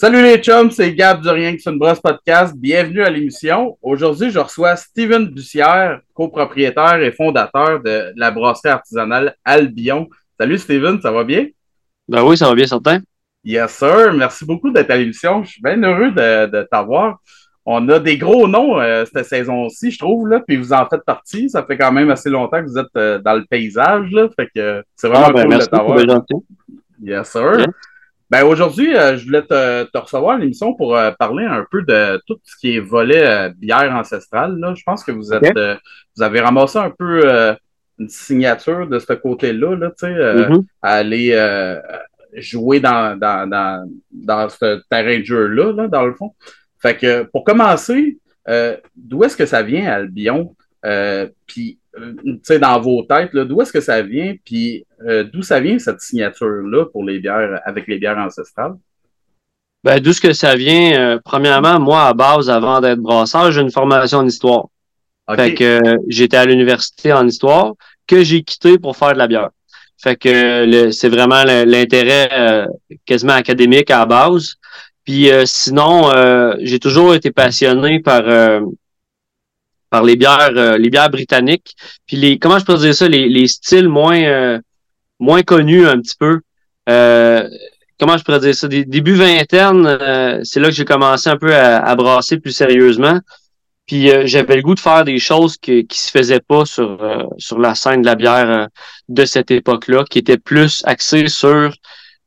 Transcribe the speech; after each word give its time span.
Salut 0.00 0.22
les 0.22 0.38
chums, 0.38 0.70
c'est 0.70 0.94
Gab 0.94 1.20
du 1.20 1.28
Rien 1.28 1.54
que 1.54 1.60
c'est 1.60 1.68
une 1.68 1.78
brosse 1.78 2.00
podcast. 2.00 2.54
Bienvenue 2.56 3.02
à 3.02 3.10
l'émission. 3.10 3.76
Aujourd'hui, 3.82 4.30
je 4.30 4.38
reçois 4.38 4.74
Steven 4.74 5.26
Bussière, 5.26 6.00
copropriétaire 6.14 7.02
et 7.02 7.12
fondateur 7.12 7.82
de 7.82 8.10
la 8.16 8.30
brasserie 8.30 8.70
artisanale 8.70 9.36
Albion. 9.44 10.08
Salut 10.40 10.56
Steven, 10.56 11.02
ça 11.02 11.12
va 11.12 11.22
bien? 11.22 11.48
Ben 12.08 12.22
oui, 12.22 12.38
ça 12.38 12.48
va 12.48 12.54
bien, 12.54 12.66
certain. 12.66 13.00
Yes, 13.44 13.72
sir. 13.72 14.14
Merci 14.14 14.46
beaucoup 14.46 14.70
d'être 14.70 14.90
à 14.90 14.96
l'émission. 14.96 15.44
Je 15.44 15.50
suis 15.50 15.62
bien 15.62 15.82
heureux 15.82 16.12
de, 16.12 16.66
t'avoir. 16.72 17.18
On 17.66 17.86
a 17.90 17.98
des 17.98 18.16
gros 18.16 18.48
noms 18.48 18.80
euh, 18.80 19.04
cette 19.04 19.26
saison-ci, 19.26 19.90
je 19.90 19.98
trouve, 19.98 20.28
là, 20.28 20.40
puis 20.40 20.56
vous 20.56 20.72
en 20.72 20.86
faites 20.88 21.04
partie. 21.04 21.50
Ça 21.50 21.62
fait 21.62 21.76
quand 21.76 21.92
même 21.92 22.10
assez 22.10 22.30
longtemps 22.30 22.62
que 22.62 22.70
vous 22.70 22.78
êtes 22.78 22.96
euh, 22.96 23.18
dans 23.18 23.34
le 23.34 23.44
paysage, 23.44 24.10
là, 24.12 24.30
fait 24.34 24.48
que 24.56 24.82
c'est 24.96 25.08
vraiment 25.08 25.26
ah, 25.28 25.32
ben, 25.34 25.42
cool 25.46 25.58
de 25.58 25.64
t'avoir. 25.66 26.22
Yes, 27.02 27.28
sir. 27.28 27.66
Ben 28.30 28.44
aujourd'hui, 28.44 28.96
euh, 28.96 29.16
je 29.16 29.24
voulais 29.24 29.42
te, 29.42 29.84
te 29.90 29.98
recevoir 29.98 30.36
à 30.36 30.38
l'émission 30.38 30.72
pour 30.74 30.96
euh, 30.96 31.10
parler 31.18 31.44
un 31.44 31.66
peu 31.68 31.82
de 31.82 32.22
tout 32.26 32.38
ce 32.44 32.56
qui 32.56 32.76
est 32.76 32.80
volet 32.80 33.26
euh, 33.26 33.48
bière 33.48 33.92
ancestrale. 33.92 34.56
Là. 34.58 34.72
Je 34.76 34.84
pense 34.84 35.02
que 35.02 35.10
vous 35.10 35.32
êtes 35.34 35.58
vous 36.16 36.22
avez 36.22 36.40
ramassé 36.40 36.78
un 36.78 36.90
peu 36.90 37.28
une 37.98 38.08
signature 38.08 38.86
de 38.86 38.98
ce 39.00 39.12
côté-là, 39.14 39.74
là, 39.76 39.90
tu 39.90 40.06
sais, 40.06 40.12
mm-hmm. 40.12 40.64
aller 40.80 41.80
jouer 42.34 42.78
dans, 42.78 43.18
dans, 43.18 43.48
dans, 43.48 43.90
dans 44.12 44.48
ce 44.48 44.80
terrain 44.88 45.18
de 45.18 45.24
jeu-là, 45.24 45.72
là, 45.72 45.88
dans 45.88 46.06
le 46.06 46.14
fond. 46.14 46.32
Fait 46.78 46.96
que 46.96 47.24
pour 47.24 47.42
commencer, 47.42 48.18
d'où 48.96 49.24
est-ce 49.24 49.36
que 49.36 49.46
ça 49.46 49.62
vient, 49.62 49.90
Albion? 49.90 50.54
Puis 50.82 50.86
euh, 50.86 51.26
dans 52.60 52.80
vos 52.80 53.02
têtes, 53.02 53.34
d'où 53.34 53.60
est-ce 53.60 53.72
que 53.72 53.80
ça 53.80 54.02
vient, 54.02 54.34
puis 54.44 54.84
euh, 55.06 55.24
d'où 55.24 55.42
ça 55.42 55.60
vient 55.60 55.78
cette 55.78 56.00
signature-là 56.00 56.86
pour 56.86 57.04
les 57.04 57.18
bières, 57.18 57.60
avec 57.64 57.86
les 57.86 57.98
bières 57.98 58.18
ancestrales? 58.18 58.74
Ben, 59.82 59.98
d'où 59.98 60.12
ce 60.12 60.20
que 60.20 60.32
ça 60.32 60.56
vient, 60.56 60.98
euh, 60.98 61.18
premièrement, 61.24 61.80
moi, 61.80 62.06
à 62.06 62.14
base, 62.14 62.50
avant 62.50 62.80
d'être 62.80 63.00
brasseur, 63.00 63.50
j'ai 63.50 63.60
une 63.60 63.70
formation 63.70 64.18
en 64.18 64.26
histoire. 64.26 64.66
Fait 65.36 65.54
que 65.54 65.80
j'étais 66.08 66.36
à 66.36 66.44
l'université 66.44 67.12
en 67.12 67.24
histoire 67.24 67.74
que 68.08 68.24
j'ai 68.24 68.42
quitté 68.42 68.78
pour 68.78 68.96
faire 68.96 69.12
de 69.12 69.18
la 69.18 69.28
bière. 69.28 69.50
Fait 70.02 70.16
que 70.16 70.90
c'est 70.90 71.08
vraiment 71.08 71.44
l'intérêt 71.44 72.66
quasiment 73.04 73.34
académique 73.34 73.92
à 73.92 74.06
base. 74.06 74.56
Puis 75.04 75.30
sinon, 75.44 76.10
j'ai 76.58 76.80
toujours 76.80 77.14
été 77.14 77.30
passionné 77.30 78.00
par 78.00 78.24
par 79.90 80.04
les 80.04 80.16
bières, 80.16 80.52
euh, 80.56 80.78
les 80.78 80.88
bières 80.88 81.10
britanniques. 81.10 81.74
Puis 82.06 82.16
les, 82.16 82.38
comment 82.38 82.58
je 82.58 82.64
peux 82.64 82.76
dire 82.76 82.94
ça, 82.94 83.08
les, 83.08 83.28
les 83.28 83.48
styles 83.48 83.88
moins, 83.88 84.22
euh, 84.22 84.58
moins 85.18 85.42
connus 85.42 85.86
un 85.86 86.00
petit 86.00 86.14
peu. 86.18 86.40
Euh, 86.88 87.48
comment 87.98 88.16
je 88.16 88.24
pourrais 88.24 88.40
dire 88.40 88.54
ça? 88.54 88.68
début 88.68 89.14
vingtaine, 89.14 89.84
c'est 90.44 90.60
là 90.60 90.68
que 90.68 90.74
j'ai 90.74 90.84
commencé 90.84 91.28
un 91.28 91.36
peu 91.36 91.54
à, 91.54 91.94
brasser 91.96 92.38
plus 92.38 92.52
sérieusement. 92.52 93.20
Puis 93.86 94.08
j'avais 94.26 94.56
le 94.56 94.62
goût 94.62 94.76
de 94.76 94.80
faire 94.80 95.04
des 95.04 95.18
choses 95.18 95.56
qui 95.56 95.84
qui 95.86 95.98
se 95.98 96.10
faisaient 96.10 96.40
pas 96.40 96.64
sur 96.64 96.98
sur 97.38 97.58
la 97.58 97.74
scène 97.74 98.02
de 98.02 98.06
la 98.06 98.14
bière 98.14 98.68
de 99.08 99.24
cette 99.24 99.50
époque-là, 99.50 100.04
qui 100.08 100.18
était 100.20 100.38
plus 100.38 100.82
axée 100.86 101.26
sur 101.28 101.74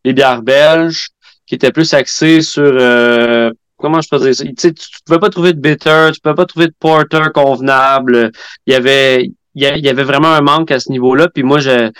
les 0.04 0.14
bières 0.14 0.42
belges, 0.42 1.08
qui 1.48 1.56
était 1.56 1.72
plus 1.72 1.94
axée 1.94 2.42
sur 2.42 2.74
comment 3.84 4.00
je 4.00 4.08
peux 4.08 4.18
dire 4.18 4.34
ça? 4.34 4.46
Tu, 4.46 4.54
sais, 4.58 4.74
tu 4.74 4.88
pouvais 5.06 5.20
pas 5.20 5.30
trouver 5.30 5.52
de 5.52 5.60
bitter, 5.60 6.10
tu 6.14 6.22
pouvais 6.22 6.36
pas 6.36 6.46
trouver 6.46 6.68
de 6.68 6.76
porter 6.80 7.30
convenable. 7.34 8.32
Il 8.66 8.72
y 8.72 8.76
avait, 8.76 9.26
il 9.56 9.62
y 9.62 9.90
avait 9.90 10.04
vraiment 10.06 10.30
un 10.30 10.40
manque 10.40 10.72
à 10.72 10.80
ce 10.80 10.90
niveau-là. 10.90 11.28
Puis 11.28 11.44
moi, 11.44 11.60
je, 11.60 11.92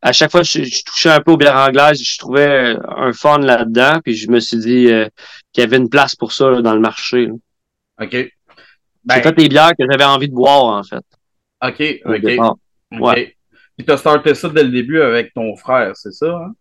à 0.00 0.12
chaque 0.12 0.30
fois, 0.30 0.42
je, 0.42 0.64
je 0.64 0.82
touchais 0.82 1.10
un 1.10 1.20
peu 1.20 1.32
aux 1.32 1.36
bières 1.36 1.56
anglaises, 1.56 2.02
je 2.02 2.18
trouvais 2.18 2.74
un 2.88 3.12
fun 3.12 3.38
là-dedans. 3.38 4.00
Puis 4.02 4.14
je 4.14 4.30
me 4.30 4.40
suis 4.40 4.56
dit 4.56 4.90
euh, 4.90 5.06
qu'il 5.52 5.62
y 5.62 5.66
avait 5.66 5.76
une 5.76 5.90
place 5.90 6.16
pour 6.16 6.32
ça 6.32 6.62
dans 6.62 6.74
le 6.74 6.80
marché. 6.80 7.30
OK. 8.00 8.16
Ben, 9.04 9.14
C'est 9.16 9.22
toutes 9.22 9.40
les 9.40 9.48
bières 9.48 9.72
que 9.78 9.84
j'avais 9.90 10.04
envie 10.04 10.28
de 10.30 10.34
boire, 10.34 10.64
en 10.64 10.82
fait. 10.82 11.04
OK, 11.62 12.00
OK. 12.06 12.98
Ouais. 12.98 13.36
Puis 13.76 13.86
tu 13.86 13.92
as 13.92 13.98
starté 13.98 14.34
ça 14.34 14.48
dès 14.48 14.62
le 14.62 14.70
début 14.70 15.02
avec 15.02 15.34
ton 15.34 15.54
frère, 15.54 15.94
c'est 15.96 16.12
ça? 16.12 16.34
Hein? 16.34 16.52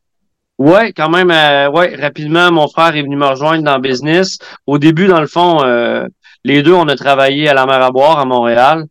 Ouais, 0.59 0.91
quand 0.91 1.09
même, 1.09 1.31
euh, 1.31 1.69
ouais, 1.69 1.95
rapidement, 1.95 2.51
mon 2.51 2.67
frère 2.67 2.93
est 2.93 3.01
venu 3.01 3.15
me 3.15 3.25
rejoindre 3.25 3.63
dans 3.63 3.75
le 3.75 3.81
business. 3.81 4.37
Au 4.67 4.77
début, 4.77 5.07
dans 5.07 5.21
le 5.21 5.27
fond, 5.27 5.63
euh, 5.63 6.05
les 6.43 6.61
deux, 6.63 6.73
on 6.73 6.89
a 6.89 6.97
travaillé 6.97 7.47
à 7.47 7.53
la 7.53 7.65
mer 7.65 7.81
à 7.81 7.91
boire 7.91 8.19
à 8.19 8.25
Montréal. 8.25 8.85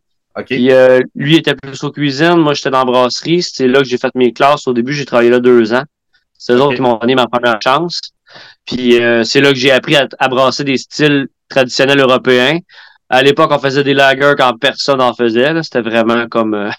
Puis, 0.47 0.71
euh, 0.71 1.01
lui 1.13 1.35
était 1.35 1.53
plus 1.53 1.83
aux 1.83 1.91
cuisines, 1.91 2.37
moi 2.37 2.53
j'étais 2.53 2.71
dans 2.71 2.79
la 2.79 2.85
brasserie. 2.85 3.43
C'est 3.43 3.67
là 3.67 3.79
que 3.79 3.85
j'ai 3.87 3.99
fait 3.99 4.13
mes 4.15 4.33
classes. 4.33 4.67
Au 4.67 4.73
début, 4.73 4.93
j'ai 4.93 5.05
travaillé 5.05 5.29
là 5.29 5.39
deux 5.39 5.73
ans. 5.73 5.83
C'est 6.37 6.53
eux 6.53 6.61
autres 6.61 6.75
qui 6.75 6.81
m'ont 6.81 6.97
donné 6.97 7.13
ma 7.13 7.27
première 7.27 7.59
chance. 7.61 7.99
Puis 8.65 8.99
c'est 9.23 9.41
là 9.41 9.51
que 9.51 9.59
j'ai 9.59 9.71
appris 9.71 9.95
à, 9.95 10.27
brasser 10.27 10.63
des 10.63 10.77
styles 10.77 11.27
traditionnels 11.49 11.99
européens. 11.99 12.59
À 13.11 13.23
l'époque, 13.23 13.49
on 13.51 13.57
faisait 13.57 13.83
des 13.83 13.95
lagers 13.95 14.35
quand 14.37 14.53
personne 14.59 15.01
en 15.01 15.15
faisait. 15.15 15.63
C'était 15.63 15.81
vraiment 15.81 16.27
comme... 16.27 16.53
Euh, 16.53 16.69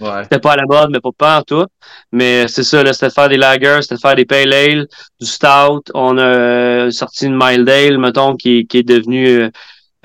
c'était 0.22 0.38
pas 0.38 0.52
à 0.52 0.56
la 0.56 0.64
mode, 0.66 0.90
mais 0.90 0.98
pas, 1.16 1.38
en 1.38 1.42
tout. 1.42 1.66
Mais 2.10 2.48
c'est 2.48 2.62
ça, 2.62 2.80
c'était 2.92 3.08
de 3.08 3.12
faire 3.12 3.28
des 3.28 3.36
lagers, 3.36 3.82
c'était 3.82 3.96
de 3.96 4.00
faire 4.00 4.14
des 4.14 4.24
pale 4.24 4.52
ale, 4.52 4.86
du 5.20 5.26
stout. 5.26 5.82
On 5.92 6.16
a 6.16 6.22
euh, 6.22 6.90
sorti 6.90 7.26
une 7.26 7.38
mild 7.38 7.68
ale, 7.68 7.98
mettons, 7.98 8.34
qui, 8.34 8.66
qui 8.66 8.78
est 8.78 8.82
devenu 8.82 9.26
euh, 9.26 9.50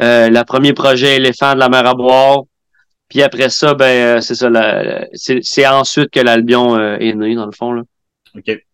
euh 0.02 0.30
le 0.30 0.44
premier 0.44 0.74
projet 0.74 1.16
éléphant 1.16 1.54
de 1.54 1.60
la 1.60 1.70
mer 1.70 1.88
à 1.88 1.94
boire. 1.94 2.42
Puis 3.08 3.24
après 3.24 3.50
ça, 3.50 3.74
ben 3.74 4.22
c'est 4.22 4.36
ça, 4.36 4.50
c'est 5.14 5.68
ensuite 5.68 6.12
que 6.12 6.20
l'Albion 6.20 6.78
est 7.00 7.14
né, 7.14 7.34
dans 7.34 7.48
le 7.48 7.52
fond. 7.52 7.72
Là. 7.72 7.82
OK. 8.38 8.69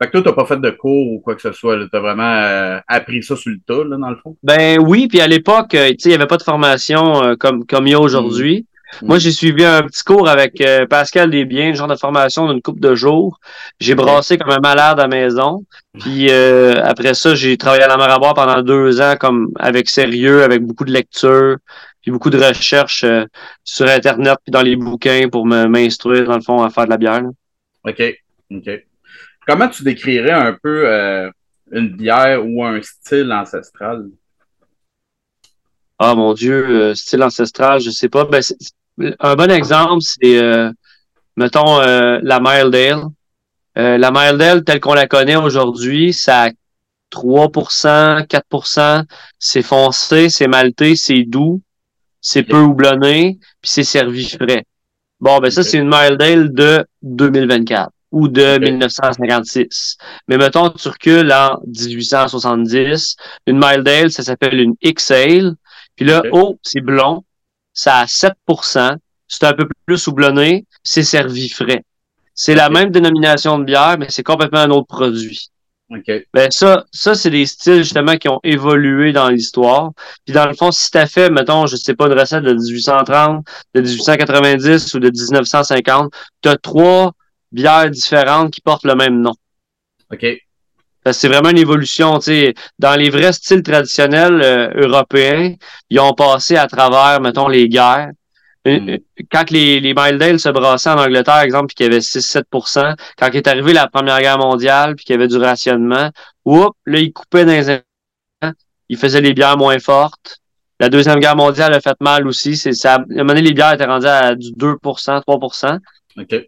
Fait 0.00 0.06
que 0.06 0.12
toi, 0.12 0.22
t'as 0.22 0.32
pas 0.32 0.46
fait 0.46 0.60
de 0.60 0.70
cours 0.70 1.12
ou 1.12 1.18
quoi 1.18 1.34
que 1.34 1.42
ce 1.42 1.50
soit. 1.50 1.76
Tu 1.76 1.96
as 1.96 2.00
vraiment 2.00 2.22
euh, 2.22 2.78
appris 2.86 3.22
ça 3.22 3.34
sur 3.34 3.50
le 3.50 3.58
tas, 3.66 3.82
là, 3.82 3.96
dans 3.96 4.10
le 4.10 4.16
fond? 4.16 4.36
Ben 4.44 4.78
oui, 4.80 5.08
puis 5.08 5.20
à 5.20 5.26
l'époque, 5.26 5.74
euh, 5.74 5.88
tu 5.88 5.96
sais, 5.98 6.08
il 6.08 6.12
n'y 6.12 6.14
avait 6.14 6.28
pas 6.28 6.36
de 6.36 6.44
formation 6.44 7.24
euh, 7.24 7.34
comme, 7.34 7.66
comme 7.66 7.88
il 7.88 7.90
y 7.90 7.94
a 7.94 8.00
aujourd'hui. 8.00 8.64
Mm. 9.02 9.06
Moi, 9.06 9.18
j'ai 9.18 9.32
suivi 9.32 9.64
un 9.64 9.82
petit 9.82 10.04
cours 10.04 10.28
avec 10.28 10.62
Pascal 10.88 11.30
Desbiens, 11.30 11.74
genre 11.74 11.88
de 11.88 11.96
formation 11.96 12.48
d'une 12.48 12.62
coupe 12.62 12.78
de 12.78 12.94
jours. 12.94 13.40
J'ai 13.80 13.96
brassé 13.96 14.38
comme 14.38 14.50
un 14.50 14.60
malade 14.60 15.00
à 15.00 15.02
la 15.02 15.08
maison. 15.08 15.64
Puis 15.98 16.30
après 16.30 17.12
ça, 17.12 17.34
j'ai 17.34 17.58
travaillé 17.58 17.82
à 17.82 17.88
la 17.88 17.98
mer 17.98 18.08
à 18.08 18.18
boire 18.18 18.32
pendant 18.32 18.62
deux 18.62 19.02
ans 19.02 19.16
comme 19.20 19.50
avec 19.58 19.90
sérieux, 19.90 20.42
avec 20.42 20.62
beaucoup 20.62 20.86
de 20.86 20.92
lecture, 20.92 21.56
puis 22.00 22.10
beaucoup 22.10 22.30
de 22.30 22.38
recherches 22.38 23.04
sur 23.62 23.86
Internet 23.86 24.38
puis 24.42 24.52
dans 24.52 24.62
les 24.62 24.76
bouquins 24.76 25.28
pour 25.30 25.44
m'instruire, 25.44 26.24
dans 26.24 26.36
le 26.36 26.42
fond, 26.42 26.62
à 26.62 26.70
faire 26.70 26.86
de 26.86 26.90
la 26.90 26.96
bière. 26.96 27.24
OK. 27.84 28.02
OK. 28.50 28.87
Comment 29.48 29.68
tu 29.68 29.82
décrirais 29.82 30.30
un 30.30 30.52
peu 30.62 30.86
euh, 30.86 31.30
une 31.72 31.96
bière 31.96 32.44
ou 32.44 32.62
un 32.62 32.82
style 32.82 33.32
ancestral? 33.32 34.04
Ah 35.98 36.14
mon 36.14 36.34
Dieu, 36.34 36.68
euh, 36.68 36.94
style 36.94 37.22
ancestral, 37.22 37.80
je 37.80 37.88
sais 37.88 38.10
pas. 38.10 38.26
Ben, 38.26 38.42
un 39.18 39.36
bon 39.36 39.50
exemple, 39.50 40.02
c'est 40.02 40.36
euh, 40.36 40.70
mettons 41.36 41.78
la 41.78 42.40
Mild 42.40 42.74
Ale. 42.74 43.04
la 43.74 44.10
Mild 44.10 44.42
Ale, 44.42 44.64
telle 44.64 44.80
qu'on 44.80 44.92
la 44.92 45.06
connaît 45.06 45.36
aujourd'hui, 45.36 46.12
ça 46.12 46.42
a 46.42 46.50
3%, 47.10 48.26
4%, 48.26 49.04
c'est 49.38 49.62
foncé, 49.62 50.28
c'est 50.28 50.46
malté, 50.46 50.94
c'est 50.94 51.22
doux, 51.22 51.62
c'est 52.20 52.42
peu 52.42 52.60
houblonné, 52.60 53.38
puis 53.62 53.70
c'est 53.70 53.84
servi 53.84 54.28
frais. 54.28 54.66
Bon, 55.20 55.38
ben 55.38 55.50
ça, 55.50 55.62
c'est 55.62 55.78
une 55.78 55.88
Mild 55.88 56.20
Ale 56.20 56.52
de 56.52 56.86
2024 57.00 57.90
ou 58.10 58.28
de 58.28 58.58
1956. 58.58 59.96
Mais 60.28 60.38
mettons, 60.38 60.70
tu 60.70 60.88
recules 60.88 61.32
en 61.32 61.60
1870, 61.66 63.16
une 63.46 63.58
mild 63.58 63.86
ale, 63.86 64.10
ça 64.10 64.22
s'appelle 64.22 64.58
une 64.58 64.74
X-Ale. 64.82 65.54
Puis 65.96 66.06
là, 66.06 66.22
oh, 66.32 66.58
c'est 66.62 66.80
blond, 66.80 67.24
ça 67.72 67.98
a 67.98 68.04
7% 68.06 68.98
c'est 69.28 69.44
un 69.44 69.52
peu 69.52 69.68
plus 69.86 70.08
houblonné, 70.08 70.66
c'est 70.82 71.02
servi 71.02 71.48
frais. 71.48 71.84
C'est 72.34 72.54
la 72.54 72.70
même 72.70 72.90
dénomination 72.90 73.58
de 73.58 73.64
bière, 73.64 73.96
mais 73.98 74.06
c'est 74.08 74.22
complètement 74.22 74.60
un 74.60 74.70
autre 74.70 74.86
produit. 74.86 75.48
Okay. 75.90 76.26
Ben 76.34 76.50
ça, 76.50 76.84
ça 76.92 77.14
c'est 77.14 77.30
des 77.30 77.46
styles 77.46 77.78
justement 77.78 78.16
qui 78.16 78.28
ont 78.28 78.40
évolué 78.44 79.12
dans 79.12 79.28
l'histoire. 79.28 79.92
Puis 80.26 80.34
dans 80.34 80.46
le 80.46 80.54
fond, 80.54 80.70
si 80.70 80.90
tu 80.90 80.98
as 80.98 81.06
fait, 81.06 81.30
mettons, 81.30 81.66
je 81.66 81.76
sais 81.76 81.94
pas, 81.94 82.06
une 82.06 82.18
recette 82.18 82.42
de 82.42 82.52
1830, 82.52 83.46
de 83.74 83.80
1890 83.80 84.94
ou 84.94 84.98
de 84.98 85.10
1950, 85.10 86.12
tu 86.42 86.48
as 86.50 86.56
trois 86.56 87.12
bières 87.52 87.90
différentes 87.90 88.52
qui 88.52 88.60
portent 88.60 88.84
le 88.84 88.94
même 88.94 89.20
nom. 89.20 89.34
OK. 90.12 90.26
C'est 91.10 91.28
vraiment 91.28 91.50
une 91.50 91.58
évolution. 91.58 92.20
sais, 92.20 92.54
Dans 92.78 92.94
les 92.94 93.10
vrais 93.10 93.32
styles 93.32 93.62
traditionnels 93.62 94.42
euh, 94.42 94.70
européens, 94.74 95.54
ils 95.90 96.00
ont 96.00 96.12
passé 96.12 96.56
à 96.56 96.66
travers, 96.66 97.20
mettons, 97.20 97.48
les 97.48 97.68
guerres. 97.68 98.10
Euh, 98.66 98.80
hmm. 98.80 98.88
euh, 98.90 98.98
quand 99.30 99.50
les, 99.50 99.80
les 99.80 99.94
Mild 99.94 100.22
Ale 100.22 100.40
se 100.40 100.48
brassaient 100.48 100.90
en 100.90 100.98
Angleterre, 100.98 101.38
exemple, 101.38 101.68
puis 101.68 101.76
qu'il 101.76 101.86
y 101.86 101.88
avait 101.88 102.00
6-7% 102.00 102.94
quand 103.18 103.30
est 103.30 103.46
arrivé 103.46 103.72
la 103.72 103.88
Première 103.88 104.20
Guerre 104.20 104.38
mondiale, 104.38 104.96
puis 104.96 105.04
qu'il 105.04 105.14
y 105.14 105.18
avait 105.18 105.28
du 105.28 105.38
rationnement, 105.38 106.10
oups, 106.44 106.76
là, 106.86 106.98
ils 106.98 107.12
coupaient 107.12 107.44
dans 107.44 107.52
les 107.52 107.80
ils 108.90 108.96
faisaient 108.96 109.20
les 109.20 109.34
bières 109.34 109.58
moins 109.58 109.78
fortes. 109.78 110.38
La 110.80 110.88
Deuxième 110.88 111.20
Guerre 111.20 111.36
mondiale 111.36 111.74
a 111.74 111.80
fait 111.80 112.00
mal 112.00 112.26
aussi. 112.26 112.56
C'est, 112.56 112.72
ça, 112.72 112.94
à 112.94 112.98
un 112.98 113.04
moment 113.08 113.28
donné, 113.28 113.42
les 113.42 113.52
bières 113.52 113.74
étaient 113.74 113.84
rendues 113.84 114.06
à 114.06 114.34
du 114.34 114.52
2% 114.52 115.20
3 115.20 115.38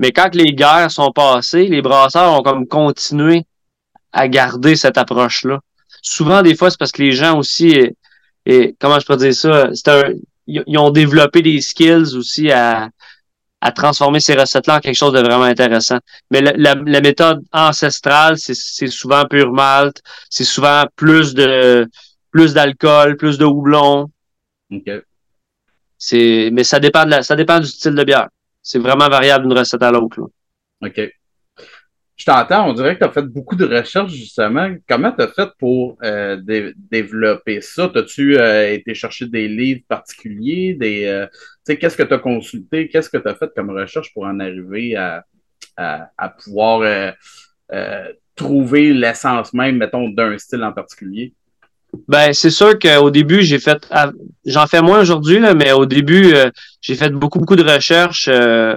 mais 0.01 0.13
quand 0.13 0.35
les 0.35 0.53
guerres 0.53 0.91
sont 0.91 1.13
passées, 1.13 1.67
les 1.67 1.83
brasseurs 1.83 2.33
ont 2.33 2.43
comme 2.43 2.67
continué 2.67 3.45
à 4.13 4.29
garder 4.29 4.77
cette 4.77 4.99
approche-là. 4.99 5.61
souvent, 6.03 6.43
des 6.43 6.57
fois, 6.57 6.71
c'est 6.71 6.79
parce 6.79 6.93
que 6.93 7.03
les 7.03 7.13
gens 7.13 7.39
aussi, 7.39 7.79
et, 8.47 8.75
comment 8.81 8.99
je 8.99 9.07
peux 9.07 9.17
dire 9.17 9.35
ça, 9.35 9.71
c'est 9.75 9.89
un, 9.89 10.13
ils 10.47 10.79
ont 10.79 10.91
développé 10.91 11.43
des 11.43 11.61
skills 11.61 12.17
aussi 12.17 12.51
à, 12.51 12.89
à 13.61 13.73
transformer 13.73 14.21
ces 14.21 14.35
recettes-là 14.35 14.77
en 14.77 14.81
quelque 14.81 14.97
chose 14.97 15.13
de 15.13 15.21
vraiment 15.21 15.45
intéressant. 15.45 15.99
Mais 16.31 16.41
la, 16.41 16.75
la, 16.75 17.01
méthode 17.01 17.43
ancestrale, 17.53 18.37
c'est 18.39 18.87
souvent 18.87 19.27
pur 19.27 19.53
malt, 19.53 20.01
c'est 20.29 20.45
souvent 20.45 20.85
plus 20.97 21.35
de 21.35 21.87
plus 22.31 22.55
d'alcool, 22.55 23.17
plus 23.17 23.39
de 23.39 23.45
houblon. 23.45 24.09
Okay. 24.73 25.01
C'est, 25.99 26.51
mais 26.53 26.65
ça 26.65 26.81
dépend 26.81 27.05
de 27.05 27.11
la, 27.11 27.23
ça 27.23 27.37
dépend 27.37 27.61
du 27.61 27.67
style 27.67 27.95
de 27.95 28.05
bière. 28.05 28.29
C'est 28.63 28.79
vraiment 28.79 29.09
variable 29.09 29.49
d'une 29.49 29.59
recette 29.59 29.83
à 29.83 29.91
l'autre. 29.91 30.31
OK. 30.83 31.01
Je 32.17 32.27
t'entends, 32.27 32.69
on 32.69 32.75
dirait 32.75 32.97
que 32.97 33.05
tu 33.05 33.09
as 33.09 33.13
fait 33.13 33.23
beaucoup 33.23 33.57
de 33.57 33.65
recherches, 33.65 34.13
justement. 34.13 34.77
Comment 34.87 35.11
tu 35.11 35.23
as 35.23 35.29
fait 35.29 35.49
pour 35.59 35.97
euh, 36.03 36.37
développer 36.77 37.63
ça? 37.63 37.91
As-tu 37.95 38.37
euh, 38.37 38.75
été 38.75 38.95
chercher 38.95 39.27
des 39.27 39.49
livres 39.49 39.81
particuliers? 39.89 40.75
Des, 40.75 41.07
euh, 41.07 41.27
qu'est-ce 41.65 41.97
que 41.97 42.03
tu 42.03 42.13
as 42.13 42.19
consulté? 42.19 42.89
Qu'est-ce 42.89 43.09
que 43.09 43.17
tu 43.17 43.27
as 43.27 43.35
fait 43.35 43.51
comme 43.57 43.71
recherche 43.71 44.13
pour 44.13 44.25
en 44.25 44.39
arriver 44.39 44.97
à, 44.97 45.25
à, 45.79 46.11
à 46.19 46.29
pouvoir 46.29 47.15
trouver 48.35 48.93
l'essence 48.93 49.55
même, 49.55 49.79
mettons, 49.79 50.11
d'un 50.11 50.37
style 50.37 50.63
en 50.63 50.73
particulier? 50.73 51.33
Ben, 52.09 52.33
c'est 52.33 52.51
sûr 52.51 52.79
qu'au 52.79 53.11
début, 53.11 53.43
j'ai 53.43 53.59
fait, 53.59 53.87
j'en 54.45 54.67
fais 54.67 54.83
moins 54.83 55.01
aujourd'hui, 55.01 55.41
mais 55.57 55.73
au 55.73 55.87
début, 55.87 56.35
euh, 56.35 56.51
j'ai 56.81 56.95
fait 56.95 57.11
beaucoup, 57.11 57.39
beaucoup 57.39 57.57
de 57.57 57.69
recherches 57.69 58.29
euh, 58.29 58.77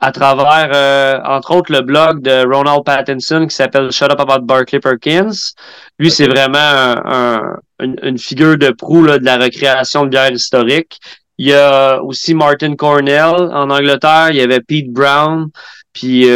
à 0.00 0.12
travers, 0.12 0.70
euh, 0.74 1.20
entre 1.24 1.54
autres, 1.54 1.72
le 1.72 1.82
blog 1.82 2.22
de 2.22 2.46
Ronald 2.46 2.84
Pattinson 2.84 3.46
qui 3.46 3.54
s'appelle 3.54 3.90
Shut 3.92 4.10
Up 4.10 4.20
About 4.20 4.44
Barclay 4.44 4.80
Perkins. 4.80 5.54
Lui, 5.98 6.10
c'est 6.10 6.26
vraiment 6.26 6.58
un, 6.58 7.56
une, 7.80 8.18
figure 8.18 8.56
de 8.56 8.70
proue 8.70 9.04
là, 9.04 9.18
de 9.18 9.24
la 9.24 9.36
recréation 9.36 10.04
de 10.04 10.10
bière 10.10 10.32
historique. 10.32 10.98
Il 11.38 11.48
y 11.48 11.52
a 11.52 12.02
aussi 12.02 12.34
Martin 12.34 12.76
Cornell 12.76 13.34
en 13.52 13.68
Angleterre. 13.68 14.28
Il 14.30 14.36
y 14.36 14.40
avait 14.40 14.60
Pete 14.60 14.90
Brown. 14.90 15.48
Puis 15.92 16.26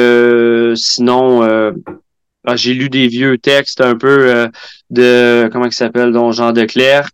sinon, 0.76 1.72
ah, 2.46 2.56
j'ai 2.56 2.74
lu 2.74 2.88
des 2.88 3.08
vieux 3.08 3.38
textes 3.38 3.80
un 3.80 3.96
peu 3.96 4.34
euh, 4.34 4.48
de 4.90 5.48
comment 5.52 5.66
il 5.66 5.72
s'appelle, 5.72 6.12
dont 6.12 6.32
Jean 6.32 6.52
de 6.52 6.64
Clerc. 6.64 7.10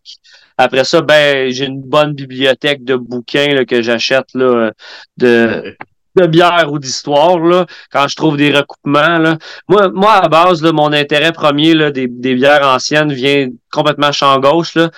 Après 0.58 0.84
ça, 0.84 1.02
ben 1.02 1.50
j'ai 1.50 1.66
une 1.66 1.82
bonne 1.82 2.14
bibliothèque 2.14 2.84
de 2.84 2.96
bouquins 2.96 3.64
que 3.64 3.82
j'achète 3.82 4.26
là, 4.34 4.70
de, 5.18 5.76
de 6.16 6.26
bière 6.26 6.68
ou 6.72 6.78
d'histoire 6.78 7.38
là, 7.38 7.66
quand 7.92 8.08
je 8.08 8.16
trouve 8.16 8.36
des 8.36 8.50
recoupements. 8.50 9.18
Là. 9.18 9.36
Moi, 9.68 9.90
moi, 9.92 10.14
à 10.14 10.28
base, 10.28 10.62
là, 10.62 10.72
mon 10.72 10.92
intérêt 10.92 11.32
premier 11.32 11.74
là, 11.74 11.90
des, 11.90 12.06
des 12.08 12.34
bières 12.34 12.66
anciennes 12.66 13.12
vient 13.12 13.48
complètement 13.70 14.12
champ 14.12 14.38
gauche. 14.40 14.74
Là. 14.76 14.90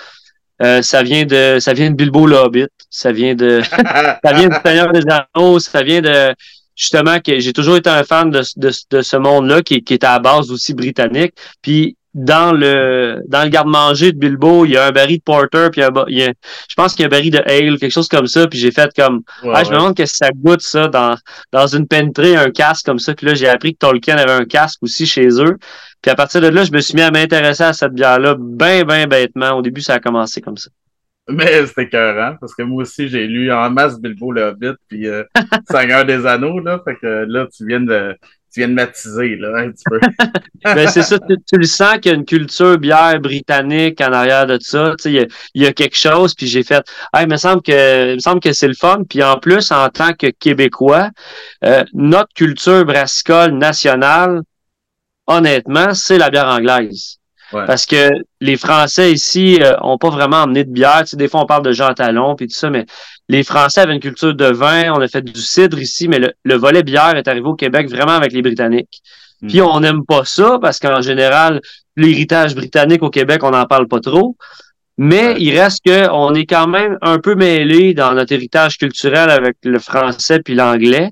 Euh, 0.61 0.81
ça 0.81 1.03
vient 1.03 1.25
de 1.25 1.57
ça 1.59 1.71
vient 1.71 1.89
de 1.89 1.95
Bilbo 1.95 2.27
le 2.27 2.67
ça 2.89 3.13
vient 3.13 3.33
de 3.33 3.61
ça 4.23 4.33
vient 4.33 4.49
de 4.49 4.55
Seigneur 4.65 4.91
des 4.91 5.03
Anneaux, 5.07 5.59
ça 5.59 5.83
vient 5.83 6.01
de 6.01 6.33
justement 6.79 7.19
que 7.19 7.39
j'ai 7.39 7.53
toujours 7.53 7.75
été 7.75 7.89
un 7.89 8.03
fan 8.03 8.31
de, 8.31 8.41
de, 8.55 8.71
de 8.89 9.01
ce 9.01 9.17
monde-là 9.17 9.61
qui, 9.61 9.83
qui 9.83 9.93
est 9.93 10.03
à 10.03 10.13
la 10.13 10.19
base 10.19 10.49
aussi 10.49 10.73
britannique. 10.73 11.33
Puis 11.61 11.97
dans 12.15 12.53
le 12.53 13.21
dans 13.27 13.43
le 13.43 13.49
garde-manger 13.49 14.13
de 14.13 14.17
Bilbo, 14.17 14.65
il 14.65 14.71
y 14.71 14.77
a 14.77 14.87
un 14.87 14.91
baril 14.91 15.17
de 15.17 15.23
porter, 15.23 15.69
puis 15.71 15.81
il 16.07 16.17
y 16.17 16.23
a, 16.23 16.33
je 16.67 16.75
pense 16.75 16.95
qu'il 16.95 17.01
y 17.01 17.03
a 17.03 17.07
un 17.07 17.09
baril 17.09 17.31
de 17.31 17.37
ale, 17.37 17.77
quelque 17.77 17.91
chose 17.91 18.07
comme 18.07 18.25
ça, 18.25 18.47
puis 18.47 18.57
j'ai 18.57 18.71
fait 18.71 18.89
comme 18.95 19.21
ah, 19.53 19.63
je 19.63 19.69
me 19.69 19.75
demande 19.75 19.95
que 19.95 20.05
ça 20.05 20.29
goûte 20.33 20.61
ça 20.61 20.87
dans 20.87 21.15
dans 21.51 21.67
une 21.67 21.85
pentrée, 21.87 22.35
un 22.35 22.49
casque 22.49 22.85
comme 22.85 22.97
ça. 22.97 23.13
Puis 23.13 23.27
là, 23.27 23.35
j'ai 23.35 23.47
appris 23.47 23.73
que 23.73 23.79
Tolkien 23.79 24.17
avait 24.17 24.31
un 24.31 24.45
casque 24.45 24.79
aussi 24.81 25.05
chez 25.05 25.27
eux. 25.39 25.57
Puis 26.01 26.09
à 26.09 26.15
partir 26.15 26.41
de 26.41 26.47
là, 26.47 26.63
je 26.63 26.71
me 26.71 26.79
suis 26.79 26.95
mis 26.95 27.01
à 27.01 27.11
m'intéresser 27.11 27.63
à 27.63 27.73
cette 27.73 27.93
bière-là, 27.93 28.35
bien, 28.39 28.85
bien 28.85 29.05
bêtement. 29.05 29.51
Au 29.51 29.61
début, 29.61 29.81
ça 29.81 29.95
a 29.95 29.99
commencé 29.99 30.41
comme 30.41 30.57
ça. 30.57 30.69
Mais 31.33 31.65
c'était 31.67 31.83
écœurant, 31.83 32.35
parce 32.39 32.55
que 32.55 32.63
moi 32.63 32.81
aussi, 32.81 33.07
j'ai 33.07 33.27
lu 33.27 33.51
en 33.51 33.69
masse 33.69 33.99
Bilbo 33.99 34.31
le 34.31 34.43
Hobbit, 34.43 34.73
puis 34.87 35.07
euh, 35.07 35.23
Seigneur 35.69 36.05
des 36.05 36.25
Anneaux, 36.25 36.59
là. 36.59 36.81
Fait 36.83 36.95
que 36.95 37.25
là, 37.27 37.47
tu 37.55 37.67
viens 37.67 37.81
de, 37.81 38.15
tu 38.51 38.61
viens 38.61 38.69
de 38.69 38.73
matiser, 38.73 39.35
là, 39.35 39.57
un 39.57 39.69
petit 39.69 39.83
peu. 39.85 39.99
ben, 40.63 40.87
c'est 40.87 41.03
ça, 41.03 41.19
tu, 41.19 41.57
le 41.57 41.65
sens 41.65 41.99
qu'il 41.99 42.11
y 42.11 42.15
a 42.15 42.17
une 42.17 42.25
culture 42.25 42.79
bière 42.79 43.19
britannique 43.19 44.01
en 44.01 44.11
arrière 44.11 44.47
de 44.47 44.57
ça. 44.59 44.95
Tu 44.97 45.03
sais, 45.03 45.11
il 45.11 45.15
y 45.15 45.19
a, 45.19 45.25
il 45.53 45.63
y 45.63 45.67
a 45.67 45.73
quelque 45.73 45.97
chose, 45.97 46.33
puis 46.33 46.47
j'ai 46.47 46.63
fait, 46.63 46.83
ah, 47.13 47.21
il 47.21 47.29
me 47.29 47.37
semble 47.37 47.61
que, 47.61 48.11
il 48.11 48.15
me 48.15 48.19
semble 48.19 48.39
que 48.39 48.51
c'est 48.51 48.67
le 48.67 48.73
fun. 48.73 49.03
Puis 49.07 49.21
en 49.21 49.37
plus, 49.37 49.71
en 49.71 49.89
tant 49.89 50.13
que 50.13 50.27
Québécois, 50.27 51.11
euh, 51.63 51.83
notre 51.93 52.33
culture 52.33 52.85
brassicole 52.85 53.51
nationale, 53.51 54.41
honnêtement, 55.27 55.93
c'est 55.93 56.17
la 56.17 56.31
bière 56.31 56.47
anglaise. 56.47 57.18
Parce 57.51 57.85
que 57.85 58.09
les 58.41 58.57
Français 58.57 59.11
ici 59.11 59.59
euh, 59.61 59.73
ont 59.81 59.97
pas 59.97 60.09
vraiment 60.09 60.43
emmené 60.43 60.63
de 60.63 60.71
bière. 60.71 61.01
Tu 61.01 61.11
sais, 61.11 61.17
des 61.17 61.27
fois, 61.27 61.41
on 61.41 61.45
parle 61.45 61.63
de 61.63 61.71
Jean 61.71 61.93
Talon 61.93 62.35
puis 62.35 62.47
tout 62.47 62.55
ça, 62.55 62.69
mais 62.69 62.85
les 63.27 63.43
Français 63.43 63.81
avaient 63.81 63.93
une 63.93 63.99
culture 63.99 64.35
de 64.35 64.45
vin. 64.45 64.93
On 64.93 65.01
a 65.01 65.07
fait 65.07 65.21
du 65.21 65.41
cidre 65.41 65.79
ici, 65.79 66.07
mais 66.07 66.19
le, 66.19 66.55
volet 66.55 66.83
bière 66.83 67.15
est 67.15 67.27
arrivé 67.27 67.47
au 67.47 67.55
Québec 67.55 67.89
vraiment 67.89 68.13
avec 68.13 68.33
les 68.33 68.41
Britanniques. 68.41 69.01
Hmm. 69.41 69.47
Puis 69.47 69.61
on 69.61 69.79
n'aime 69.79 70.05
pas 70.05 70.25
ça 70.25 70.59
parce 70.61 70.79
qu'en 70.79 71.01
général, 71.01 71.61
l'héritage 71.95 72.55
britannique 72.55 73.03
au 73.03 73.09
Québec, 73.09 73.43
on 73.43 73.51
n'en 73.51 73.65
parle 73.65 73.87
pas 73.87 73.99
trop. 73.99 74.35
Mais 74.97 75.35
il 75.39 75.57
reste 75.57 75.85
que 75.85 76.09
on 76.11 76.33
est 76.35 76.45
quand 76.45 76.67
même 76.67 76.97
un 77.01 77.19
peu 77.19 77.33
mêlé 77.33 77.93
dans 77.93 78.13
notre 78.13 78.33
héritage 78.33 78.77
culturel 78.77 79.29
avec 79.29 79.55
le 79.63 79.79
français 79.79 80.41
puis 80.43 80.55
l'anglais. 80.55 81.11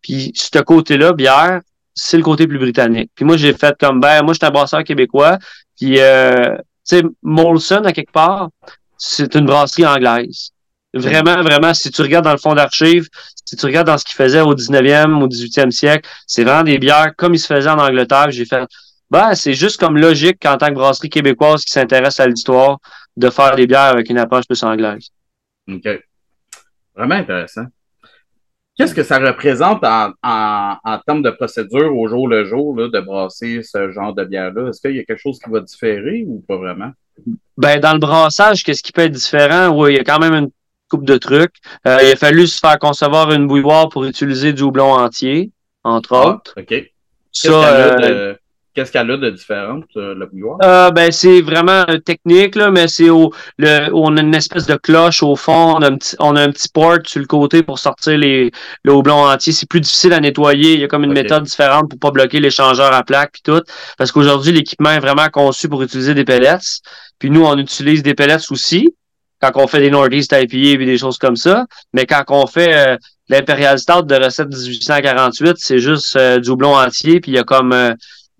Puis 0.00 0.32
ce 0.34 0.58
côté-là, 0.60 1.12
bière, 1.12 1.60
c'est 1.98 2.16
le 2.16 2.22
côté 2.22 2.46
plus 2.46 2.58
britannique. 2.58 3.10
Puis 3.14 3.24
moi, 3.24 3.36
j'ai 3.36 3.52
fait 3.52 3.76
comme, 3.78 4.00
ben, 4.00 4.22
moi, 4.22 4.32
je 4.32 4.38
suis 4.38 4.46
un 4.46 4.50
brasseur 4.50 4.84
québécois. 4.84 5.38
Puis, 5.78 6.00
euh, 6.00 6.56
tu 6.88 6.96
sais, 6.96 7.02
Molson, 7.22 7.84
à 7.84 7.92
quelque 7.92 8.12
part, 8.12 8.50
c'est 8.96 9.34
une 9.34 9.46
brasserie 9.46 9.86
anglaise. 9.86 10.50
Vraiment, 10.94 11.42
vraiment, 11.42 11.74
si 11.74 11.90
tu 11.90 12.02
regardes 12.02 12.24
dans 12.24 12.32
le 12.32 12.38
fond 12.38 12.54
d'archives, 12.54 13.08
si 13.44 13.56
tu 13.56 13.66
regardes 13.66 13.86
dans 13.86 13.98
ce 13.98 14.04
qu'ils 14.04 14.16
faisaient 14.16 14.40
au 14.40 14.54
19e, 14.54 15.22
au 15.22 15.28
18e 15.28 15.70
siècle, 15.70 16.08
c'est 16.26 16.44
vraiment 16.44 16.64
des 16.64 16.78
bières 16.78 17.12
comme 17.16 17.34
ils 17.34 17.38
se 17.38 17.46
faisaient 17.46 17.68
en 17.68 17.78
Angleterre. 17.78 18.30
J'ai 18.30 18.46
fait, 18.46 18.66
ben, 19.10 19.34
c'est 19.34 19.52
juste 19.52 19.78
comme 19.78 19.98
logique 19.98 20.38
qu'en 20.40 20.56
tant 20.56 20.68
que 20.68 20.74
brasserie 20.74 21.10
québécoise 21.10 21.64
qui 21.64 21.72
s'intéresse 21.72 22.18
à 22.20 22.26
l'histoire, 22.26 22.78
de 23.16 23.30
faire 23.30 23.54
des 23.54 23.66
bières 23.66 23.80
avec 23.92 24.08
une 24.10 24.18
approche 24.18 24.46
plus 24.46 24.62
anglaise. 24.62 25.08
OK. 25.68 25.88
Vraiment 26.96 27.16
intéressant. 27.16 27.66
Qu'est-ce 28.78 28.94
que 28.94 29.02
ça 29.02 29.18
représente 29.18 29.82
en, 29.82 30.12
en, 30.22 30.98
termes 31.04 31.22
de 31.22 31.30
procédure 31.30 31.96
au 31.96 32.06
jour 32.06 32.28
le 32.28 32.44
jour 32.44 32.76
là, 32.76 32.88
de 32.88 33.00
brasser 33.00 33.62
ce 33.64 33.90
genre 33.90 34.14
de 34.14 34.24
bière-là? 34.24 34.68
Est-ce 34.68 34.80
qu'il 34.80 34.96
y 34.96 35.00
a 35.00 35.04
quelque 35.04 35.20
chose 35.20 35.40
qui 35.40 35.50
va 35.50 35.60
différer 35.60 36.24
ou 36.28 36.44
pas 36.46 36.56
vraiment? 36.56 36.92
Ben, 37.56 37.80
dans 37.80 37.92
le 37.92 37.98
brassage, 37.98 38.62
qu'est-ce 38.62 38.84
qui 38.84 38.92
peut 38.92 39.02
être 39.02 39.12
différent? 39.12 39.70
Oui, 39.70 39.94
il 39.94 39.96
y 39.96 40.00
a 40.00 40.04
quand 40.04 40.20
même 40.20 40.34
une 40.34 40.50
coupe 40.88 41.04
de 41.04 41.16
trucs. 41.16 41.56
Euh, 41.88 41.98
il 42.04 42.12
a 42.12 42.16
fallu 42.16 42.46
se 42.46 42.58
faire 42.58 42.78
concevoir 42.78 43.32
une 43.32 43.48
bouilloire 43.48 43.88
pour 43.88 44.04
utiliser 44.04 44.52
du 44.52 44.62
houblon 44.62 44.92
entier, 44.92 45.50
entre 45.82 46.14
ah, 46.14 46.28
autres. 46.28 46.54
OK. 46.56 46.92
Ça, 47.32 48.37
Qu'est-ce 48.78 48.92
qu'elle 48.92 49.10
a 49.10 49.16
de 49.16 49.30
différent, 49.30 49.80
euh, 49.96 50.14
la 50.16 50.26
bouilloire? 50.26 50.58
Euh, 50.62 50.92
ben, 50.92 51.10
c'est 51.10 51.40
vraiment 51.40 51.84
technique, 52.04 52.54
là, 52.54 52.70
mais 52.70 52.86
c'est 52.86 53.10
au, 53.10 53.32
le, 53.56 53.88
on 53.92 54.16
a 54.16 54.20
une 54.20 54.36
espèce 54.36 54.66
de 54.66 54.76
cloche 54.76 55.20
au 55.24 55.34
fond, 55.34 55.74
on 55.76 55.82
a 55.82 55.88
un 55.88 55.96
petit, 55.96 56.14
on 56.20 56.36
a 56.36 56.42
un 56.42 56.52
petit 56.52 56.68
port 56.68 56.98
sur 57.04 57.18
le 57.18 57.26
côté 57.26 57.64
pour 57.64 57.80
sortir 57.80 58.16
les, 58.16 58.52
le 58.84 58.92
houblon 58.92 59.26
entier. 59.26 59.52
C'est 59.52 59.68
plus 59.68 59.80
difficile 59.80 60.12
à 60.12 60.20
nettoyer. 60.20 60.74
Il 60.74 60.80
y 60.80 60.84
a 60.84 60.86
comme 60.86 61.02
une 61.02 61.12
méthode 61.12 61.42
différente 61.42 61.90
pour 61.90 61.98
pas 61.98 62.12
bloquer 62.12 62.38
l'échangeur 62.38 62.92
à 62.94 63.02
plaque 63.02 63.32
puis 63.32 63.42
tout. 63.42 63.62
Parce 63.96 64.12
qu'aujourd'hui, 64.12 64.52
l'équipement 64.52 64.90
est 64.90 65.00
vraiment 65.00 65.26
conçu 65.26 65.68
pour 65.68 65.82
utiliser 65.82 66.14
des 66.14 66.24
pellets. 66.24 66.80
Puis 67.18 67.30
nous, 67.30 67.44
on 67.44 67.58
utilise 67.58 68.04
des 68.04 68.14
pellets 68.14 68.52
aussi 68.52 68.94
quand 69.42 69.50
on 69.56 69.66
fait 69.66 69.80
des 69.80 69.90
Northeast 69.90 70.32
IPA 70.32 70.80
et 70.80 70.86
des 70.86 70.98
choses 70.98 71.18
comme 71.18 71.34
ça. 71.34 71.66
Mais 71.92 72.06
quand 72.06 72.22
on 72.28 72.46
fait 72.46 72.74
euh, 72.74 72.96
l'Imperial 73.28 73.76
Stout 73.80 74.02
de 74.02 74.14
recette 74.14 74.50
1848, 74.50 75.56
c'est 75.56 75.80
juste 75.80 76.14
euh, 76.14 76.38
du 76.38 76.50
houblon 76.50 76.76
entier, 76.76 77.18
puis 77.18 77.32
il 77.32 77.34
y 77.34 77.38
a 77.38 77.42
comme 77.42 77.74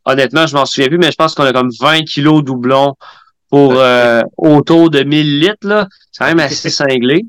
honnêtement, 0.09 0.47
je 0.47 0.55
m'en 0.55 0.67
souviens 0.67 0.89
plus, 0.89 0.99
mais 0.99 1.11
je 1.11 1.17
pense 1.17 1.35
qu'on 1.35 1.45
a 1.45 1.53
comme 1.53 1.71
20 1.81 2.03
kilos 2.03 2.43
doublons 2.43 2.95
pour 3.51 3.75
euh, 3.77 4.23
autour 4.37 4.91
de 4.91 5.03
1000 5.03 5.41
litres. 5.41 5.67
là. 5.67 5.87
C'est 6.11 6.25
quand 6.25 6.35
même 6.35 6.41
assez 6.47 6.71
cinglé. 6.71 7.25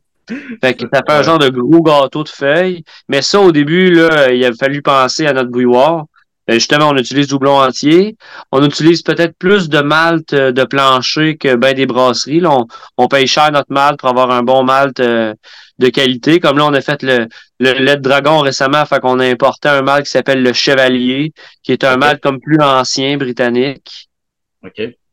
Fait 0.61 0.75
que 0.75 0.85
ça 0.93 1.01
fait 1.07 1.13
un 1.13 1.23
genre 1.23 1.39
de 1.39 1.49
gros 1.49 1.81
gâteau 1.81 2.23
de 2.23 2.29
feuilles. 2.29 2.83
Mais 3.07 3.21
ça, 3.21 3.39
au 3.39 3.51
début, 3.51 3.91
là, 3.91 4.31
il 4.31 4.43
a 4.45 4.51
fallu 4.53 4.81
penser 4.81 5.25
à 5.25 5.33
notre 5.33 5.49
bouilloire. 5.49 6.05
Ben, 6.49 6.55
justement, 6.55 6.89
on 6.89 6.97
utilise 6.97 7.27
doublon 7.27 7.61
entier. 7.61 8.17
On 8.51 8.65
utilise 8.65 9.03
peut-être 9.03 9.37
plus 9.37 9.69
de 9.69 9.81
malt 9.81 10.33
euh, 10.33 10.51
de 10.51 10.63
plancher 10.63 11.37
que 11.37 11.53
ben 11.53 11.75
des 11.75 11.85
brasseries. 11.85 12.43
on, 12.43 12.65
on, 12.97 13.07
paye 13.07 13.27
cher 13.27 13.51
notre 13.51 13.71
malt 13.71 13.99
pour 13.99 14.09
avoir 14.09 14.31
un 14.31 14.41
bon 14.41 14.63
malt 14.63 14.99
euh, 14.99 15.35
de 15.77 15.89
qualité. 15.89 16.39
Comme 16.39 16.57
là, 16.57 16.65
on 16.65 16.73
a 16.73 16.81
fait 16.81 17.03
le, 17.03 17.27
le 17.59 17.73
lait 17.73 17.97
de 17.97 18.01
dragon 18.01 18.39
récemment, 18.39 18.83
fait 18.87 18.99
qu'on 18.99 19.19
a 19.19 19.27
importé 19.27 19.69
un 19.69 19.83
malt 19.83 20.05
qui 20.05 20.09
s'appelle 20.09 20.41
le 20.41 20.51
Chevalier, 20.51 21.33
qui 21.61 21.71
est 21.71 21.83
un 21.83 21.97
malt 21.97 22.19
comme 22.19 22.39
plus 22.39 22.59
ancien, 22.59 23.17
britannique. 23.17 24.09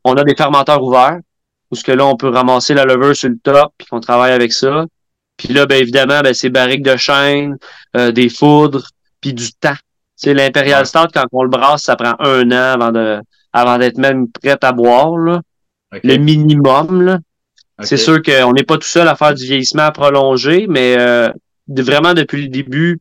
On 0.04 0.14
a 0.14 0.24
des 0.24 0.36
fermenteurs 0.36 0.82
ouverts, 0.82 1.18
où 1.70 1.76
ce 1.76 1.84
que 1.84 1.92
là, 1.92 2.06
on 2.06 2.16
peut 2.16 2.30
ramasser 2.30 2.72
la 2.72 2.86
levure 2.86 3.14
sur 3.14 3.28
le 3.28 3.36
top, 3.42 3.74
puis 3.76 3.86
qu'on 3.88 4.00
travaille 4.00 4.32
avec 4.32 4.54
ça. 4.54 4.86
Puis 5.36 5.48
là, 5.48 5.66
ben 5.66 5.82
évidemment, 5.82 6.22
ben, 6.22 6.32
c'est 6.32 6.48
barriques 6.48 6.82
de 6.82 6.96
chêne, 6.96 7.58
euh, 7.94 8.10
des 8.10 8.30
foudres, 8.30 8.88
puis 9.20 9.34
du 9.34 9.52
temps. 9.52 9.76
C'est 10.16 10.34
l'Imperial 10.34 10.86
Stout, 10.86 11.08
quand 11.12 11.26
on 11.32 11.42
le 11.42 11.50
brasse, 11.50 11.82
ça 11.82 11.96
prend 11.96 12.14
un 12.18 12.50
an 12.50 12.80
avant 12.80 12.92
de 12.92 13.20
avant 13.52 13.78
d'être 13.78 13.98
même 13.98 14.28
prête 14.30 14.64
à 14.64 14.72
boire, 14.72 15.16
là. 15.16 15.40
Le 16.02 16.16
minimum, 16.16 17.02
là. 17.02 17.18
C'est 17.80 17.96
sûr 17.96 18.22
qu'on 18.22 18.52
n'est 18.52 18.64
pas 18.64 18.78
tout 18.78 18.86
seul 18.86 19.06
à 19.06 19.14
faire 19.14 19.34
du 19.34 19.44
vieillissement 19.44 19.90
prolongé, 19.92 20.66
mais 20.68 20.96
euh, 20.98 21.30
vraiment 21.68 22.14
depuis 22.14 22.42
le 22.42 22.48
début, 22.48 22.98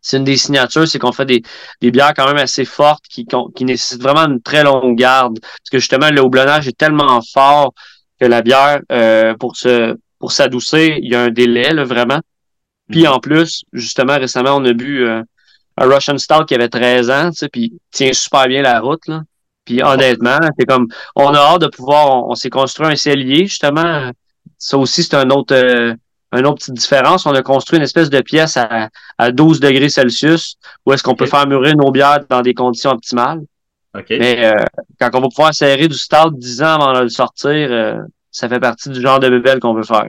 c'est 0.00 0.16
une 0.16 0.24
des 0.24 0.36
signatures, 0.36 0.86
c'est 0.86 0.98
qu'on 0.98 1.12
fait 1.12 1.26
des, 1.26 1.42
des, 1.80 1.90
bières 1.90 2.14
quand 2.14 2.26
même 2.26 2.36
assez 2.36 2.64
fortes 2.64 3.04
qui, 3.08 3.26
qui 3.54 3.64
nécessitent 3.64 4.02
vraiment 4.02 4.32
une 4.32 4.40
très 4.40 4.64
longue 4.64 4.96
garde. 4.96 5.38
Parce 5.40 5.70
que 5.70 5.78
justement, 5.78 6.10
le 6.10 6.20
houblonnage 6.22 6.66
est 6.66 6.76
tellement 6.76 7.20
fort 7.22 7.72
que 8.20 8.26
la 8.26 8.42
bière, 8.42 8.80
euh, 8.90 9.34
pour 9.34 9.56
se 9.56 9.96
pour 10.18 10.30
s'adoucir, 10.30 10.98
il 10.98 11.10
y 11.10 11.16
a 11.16 11.22
un 11.22 11.30
délai, 11.30 11.72
là, 11.72 11.82
vraiment. 11.82 12.20
Puis 12.88 13.02
mhm. 13.02 13.08
en 13.08 13.18
plus, 13.18 13.64
justement, 13.72 14.18
récemment, 14.18 14.54
on 14.54 14.64
a 14.64 14.72
bu 14.72 15.04
euh, 15.04 15.20
un 15.76 15.86
Russian 15.86 16.18
Stout 16.18 16.44
qui 16.46 16.54
avait 16.54 16.68
13 16.68 17.10
ans, 17.10 17.30
tu 17.30 17.38
sais, 17.38 17.48
puis 17.48 17.72
tient 17.90 18.12
super 18.12 18.46
bien 18.46 18.62
la 18.62 18.80
route, 18.80 19.06
là. 19.08 19.22
Puis 19.64 19.82
honnêtement, 19.82 20.38
c'est 20.58 20.66
comme 20.66 20.88
on 21.14 21.28
a 21.34 21.38
hâte 21.38 21.60
de 21.62 21.68
pouvoir, 21.68 22.26
on, 22.26 22.34
s'est 22.34 22.50
construit 22.50 22.88
un 22.88 22.96
cellier, 22.96 23.46
justement. 23.46 24.10
Ça 24.58 24.76
aussi, 24.76 25.04
c'est 25.04 25.14
un 25.14 25.30
autre 25.30 25.54
euh, 25.54 25.94
une 26.32 26.46
autre 26.46 26.58
petite 26.58 26.74
différence. 26.74 27.26
On 27.26 27.34
a 27.34 27.42
construit 27.42 27.76
une 27.76 27.84
espèce 27.84 28.10
de 28.10 28.20
pièce 28.20 28.56
à, 28.56 28.88
à 29.18 29.30
12 29.30 29.60
degrés 29.60 29.88
Celsius 29.88 30.56
où 30.84 30.92
est-ce 30.92 31.02
qu'on 31.02 31.14
peut 31.14 31.26
faire 31.26 31.46
mûrir 31.46 31.76
nos 31.76 31.90
bières 31.90 32.24
dans 32.28 32.42
des 32.42 32.54
conditions 32.54 32.90
optimales. 32.90 33.42
Mais 34.10 34.46
euh, 34.46 34.64
quand 34.98 35.10
on 35.14 35.20
va 35.20 35.28
pouvoir 35.28 35.54
serrer 35.54 35.86
du 35.86 35.96
stout 35.96 36.30
10 36.32 36.62
ans 36.62 36.80
avant 36.80 36.92
de 36.94 37.00
le 37.00 37.08
sortir, 37.10 37.52
euh, 37.52 37.98
ça 38.30 38.48
fait 38.48 38.60
partie 38.60 38.88
du 38.88 39.00
genre 39.00 39.20
de 39.20 39.28
bébelle 39.28 39.60
qu'on 39.60 39.74
veut 39.74 39.82
faire. 39.82 40.06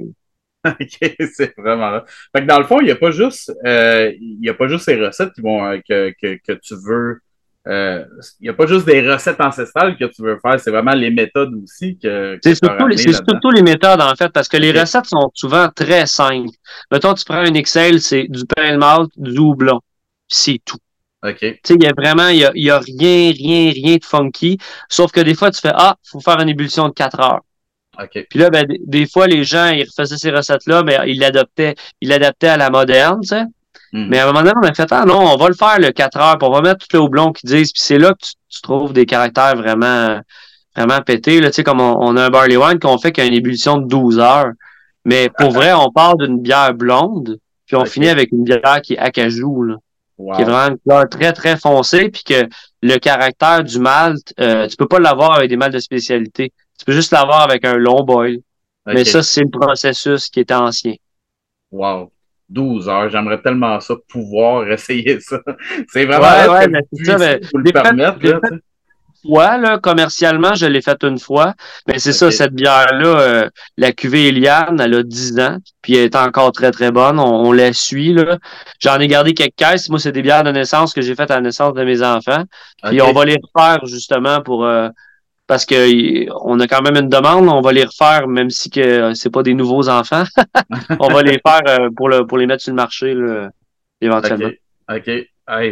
OK, 0.67 1.15
c'est 1.33 1.53
vraiment 1.57 1.89
là. 1.89 2.05
Fait 2.35 2.41
que 2.41 2.47
dans 2.47 2.59
le 2.59 2.65
fond, 2.65 2.79
il 2.79 2.85
n'y 2.85 2.91
a 2.91 2.95
pas 2.95 3.11
juste 3.11 3.51
il 3.65 4.39
y 4.41 4.49
a 4.49 4.53
pas 4.53 4.67
juste 4.67 4.85
ces 4.85 4.95
recettes 4.95 5.33
qui 5.33 5.41
vont 5.41 5.81
que, 5.87 6.13
que, 6.21 6.39
que 6.45 6.53
tu 6.53 6.75
veux 6.75 7.19
il 7.65 7.71
euh, 7.71 8.05
n'y 8.41 8.49
a 8.49 8.53
pas 8.53 8.65
juste 8.65 8.85
des 8.85 9.09
recettes 9.09 9.39
ancestrales 9.39 9.95
que 9.95 10.03
tu 10.03 10.21
veux 10.21 10.37
faire, 10.41 10.59
c'est 10.59 10.69
vraiment 10.69 10.91
les 10.91 11.09
méthodes 11.09 11.53
aussi 11.63 11.97
que. 11.97 12.37
c'est 12.43 12.55
surtout, 12.55 12.87
les, 12.87 12.97
surtout 12.97 13.51
les 13.51 13.61
méthodes, 13.61 14.01
en 14.01 14.13
fait, 14.15 14.29
parce 14.33 14.49
que 14.49 14.57
les 14.57 14.77
recettes 14.77 15.05
sont 15.05 15.31
souvent 15.33 15.69
très 15.73 16.05
simples. 16.05 16.49
Mettons, 16.91 17.13
tu 17.13 17.23
prends 17.23 17.37
un 17.37 17.53
Excel, 17.53 18.01
c'est 18.01 18.27
du 18.27 18.43
pain 18.45 18.73
de 18.73 18.77
malt, 18.77 19.09
du 19.15 19.39
houblon. 19.39 19.79
C'est 20.27 20.59
tout. 20.65 20.77
OK. 21.25 21.37
Tu 21.39 21.59
sais, 21.63 21.75
il 21.75 21.83
y 21.83 21.87
a 21.87 21.93
vraiment, 21.95 22.27
il 22.27 22.39
y 22.39 22.45
a, 22.45 22.51
y 22.53 22.69
a, 22.69 22.79
rien, 22.79 23.31
rien, 23.31 23.71
rien 23.71 23.95
de 23.95 24.03
funky. 24.03 24.57
Sauf 24.89 25.13
que 25.13 25.21
des 25.21 25.33
fois, 25.33 25.49
tu 25.49 25.61
fais, 25.61 25.71
ah, 25.73 25.95
faut 26.03 26.19
faire 26.19 26.41
une 26.41 26.49
ébullition 26.49 26.89
de 26.89 26.93
4 26.93 27.19
heures. 27.21 27.41
OK. 28.01 28.25
Puis 28.29 28.39
là, 28.39 28.49
ben, 28.49 28.65
des 28.85 29.07
fois, 29.07 29.27
les 29.27 29.43
gens, 29.43 29.69
ils 29.69 29.83
refaisaient 29.83 30.17
ces 30.17 30.31
recettes-là, 30.31 30.83
mais 30.83 30.97
ils 31.07 31.19
l'adaptaient, 31.19 31.75
ils 32.01 32.09
l'adaptaient 32.09 32.47
à 32.47 32.57
la 32.57 32.69
moderne, 32.69 33.21
tu 33.21 33.29
sais. 33.29 33.43
Mhm. 33.93 34.07
Mais 34.09 34.19
à 34.19 34.23
un 34.23 34.27
moment 34.27 34.41
donné, 34.41 34.53
on 34.55 34.67
a 34.67 34.73
fait, 34.73 34.91
ah 34.91 35.05
non, 35.05 35.19
on 35.19 35.37
va 35.37 35.47
le 35.47 35.53
faire 35.53 35.79
le 35.79 35.91
4 35.91 36.17
heures, 36.17 36.37
puis 36.39 36.47
on 36.49 36.51
va 36.51 36.61
mettre 36.61 36.87
tout 36.87 36.97
le 36.97 37.03
houblon 37.03 37.31
qu'ils 37.31 37.49
disent, 37.49 37.71
puis 37.71 37.81
c'est 37.83 37.99
là 37.99 38.13
que 38.13 38.25
tu, 38.49 38.61
trouves 38.61 38.93
des 38.93 39.05
caractères 39.05 39.55
vraiment 39.55 40.19
vraiment 40.75 41.01
pétés. 41.01 41.39
Là, 41.39 41.49
tu 41.49 41.55
sais, 41.55 41.63
comme 41.63 41.81
on, 41.81 42.17
a 42.17 42.25
un 42.25 42.29
barley 42.29 42.57
wine 42.57 42.79
qu'on 42.79 42.97
fait 42.97 43.11
qu'il 43.11 43.23
y 43.23 43.27
a 43.27 43.29
une 43.29 43.35
ébullition 43.35 43.77
de 43.77 43.87
12 43.87 44.19
heures. 44.19 44.51
Mais 45.05 45.29
pour 45.37 45.51
vrai, 45.57 45.73
on 45.73 45.91
part 45.91 46.17
d'une 46.17 46.39
bière 46.39 46.73
blonde, 46.73 47.37
puis 47.67 47.75
on 47.75 47.85
finit 47.85 48.09
avec 48.09 48.31
une 48.31 48.43
bière 48.43 48.81
qui 48.81 48.93
est 48.93 48.97
acajou, 48.97 49.63
là, 49.63 49.75
qui 50.35 50.41
est 50.41 50.45
vraiment 50.45 51.05
très, 51.09 51.33
très 51.33 51.57
foncée, 51.57 52.09
puis 52.09 52.23
que 52.23 52.47
le 52.81 52.97
caractère 52.97 53.63
du 53.63 53.79
malt, 53.79 54.33
euh, 54.39 54.67
tu 54.67 54.75
peux 54.75 54.87
pas 54.87 54.99
l'avoir 54.99 55.33
avec 55.33 55.49
des 55.49 55.57
malts 55.57 55.73
de 55.73 55.79
spécialité. 55.79 56.51
Tu 56.79 56.85
peux 56.85 56.93
juste 56.93 57.11
l'avoir 57.11 57.41
avec 57.41 57.65
un 57.65 57.75
long 57.75 58.03
boil. 58.03 58.37
Mais 58.85 59.05
ça, 59.05 59.23
c'est 59.23 59.41
le 59.41 59.49
processus 59.49 60.29
qui 60.29 60.41
est 60.41 60.51
ancien. 60.51 60.95
Wow. 61.71 62.11
12 62.49 62.89
heures. 62.89 63.09
J'aimerais 63.09 63.41
tellement 63.41 63.79
ça 63.79 63.95
pouvoir 64.07 64.67
essayer 64.71 65.19
ça. 65.19 65.37
C'est 65.87 66.05
vraiment 66.05 66.53
ouais, 66.53 66.67
ouais, 66.67 66.81
ça, 67.03 67.17
mais, 67.17 67.39
le 67.53 67.71
permettre. 67.71 68.19
Là, 69.23 69.57
là, 69.57 69.79
commercialement, 69.79 70.53
je 70.53 70.65
l'ai 70.65 70.81
fait 70.81 71.01
une 71.03 71.17
fois. 71.17 71.53
Mais 71.87 71.97
c'est 71.99 72.11
ça, 72.11 72.29
cette 72.29 72.53
bière-là, 72.53 73.07
euh, 73.07 73.49
la 73.77 73.91
cuvée 73.93 74.27
Eliane, 74.27 74.79
elle 74.81 74.95
a 74.95 75.03
10 75.03 75.39
ans, 75.39 75.57
puis 75.81 75.95
elle 75.95 76.05
est 76.05 76.15
encore 76.15 76.51
très, 76.51 76.71
très 76.71 76.91
bonne. 76.91 77.19
On, 77.19 77.51
la 77.53 77.71
suit, 77.73 78.13
là. 78.13 78.37
J'en 78.79 78.99
ai 78.99 79.07
gardé 79.07 79.33
quelques 79.33 79.55
caisses. 79.55 79.89
Moi, 79.89 79.99
c'est 79.99 80.11
des 80.11 80.21
bières 80.21 80.43
de 80.43 80.51
naissance 80.51 80.93
que 80.93 81.01
j'ai 81.01 81.15
faites 81.15 81.31
à 81.31 81.35
la 81.35 81.41
naissance 81.41 81.73
de 81.73 81.83
mes 81.83 82.03
enfants. 82.03 82.43
Puis 82.83 83.01
on 83.01 83.13
va 83.13 83.25
les 83.25 83.37
refaire, 83.41 83.85
justement, 83.85 84.41
pour... 84.41 84.65
Euh, 84.65 84.89
parce 85.53 85.67
que 85.67 86.31
on 86.43 86.59
a 86.59 86.65
quand 86.65 86.81
même 86.81 86.95
une 86.95 87.09
demande, 87.09 87.47
on 87.47 87.61
va 87.61 87.71
les 87.71 87.83
refaire, 87.83 88.27
même 88.27 88.49
si 88.49 88.71
que 88.71 89.13
c'est 89.13 89.29
pas 89.29 89.43
des 89.43 89.53
nouveaux 89.53 89.87
enfants. 89.87 90.23
on 90.99 91.13
va 91.13 91.21
les 91.21 91.39
faire 91.47 91.61
euh, 91.67 91.89
pour 91.95 92.09
le 92.09 92.25
pour 92.25 92.39
les 92.39 92.47
mettre 92.47 92.63
sur 92.63 92.71
le 92.71 92.77
marché 92.77 93.15
éventuellement. 94.01 94.49
OK. 94.89 95.11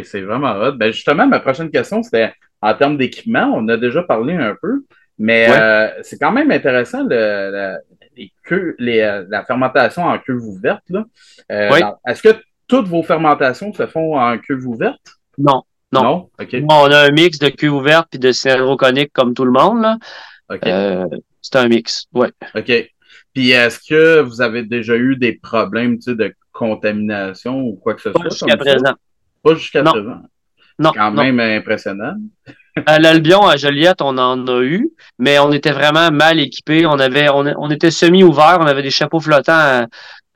c'est 0.04 0.20
vraiment 0.20 0.52
hot. 0.52 0.76
Ben 0.76 0.92
justement, 0.92 1.26
ma 1.26 1.40
prochaine 1.40 1.68
question, 1.68 2.00
c'était 2.00 2.32
en 2.60 2.72
termes 2.74 2.96
d'équipement. 2.96 3.52
On 3.56 3.66
a 3.66 3.76
déjà 3.76 4.04
parlé 4.04 4.34
un 4.34 4.54
peu, 4.62 4.84
mais 5.18 5.48
euh, 5.50 5.88
c'est 6.02 6.16
quand 6.16 6.30
même 6.30 6.52
intéressant 6.52 7.02
le, 7.02 7.76
les 8.78 9.00
euh, 9.00 9.24
la 9.28 9.44
fermentation 9.44 10.04
en 10.04 10.16
cuve 10.20 10.44
ouverte. 10.44 10.84
Est-ce 11.50 12.22
que 12.22 12.40
toutes 12.68 12.86
vos 12.86 13.02
fermentations 13.02 13.72
se 13.72 13.88
font 13.88 14.16
en 14.16 14.38
cuve 14.38 14.64
ouverte? 14.64 15.16
Non. 15.38 15.64
Non. 15.92 16.30
on 16.70 16.90
a 16.90 17.06
un 17.06 17.10
mix 17.10 17.38
de 17.38 17.48
cuve 17.48 17.74
ouverte 17.74 18.08
puis 18.10 18.18
de 18.18 18.32
cérébroconique 18.32 18.94
conique 18.94 19.12
comme 19.12 19.34
tout 19.34 19.44
le 19.44 19.52
monde. 19.52 19.82
Là. 19.82 19.98
Euh, 20.66 21.04
c'est 21.40 21.56
un 21.56 21.68
mix, 21.68 22.06
ouais. 22.14 22.30
OK. 22.54 22.72
Puis 23.34 23.50
est-ce 23.50 23.78
que 23.88 24.20
vous 24.20 24.40
avez 24.40 24.62
déjà 24.62 24.96
eu 24.96 25.16
des 25.16 25.32
problèmes 25.32 25.98
de 25.98 26.34
contamination 26.52 27.60
ou 27.60 27.76
quoi 27.76 27.94
que 27.94 28.02
ce 28.02 28.12
soit? 28.12 28.22
Pas 28.22 28.28
jusqu'à 28.28 28.56
présent. 28.56 28.94
Pas 29.42 29.54
jusqu'à 29.54 29.82
présent. 29.82 30.22
Non. 30.78 30.92
quand 30.94 31.10
même 31.12 31.40
impressionnant. 31.40 32.14
à 32.86 32.98
l'Albion, 32.98 33.46
à 33.46 33.56
Joliette, 33.56 34.00
on 34.00 34.16
en 34.18 34.46
a 34.46 34.62
eu, 34.62 34.90
mais 35.18 35.38
on 35.38 35.52
était 35.52 35.72
vraiment 35.72 36.10
mal 36.10 36.40
équipés. 36.40 36.86
On 36.86 36.98
avait, 36.98 37.28
on, 37.30 37.70
était 37.70 37.90
semi-ouvert, 37.90 38.58
on 38.60 38.66
avait 38.66 38.82
des 38.82 38.90
chapeaux 38.90 39.20
flottants 39.20 39.86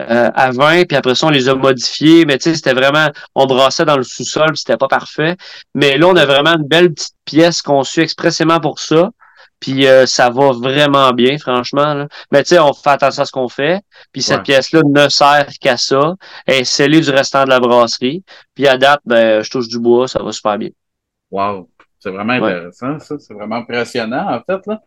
euh, 0.02 0.30
à 0.34 0.50
20, 0.50 0.84
puis 0.86 0.96
après 0.96 1.14
ça, 1.14 1.26
on 1.26 1.30
les 1.30 1.48
a 1.48 1.54
modifiés. 1.54 2.24
Mais 2.26 2.38
tu 2.38 2.50
sais, 2.50 2.56
c'était 2.56 2.74
vraiment, 2.74 3.08
on 3.34 3.46
brassait 3.46 3.84
dans 3.84 3.96
le 3.96 4.02
sous-sol, 4.02 4.56
c'était 4.56 4.76
pas 4.76 4.88
parfait. 4.88 5.36
Mais 5.74 5.96
là, 5.96 6.08
on 6.08 6.16
a 6.16 6.26
vraiment 6.26 6.54
une 6.54 6.66
belle 6.66 6.92
petite 6.92 7.14
pièce 7.24 7.62
conçue 7.62 8.00
expressément 8.00 8.60
pour 8.60 8.78
ça. 8.78 9.10
Puis 9.58 9.86
euh, 9.86 10.04
ça 10.04 10.28
va 10.28 10.52
vraiment 10.52 11.12
bien, 11.12 11.38
franchement. 11.38 12.06
Mais 12.30 12.42
tu 12.42 12.50
sais, 12.50 12.58
on 12.58 12.74
fait 12.74 12.90
attention 12.90 13.22
à 13.22 13.24
ce 13.24 13.32
qu'on 13.32 13.48
fait. 13.48 13.80
Puis 14.12 14.20
cette 14.22 14.42
pièce-là 14.42 14.82
ne 14.84 15.08
sert 15.08 15.48
qu'à 15.60 15.78
ça. 15.78 16.14
Elle 16.46 16.60
est 16.60 16.64
scellée 16.64 17.00
du 17.00 17.10
restant 17.10 17.44
de 17.44 17.48
la 17.48 17.58
brasserie. 17.60 18.22
Puis 18.54 18.68
à 18.68 18.76
date, 18.76 19.00
ben, 19.06 19.42
je 19.42 19.50
touche 19.50 19.68
du 19.68 19.78
bois, 19.78 20.08
ça 20.08 20.22
va 20.22 20.30
super 20.32 20.58
bien. 20.58 20.70
Wow. 21.30 21.68
C'est 22.06 22.12
vraiment 22.12 22.34
intéressant, 22.34 23.00
ça. 23.00 23.16
C'est 23.18 23.34
vraiment 23.34 23.56
impressionnant, 23.56 24.28
en 24.30 24.40
fait. 24.40 24.60
Là. 24.68 24.80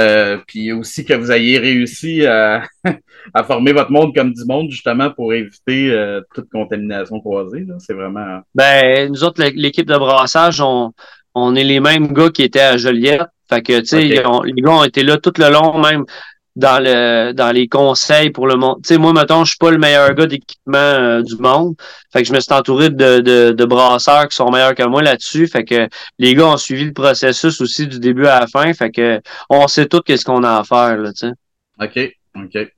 Euh, 0.00 0.38
puis 0.46 0.72
aussi 0.72 1.04
que 1.04 1.12
vous 1.12 1.30
ayez 1.30 1.58
réussi 1.58 2.24
à, 2.24 2.62
former 3.46 3.74
votre 3.74 3.90
monde 3.90 4.14
comme 4.14 4.32
du 4.32 4.42
monde, 4.46 4.70
justement, 4.70 5.10
pour 5.10 5.34
éviter 5.34 5.90
euh, 5.90 6.22
toute 6.34 6.48
contamination 6.48 7.20
croisée. 7.20 7.66
C'est 7.78 7.92
vraiment. 7.92 8.40
Ben, 8.54 9.10
nous 9.12 9.22
autres, 9.22 9.44
l'équipe 9.54 9.86
de 9.86 9.98
brassage, 9.98 10.62
on, 10.62 10.94
on 11.34 11.54
est 11.56 11.64
les 11.64 11.80
mêmes 11.80 12.10
gars 12.10 12.30
qui 12.30 12.42
étaient 12.42 12.60
à 12.60 12.78
Joliette. 12.78 13.28
Fait 13.50 13.60
que, 13.60 13.80
tu 13.80 13.86
sais, 13.86 14.00
les 14.00 14.62
gars 14.62 14.70
ont 14.70 14.84
été 14.84 15.02
là 15.02 15.18
tout 15.18 15.34
le 15.36 15.50
long, 15.50 15.78
même 15.78 16.06
dans 16.54 16.82
le 16.82 17.32
dans 17.32 17.50
les 17.50 17.66
conseils 17.66 18.30
pour 18.30 18.46
le 18.46 18.56
monde. 18.56 18.76
Tu 18.82 18.88
sais, 18.88 18.98
moi, 18.98 19.12
mettons, 19.12 19.44
je 19.44 19.50
suis 19.50 19.58
pas 19.58 19.70
le 19.70 19.78
meilleur 19.78 20.14
gars 20.14 20.26
d'équipement 20.26 20.76
euh, 20.76 21.22
du 21.22 21.36
monde. 21.36 21.74
Fait 22.12 22.22
que 22.22 22.28
je 22.28 22.32
me 22.32 22.40
suis 22.40 22.52
entouré 22.52 22.90
de, 22.90 23.20
de, 23.20 23.52
de 23.52 23.64
brasseurs 23.64 24.28
qui 24.28 24.36
sont 24.36 24.50
meilleurs 24.50 24.74
que 24.74 24.82
moi 24.82 25.02
là-dessus. 25.02 25.46
Fait 25.46 25.64
que 25.64 25.88
les 26.18 26.34
gars 26.34 26.48
ont 26.48 26.56
suivi 26.58 26.84
le 26.84 26.92
processus 26.92 27.60
aussi 27.60 27.86
du 27.86 27.98
début 27.98 28.26
à 28.26 28.40
la 28.40 28.46
fin. 28.46 28.72
Fait 28.74 28.90
que 28.90 29.20
on 29.48 29.66
sait 29.66 29.86
tout 29.86 30.00
qu'est-ce 30.00 30.24
qu'on 30.24 30.42
a 30.42 30.58
à 30.58 30.64
faire, 30.64 30.96
là, 30.98 31.12
tu 31.12 31.28
sais. 31.28 31.32
OK, 31.80 32.16
OK. 32.36 32.72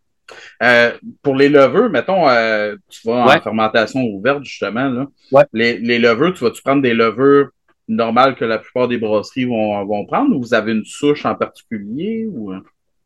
Euh, 0.63 0.93
pour 1.23 1.35
les 1.35 1.49
leveux, 1.49 1.89
mettons, 1.89 2.29
euh, 2.29 2.77
tu 2.89 3.09
vas 3.09 3.25
en 3.25 3.41
fermentation 3.41 4.01
ouverte, 4.03 4.45
justement, 4.45 4.89
là. 4.89 5.07
Ouais. 5.33 5.45
Les, 5.53 5.79
les 5.79 5.99
leveux, 5.99 6.33
tu 6.33 6.45
vas-tu 6.45 6.63
prendre 6.63 6.81
des 6.81 6.95
leveux 6.95 7.51
normales 7.89 8.37
que 8.37 8.45
la 8.45 8.59
plupart 8.59 8.89
des 8.89 8.99
brasseries 8.99 9.45
vont, 9.45 9.85
vont 9.85 10.07
prendre 10.07 10.35
ou 10.35 10.41
vous 10.41 10.55
avez 10.55 10.73
une 10.73 10.85
souche 10.85 11.27
en 11.27 11.35
particulier 11.35 12.27
ou... 12.33 12.55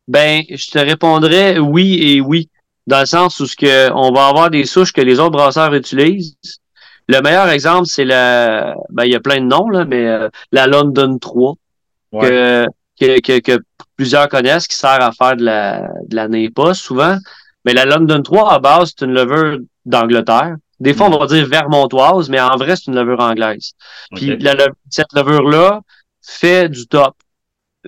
Ben, 0.09 0.41
je 0.49 0.71
te 0.71 0.79
répondrais 0.79 1.59
oui 1.59 1.99
et 2.01 2.19
oui, 2.19 2.49
dans 2.87 2.99
le 2.99 3.05
sens 3.05 3.39
où 3.39 3.45
ce 3.45 3.55
que 3.55 3.91
on 3.93 4.11
va 4.11 4.25
avoir 4.25 4.49
des 4.49 4.65
souches 4.65 4.91
que 4.91 5.01
les 5.01 5.19
autres 5.19 5.33
brasseurs 5.33 5.71
utilisent. 5.75 6.35
Le 7.07 7.21
meilleur 7.21 7.47
exemple, 7.49 7.85
c'est 7.85 8.05
la, 8.05 8.73
ben 8.89 9.05
il 9.05 9.11
y 9.11 9.15
a 9.15 9.19
plein 9.19 9.39
de 9.39 9.45
noms 9.45 9.69
là, 9.69 9.85
mais 9.85 10.07
euh, 10.07 10.29
la 10.51 10.65
London 10.65 11.19
3 11.19 11.53
que, 12.21 12.65
que, 12.99 13.39
que, 13.39 13.59
plusieurs 13.95 14.27
connaissent, 14.29 14.67
qui 14.67 14.75
sert 14.75 14.99
à 14.99 15.11
faire 15.11 15.35
de 15.35 15.45
la 15.45 15.87
de 16.07 16.15
la 16.15 16.27
NEPA 16.27 16.73
souvent. 16.73 17.17
Mais 17.63 17.73
la 17.73 17.85
London 17.85 18.23
3 18.23 18.51
à 18.51 18.57
base, 18.57 18.93
c'est 18.97 19.05
une 19.05 19.13
levure 19.13 19.59
d'Angleterre. 19.85 20.55
Des 20.79 20.95
fois, 20.95 21.07
on 21.07 21.19
va 21.19 21.27
dire 21.27 21.45
vermontoise, 21.45 22.29
mais 22.29 22.39
en 22.39 22.55
vrai, 22.57 22.75
c'est 22.75 22.87
une 22.87 22.95
levure 22.95 23.19
anglaise. 23.19 23.73
Puis 24.15 24.37
la, 24.37 24.55
cette 24.89 25.13
levure-là 25.13 25.81
fait 26.23 26.67
du 26.67 26.87
top 26.87 27.13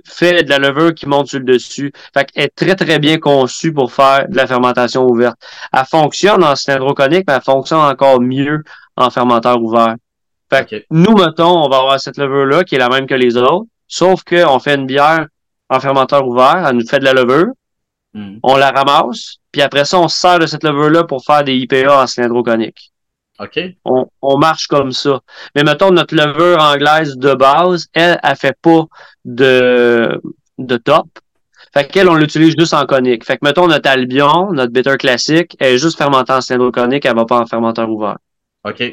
fait 0.06 0.44
de 0.44 0.50
la 0.50 0.60
levure 0.60 0.94
qui 0.94 1.08
monte 1.08 1.28
sur 1.28 1.40
le 1.40 1.46
dessus. 1.46 1.92
Fait 2.14 2.26
qu'elle 2.26 2.46
est 2.46 2.56
très, 2.56 2.76
très 2.76 3.00
bien 3.00 3.18
conçue 3.18 3.74
pour 3.74 3.92
faire 3.92 4.28
de 4.30 4.36
la 4.36 4.48
fermentation 4.48 5.06
ouverte. 5.06 5.38
Elle 5.74 5.86
fonctionne 5.86 6.44
en 6.44 6.56
cylindro 6.56 6.94
conique, 6.94 7.26
mais 7.28 7.34
elle 7.36 7.42
fonctionne 7.42 7.80
encore 7.80 8.22
mieux 8.22 8.64
en 8.98 9.10
fermenteur 9.10 9.62
ouvert. 9.62 9.96
Fait 10.50 10.70
que 10.70 10.84
nous, 10.90 11.16
mettons, 11.16 11.64
on 11.64 11.70
va 11.70 11.78
avoir 11.78 12.00
cette 12.00 12.18
levure-là 12.18 12.64
qui 12.64 12.76
est 12.76 12.80
la 12.80 12.90
même 12.90 13.08
que 13.08 13.16
les 13.16 13.38
autres, 13.38 13.68
sauf 13.88 14.24
qu'on 14.24 14.60
fait 14.60 14.76
une 14.76 14.86
bière 14.86 15.28
en 15.70 15.80
fermenteur 15.80 16.28
ouvert, 16.28 16.66
elle 16.68 16.76
nous 16.76 16.88
fait 16.88 17.00
de 17.00 17.06
la 17.06 17.14
levure, 17.14 17.48
Hmm. 18.14 18.40
on 18.44 18.58
la 18.58 18.72
ramasse, 18.72 19.38
puis 19.54 19.62
après 19.62 19.86
ça, 19.86 19.98
on 19.98 20.10
se 20.10 20.20
sert 20.20 20.38
de 20.38 20.46
cette 20.46 20.66
levure-là 20.66 21.06
pour 21.06 21.24
faire 21.24 21.46
des 21.46 21.56
IPA 21.56 22.04
en 22.04 22.08
cylindro 22.08 22.44
conique. 22.44 22.92
OK? 23.42 23.60
On, 23.86 24.06
on 24.22 24.38
marche 24.38 24.68
comme 24.68 24.92
ça. 24.92 25.20
Mais 25.56 25.64
mettons, 25.64 25.92
notre 25.92 26.16
levure 26.16 26.60
anglaise 26.62 27.18
de 27.18 27.34
base, 27.34 27.88
elle, 27.94 28.20
elle 28.24 28.36
fait 28.36 28.56
pas 28.62 28.84
de, 29.26 30.22
de 30.58 30.78
top. 30.78 31.08
Fait 31.74 31.88
qu'elle, 31.88 32.10
on 32.10 32.16
l'utilise 32.16 32.56
juste 32.58 32.74
en 32.74 32.86
conique. 32.86 33.26
Fait 33.26 33.38
que 33.38 33.46
mettons, 33.46 33.68
notre 33.68 33.90
Albion, 33.90 34.52
notre 34.52 34.72
bitter 34.74 34.98
classique, 34.98 35.56
elle 35.60 35.76
est 35.76 35.78
juste 35.78 35.98
fermentée 35.98 36.34
en 36.34 36.42
cylindro 36.42 36.72
conique, 36.72 37.06
elle 37.06 37.16
va 37.16 37.26
pas 37.26 37.40
en 37.40 37.46
fermenteur 37.46 37.90
ouvert. 37.90 38.18
OK. 38.66 38.84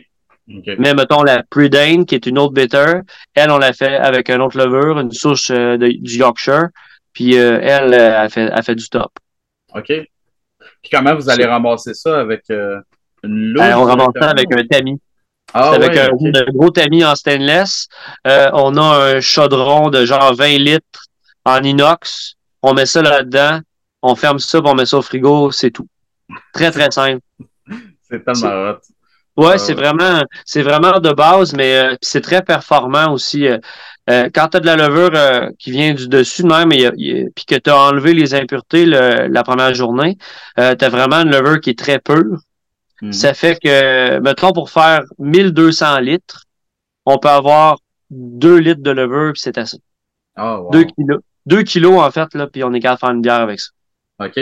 Mais 0.78 0.94
mettons 0.94 1.22
la 1.24 1.42
Predane, 1.50 2.06
qui 2.06 2.14
est 2.14 2.24
une 2.24 2.38
autre 2.38 2.54
bitter, 2.54 3.00
elle, 3.34 3.50
on 3.50 3.58
l'a 3.58 3.72
fait 3.74 3.96
avec 3.96 4.30
une 4.30 4.40
autre 4.40 4.56
levure, 4.56 4.98
une 4.98 5.10
souche 5.12 5.50
euh, 5.50 5.76
de- 5.76 5.88
du 5.88 6.16
Yorkshire. 6.18 6.68
Puis 7.12 7.36
euh, 7.36 7.58
elle, 7.60 7.92
elle 7.92 8.30
fait, 8.30 8.48
elle 8.50 8.62
fait 8.62 8.74
du 8.76 8.88
top. 8.88 9.10
OK. 9.74 9.86
Puis 9.88 10.90
comment 10.90 11.14
vous 11.16 11.28
allez 11.28 11.44
ramasser 11.44 11.92
ça 11.92 12.20
avec 12.20 12.44
euh, 12.50 12.80
Euh, 13.24 13.72
on 13.74 13.84
ramasse 13.84 14.08
ça 14.20 14.30
avec 14.30 14.52
un 14.52 14.64
tamis. 14.66 15.00
Ah, 15.54 15.70
C'est 15.72 15.76
avec 15.84 15.92
ouais, 15.92 16.38
un, 16.40 16.52
gros 16.52 16.70
tamis 16.70 17.04
en 17.04 17.14
stainless. 17.14 17.88
Euh, 18.26 18.50
on 18.52 18.76
a 18.76 19.14
un 19.16 19.20
chaudron 19.20 19.88
de 19.90 20.04
genre 20.04 20.34
20 20.34 20.58
litres 20.58 21.04
en 21.44 21.62
inox. 21.62 22.34
On 22.62 22.74
met 22.74 22.86
ça 22.86 23.02
là-dedans. 23.02 23.60
On 24.02 24.14
ferme 24.14 24.38
ça, 24.38 24.60
puis 24.60 24.70
on 24.70 24.74
met 24.74 24.86
ça 24.86 24.98
au 24.98 25.02
frigo. 25.02 25.50
C'est 25.50 25.70
tout. 25.70 25.86
Très, 26.52 26.70
très 26.70 26.90
simple. 26.90 27.20
C'est 28.10 28.24
tellement 28.24 28.70
hot. 28.72 28.78
Ouais, 29.36 29.52
Ah 29.54 29.58
c'est 29.58 29.74
ouais. 29.74 29.82
vraiment, 29.82 30.22
c'est 30.44 30.62
vraiment 30.62 30.98
de 30.98 31.12
base, 31.12 31.54
mais 31.54 31.76
euh, 31.78 31.94
c'est 32.02 32.20
très 32.20 32.42
performant 32.42 33.12
aussi. 33.12 33.46
euh. 33.46 33.58
Euh, 34.10 34.28
quand 34.34 34.48
tu 34.48 34.56
as 34.56 34.60
de 34.60 34.66
la 34.66 34.76
levure 34.76 35.10
qui 35.58 35.70
vient 35.70 35.92
du 35.94 36.08
dessus 36.08 36.42
de 36.42 36.48
même, 36.48 36.70
puis 36.70 37.44
que 37.46 37.54
tu 37.56 37.70
as 37.70 37.76
enlevé 37.78 38.14
les 38.14 38.34
impuretés 38.34 38.86
le- 38.86 39.28
la 39.28 39.42
première 39.44 39.74
journée, 39.74 40.16
tu 40.56 40.62
as 40.62 40.88
vraiment 40.88 41.16
une 41.20 41.30
levure 41.30 41.60
qui 41.60 41.70
est 41.70 41.78
très 41.78 41.98
pure. 41.98 42.38
Mhm. 43.02 43.12
Ça 43.12 43.34
fait 43.34 43.58
que, 43.62 44.18
mettons, 44.20 44.52
pour 44.52 44.70
faire 44.70 45.02
1200 45.18 46.00
litres, 46.00 46.44
on 47.06 47.18
peut 47.18 47.28
avoir 47.28 47.78
2 48.10 48.56
litres 48.58 48.82
de 48.82 48.90
levure, 48.90 49.32
puis 49.32 49.40
c'est 49.40 49.58
assez. 49.58 49.78
Ah, 50.36 50.60
wow. 50.60 50.70
2 50.70 50.84
kilos. 50.84 51.20
2 51.46 51.62
kilos, 51.62 52.00
en 52.00 52.10
fait, 52.10 52.34
là, 52.34 52.46
puis 52.46 52.62
on 52.64 52.72
est 52.72 52.80
capable 52.80 52.96
de 52.96 53.00
faire 53.00 53.10
une 53.14 53.22
bière 53.22 53.40
avec 53.40 53.60
ça. 53.60 53.70
OK. 54.20 54.38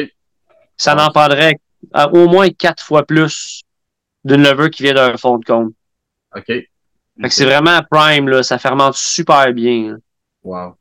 Ça 0.77 0.95
n'en 0.95 1.09
prendrait 1.11 1.59
à 1.93 2.13
au 2.13 2.29
moins 2.29 2.49
quatre 2.51 2.83
fois 2.83 3.05
plus 3.05 3.63
d'une 4.25 4.43
levure 4.43 4.71
qui 4.71 4.83
vient 4.83 4.95
d'un 4.95 5.17
fond 5.17 5.39
de 5.39 5.45
cône. 5.45 5.73
OK. 6.35 6.47
Fait 6.47 6.69
que 7.23 7.29
c'est 7.31 7.45
vraiment 7.45 7.81
prime, 7.91 8.29
là. 8.29 8.43
Ça 8.43 8.59
fermente 8.59 8.95
super 8.95 9.53
bien. 9.53 9.93
là. 9.93 9.97
Wow. 10.43 10.75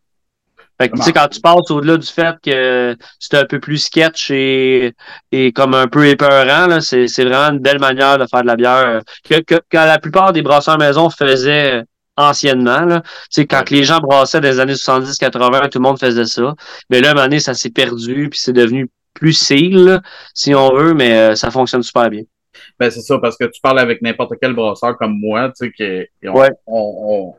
Fait 0.80 0.90
que, 0.90 0.98
tu 0.98 1.04
sais, 1.04 1.14
quand 1.14 1.28
tu 1.30 1.40
passes 1.40 1.72
au-delà 1.72 1.98
du 1.98 2.06
fait 2.08 2.36
que 2.44 2.98
c'est 3.20 3.38
un 3.38 3.46
peu 3.46 3.60
plus 3.60 3.78
sketch 3.78 4.30
et, 4.32 4.94
et 5.32 5.52
comme 5.54 5.74
un 5.74 5.88
peu 5.88 6.06
épeurant, 6.08 6.68
là, 6.68 6.82
c'est, 6.82 7.08
c'est 7.08 7.24
vraiment 7.24 7.54
une 7.54 7.60
belle 7.60 7.80
manière 7.80 8.18
de 8.18 8.26
faire 8.28 8.42
de 8.42 8.48
la 8.48 8.56
bière 8.58 8.86
euh, 8.88 9.00
que, 9.24 9.40
que, 9.42 9.56
que 9.56 9.78
la 9.78 10.00
plupart 10.00 10.34
des 10.34 10.42
brasseurs 10.42 10.78
maison 10.78 11.10
faisaient 11.10 11.84
anciennement, 12.18 12.82
là. 12.82 13.02
Tu 13.02 13.42
sais, 13.42 13.46
quand 13.46 13.70
les 13.70 13.84
gens 13.84 14.00
brassaient 14.00 14.42
les 14.42 14.60
années 14.60 14.74
70-80, 14.74 15.70
tout 15.70 15.80
le 15.80 15.84
monde 15.84 16.00
faisait 16.00 16.26
ça. 16.26 16.54
Mais 16.90 17.02
là, 17.02 17.10
à 17.10 17.12
un 17.12 17.14
moment 17.14 17.26
donné, 17.28 17.40
ça 17.40 17.54
s'est 17.54 17.70
perdu 17.72 18.30
puis 18.30 18.40
c'est 18.40 18.54
devenu 18.54 18.90
plus 19.14 19.34
seal, 19.34 20.02
si 20.34 20.54
on 20.56 20.74
veut, 20.76 20.94
mais 20.94 21.18
euh, 21.18 21.36
ça 21.36 21.52
fonctionne 21.52 21.84
super 21.84 22.10
bien. 22.10 22.24
Ben, 22.80 22.90
c'est 22.90 23.02
ça, 23.02 23.18
parce 23.20 23.38
que 23.38 23.46
tu 23.46 23.62
parles 23.62 23.80
avec 23.80 24.02
n'importe 24.02 24.34
quel 24.42 24.54
brasseur 24.54 24.98
comme 24.98 25.18
moi, 25.20 25.50
tu 25.58 25.66
sais, 25.68 25.72
que 25.72 25.84
et 25.84 26.30
on, 26.30 26.34
Ouais. 26.38 26.50
on, 26.68 27.34
on, 27.34 27.36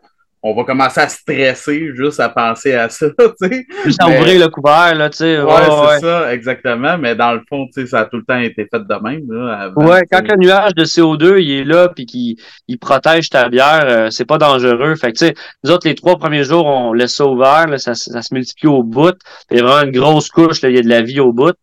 on 0.49 0.55
va 0.55 0.65
commencer 0.65 1.01
à 1.01 1.09
stresser 1.09 1.91
juste 1.95 2.21
à 2.21 2.29
penser 2.29 2.75
à 2.75 2.89
ça, 2.89 3.07
tu 3.19 3.49
sais. 3.49 3.67
Juste 3.85 4.01
à 4.01 4.09
ouvrir 4.09 4.41
le 4.41 4.49
couvert, 4.49 4.95
là, 4.95 5.11
tu 5.11 5.19
sais. 5.19 5.41
Ouais, 5.41 5.53
ouais, 5.53 5.63
c'est 5.67 5.87
ouais. 5.89 6.01
ça, 6.01 6.33
exactement. 6.33 6.97
Mais 6.99 7.17
dans 7.17 7.33
le 7.33 7.43
fond, 7.49 7.67
tu 7.67 7.81
sais, 7.81 7.87
ça 7.87 8.01
a 8.01 8.05
tout 8.05 8.19
le 8.19 8.25
temps 8.25 8.39
été 8.39 8.67
fait 8.71 8.79
de 8.79 9.03
même, 9.03 9.25
là. 9.29 9.59
avant, 9.63 9.87
Ouais, 9.87 10.03
quand 10.11 10.23
le 10.23 10.37
nuage 10.37 10.75
de 10.75 10.85
CO2 10.85 11.41
il 11.41 11.51
est 11.53 11.65
là 11.65 11.89
puis 11.89 12.07
qu'il 12.07 12.37
il 12.69 12.79
protège 12.79 13.29
ta 13.29 13.49
bière, 13.49 13.85
euh, 13.85 14.11
c'est 14.11 14.25
pas 14.25 14.39
dangereux. 14.39 14.95
Fait 14.95 15.13
que 15.13 15.19
tu 15.19 15.27
sais, 15.27 15.35
nous 15.65 15.71
autres 15.73 15.89
les 15.89 15.95
trois 15.95 16.17
premiers 16.17 16.45
jours 16.45 16.67
on 16.67 16.93
laisse 16.93 17.17
ça 17.17 17.27
ouvert, 17.27 17.67
là, 17.67 17.79
ça, 17.79 17.95
ça 17.95 18.23
se 18.23 18.33
multiplie 18.33 18.69
au 18.69 18.83
bout. 18.83 19.17
Il 19.51 19.59
y 19.59 19.61
a 19.61 19.65
vraiment 19.65 19.91
une 19.91 19.99
grosse 19.99 20.29
couche, 20.29 20.63
là, 20.63 20.69
il 20.71 20.77
y 20.77 20.79
a 20.79 20.83
de 20.83 20.89
la 20.89 21.03
vie 21.03 21.21
au 21.21 21.33
bout. 21.33 21.55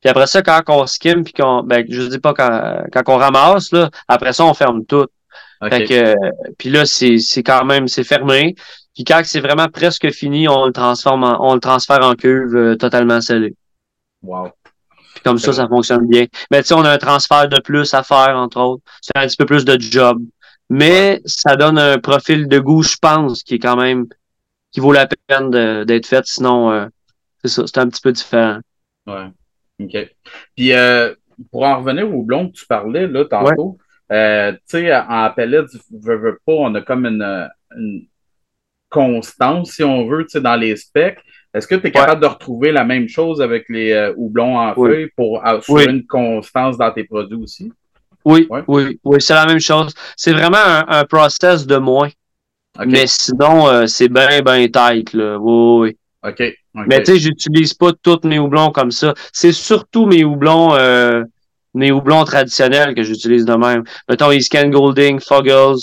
Puis 0.00 0.10
après 0.10 0.26
ça, 0.26 0.42
quand 0.42 0.62
on 0.68 0.86
skim 0.86 1.22
puis 1.22 1.32
qu'on, 1.32 1.62
ben 1.62 1.84
je 1.88 2.02
dis 2.02 2.18
pas 2.18 2.34
quand, 2.34 2.82
quand 2.92 3.02
on 3.06 3.18
ramasse 3.18 3.70
là, 3.70 3.88
après 4.08 4.32
ça 4.32 4.44
on 4.44 4.52
ferme 4.52 4.84
tout. 4.84 5.06
OK. 5.62 5.70
Fait 5.70 5.84
que 5.84 5.94
euh, 5.94 6.30
puis 6.58 6.70
là 6.70 6.84
c'est 6.84 7.18
c'est 7.18 7.42
quand 7.42 7.64
même 7.64 7.88
c'est 7.88 8.04
fermé. 8.04 8.54
Puis 8.94 9.04
quand 9.04 9.22
c'est 9.24 9.40
vraiment 9.40 9.68
presque 9.68 10.10
fini, 10.10 10.48
on 10.48 10.66
le 10.66 10.72
transforme, 10.72 11.24
en, 11.24 11.38
on 11.50 11.54
le 11.54 11.60
transfère 11.60 12.04
en 12.04 12.14
cuve 12.14 12.54
euh, 12.54 12.76
totalement 12.76 13.20
scellée. 13.22 13.54
Wow. 14.22 14.50
Puis 15.14 15.22
comme 15.24 15.38
ça, 15.38 15.52
ça 15.52 15.66
fonctionne 15.66 16.06
bien. 16.06 16.26
Mais 16.50 16.62
tu 16.62 16.68
sais, 16.68 16.74
on 16.74 16.84
a 16.84 16.90
un 16.90 16.98
transfert 16.98 17.48
de 17.48 17.58
plus 17.60 17.94
à 17.94 18.02
faire, 18.02 18.36
entre 18.36 18.60
autres. 18.60 18.82
C'est 19.00 19.16
un 19.16 19.26
petit 19.26 19.36
peu 19.36 19.46
plus 19.46 19.64
de 19.64 19.80
job. 19.80 20.18
Mais 20.68 21.20
ça 21.24 21.56
donne 21.56 21.78
un 21.78 21.98
profil 21.98 22.48
de 22.48 22.58
goût, 22.58 22.82
je 22.82 22.96
pense, 23.00 23.42
qui 23.42 23.54
est 23.54 23.58
quand 23.58 23.76
même 23.76 24.06
qui 24.72 24.80
vaut 24.80 24.92
la 24.92 25.06
peine 25.06 25.50
de- 25.50 25.84
d'être 25.84 26.06
fait. 26.06 26.24
Sinon, 26.26 26.70
euh, 26.70 26.86
c'est 27.42 27.48
ça, 27.50 27.62
c'est 27.66 27.78
un 27.78 27.88
petit 27.88 28.00
peu 28.00 28.12
différent. 28.12 28.58
Ouais. 29.06 29.26
OK. 29.80 30.14
Puis, 30.56 30.72
euh, 30.72 31.14
pour 31.50 31.64
en 31.64 31.78
revenir 31.78 32.14
au 32.14 32.22
blond 32.22 32.48
que 32.48 32.54
tu 32.54 32.66
parlais, 32.66 33.06
là, 33.06 33.24
tantôt, 33.24 33.78
euh, 34.12 34.52
tu 34.52 34.58
sais, 34.66 34.94
en 34.94 35.30
pellet, 35.30 35.62
tu 35.70 35.78
veux, 35.90 36.16
veux 36.16 36.38
pas, 36.46 36.52
on 36.52 36.74
a 36.74 36.80
comme 36.82 37.06
une, 37.06 37.48
une 37.76 38.06
constance, 38.88 39.72
si 39.72 39.82
on 39.84 40.06
veut, 40.06 40.24
tu 40.24 40.30
sais, 40.30 40.40
dans 40.40 40.56
les 40.56 40.76
specs. 40.76 41.18
Est-ce 41.54 41.66
que 41.66 41.74
tu 41.74 41.88
es 41.88 41.90
capable 41.90 42.22
de 42.22 42.26
retrouver 42.26 42.72
la 42.72 42.84
même 42.84 43.08
chose 43.08 43.42
avec 43.42 43.66
les 43.68 43.92
euh, 43.92 44.12
houblons 44.16 44.56
en 44.58 44.72
Oui. 44.76 44.90
feuille 44.90 45.10
pour 45.16 45.44
assurer 45.44 45.86
Oui. 45.86 45.92
une 45.92 46.06
constance 46.06 46.78
dans 46.78 46.90
tes 46.90 47.04
produits 47.04 47.36
aussi? 47.42 47.72
Oui, 48.24 48.46
Ouais. 48.48 48.62
oui, 48.68 49.00
oui, 49.04 49.20
c'est 49.20 49.34
la 49.34 49.46
même 49.46 49.60
chose. 49.60 49.94
C'est 50.16 50.32
vraiment 50.32 50.56
un, 50.58 50.84
un 50.88 51.04
process 51.04 51.66
de 51.66 51.76
moins. 51.76 52.08
Mais 52.86 53.06
sinon, 53.06 53.68
euh, 53.68 53.86
c'est 53.86 54.08
bien, 54.08 54.40
bien 54.40 54.66
tight, 54.68 55.12
là. 55.12 55.36
Oui, 55.38 55.90
oui. 55.90 55.96
OK. 56.30 56.54
Mais 56.86 57.02
tu 57.02 57.12
sais, 57.12 57.18
j'utilise 57.18 57.74
pas 57.74 57.90
tous 58.02 58.20
mes 58.24 58.38
houblons 58.38 58.70
comme 58.70 58.90
ça. 58.90 59.12
C'est 59.32 59.52
surtout 59.52 60.06
mes 60.06 60.24
houblons, 60.24 60.74
euh, 60.74 61.22
mes 61.74 61.90
houblons 61.92 62.24
traditionnels 62.24 62.94
que 62.94 63.02
j'utilise 63.02 63.44
de 63.44 63.54
même. 63.54 63.84
Mettons 64.08 64.30
Iscan 64.30 64.68
Golding, 64.68 65.20
Foggles, 65.20 65.76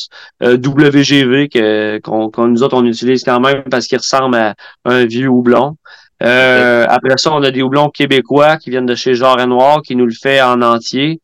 euh, 0.43 0.57
WGV 0.57 1.49
que 1.49 1.99
qu'on 1.99 2.29
qu'on- 2.29 2.47
nous 2.47 2.61
autres 2.63 2.77
on 2.77 2.85
utilise 2.85 3.23
quand 3.23 3.39
même 3.39 3.63
parce 3.63 3.87
qu'ils 3.87 3.97
ressemblent 3.97 4.35
à 4.37 4.53
un 4.85 5.05
vieux 5.05 5.27
houblon. 5.29 5.77
Euh, 6.21 6.85
Après 6.89 7.17
ça, 7.17 7.31
on 7.33 7.41
a 7.43 7.51
des 7.51 7.61
houblons 7.61 7.89
québécois 7.89 8.57
qui 8.57 8.69
viennent 8.69 8.85
de 8.85 8.95
chez 8.95 9.15
Genre 9.15 9.39
et 9.39 9.45
Noir 9.47 9.81
qui 9.81 9.95
nous 9.95 10.05
le 10.05 10.13
fait 10.13 10.41
en 10.41 10.61
entier. 10.61 11.21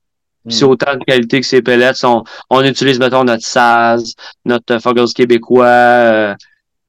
C'est 0.48 0.64
Hmm. 0.66 0.70
autant 0.70 0.96
de 0.96 1.04
qualité 1.04 1.42
que 1.42 1.46
ces 1.48 1.62
pellets. 1.64 2.04
On, 2.06 2.24
on 2.52 2.64
utilise, 2.64 3.00
mettons, 3.00 3.24
notre 3.24 3.44
Saz, 3.44 4.14
notre 4.46 4.76
euh, 4.76 4.80
Foggles 4.80 5.12
québécois. 5.14 5.66
euh, 5.66 6.36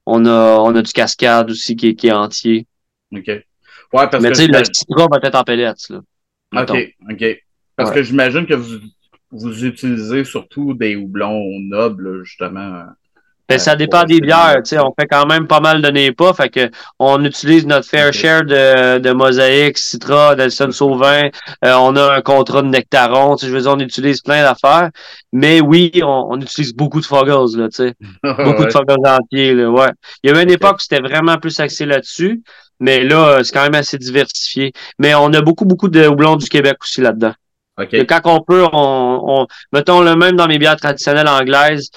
on 0.05 0.25
a, 0.27 0.59
on 0.61 0.75
a 0.77 0.83
du 0.83 0.93
Cascade 0.93 1.51
aussi 1.51 1.75
qui 1.75 1.89
est, 1.89 1.95
qui 1.95 2.09
est 2.09 2.13
entier. 2.13 2.67
OK. 3.15 3.27
Ouais, 3.29 3.43
parce 3.93 4.23
Mais 4.23 4.29
que 4.31 4.35
tu 4.35 4.43
sais, 4.43 4.47
le 4.47 4.63
citron 4.73 5.09
va 5.11 5.19
être 5.23 5.35
en 5.35 5.43
pellets, 5.43 5.73
là. 5.91 6.01
mettons. 6.53 6.75
OK, 6.77 6.95
OK. 7.11 7.25
Parce 7.77 7.91
Ouais. 7.91 7.97
que 7.97 8.03
j'imagine 8.03 8.47
que 8.47 8.55
vous, 8.55 8.79
vous 9.33 9.65
utilisez 9.65 10.25
surtout 10.25 10.75
des 10.75 10.97
houblons 10.97 11.43
nobles, 11.61 12.25
justement. 12.25 12.85
Mais 13.49 13.57
Euh, 13.57 13.59
ça 13.59 13.77
dépend 13.77 14.03
des 14.03 14.21
bières, 14.21 14.57
tu 14.65 14.71
sais, 14.71 14.79
on 14.81 14.93
fait 14.99 15.07
quand 15.07 15.25
même 15.27 15.47
pas 15.47 15.61
mal 15.61 15.81
de 15.81 15.89
NEPA, 15.89 16.35
fait 16.35 16.49
que 16.49 16.69
on 16.99 17.25
utilise 17.25 17.65
notre 17.65 17.87
fair 17.89 18.13
share 18.13 18.45
de, 18.45 18.99
de 18.99 19.13
Mosaïque, 19.13 19.79
Citra, 19.79 20.35
Nelson 20.35 20.71
Sauvin, 20.73 21.29
euh, 21.65 21.75
on 21.79 21.95
a 21.95 22.17
un 22.17 22.23
contrat 22.23 22.63
de 22.63 22.67
Nectaron, 22.69 23.37
tu 23.37 23.43
sais, 23.45 23.51
je 23.53 23.57
veux 23.57 23.63
dire, 23.63 23.71
on 23.73 23.79
utilise 23.79 24.21
plein 24.21 24.43
d'affaires, 24.43 24.91
mais 25.33 25.61
oui, 25.61 25.93
on, 26.03 26.27
on 26.31 26.41
utilise 26.41 26.75
beaucoup 26.75 27.01
de 27.01 27.07
Foggles, 27.07 27.57
là, 27.57 27.69
tu 27.69 27.77
sais, 27.77 27.95
beaucoup 28.25 28.63
Ouais. 28.63 28.67
de 28.67 28.73
Foggles 28.73 29.07
entiers, 29.07 29.55
là, 29.55 29.71
ouais. 29.71 29.91
Il 30.25 30.31
y 30.31 30.35
a 30.35 30.41
eu 30.41 30.43
une 30.43 30.51
époque 30.51 30.79
où 30.79 30.81
c'était 30.81 31.01
vraiment 31.01 31.37
plus 31.39 31.61
axé 31.61 31.87
là-dessus, 31.87 32.43
mais 32.81 33.05
là, 33.05 33.29
euh, 33.39 33.43
c'est 33.45 33.53
quand 33.53 33.63
même 33.63 33.77
assez 33.77 33.97
diversifié. 33.97 34.73
Mais 34.99 35.15
on 35.15 35.33
a 35.33 35.41
beaucoup, 35.41 35.65
beaucoup 35.67 35.89
de 35.89 36.05
houblons 36.09 36.35
du 36.37 36.49
Québec 36.49 36.79
aussi 36.83 37.01
là-dedans. 37.01 37.33
OK. 37.79 37.89
Que 37.91 38.03
quand 38.05 38.21
on 38.25 38.41
peut, 38.43 38.65
on, 38.73 39.23
on 39.43 39.47
mettons 39.73 40.01
le 40.03 40.17
même 40.17 40.37
dans 40.37 40.47
mes 40.49 40.59
bières 40.59 40.77
traditionnelles 40.77 41.29
anglaises, 41.29 41.91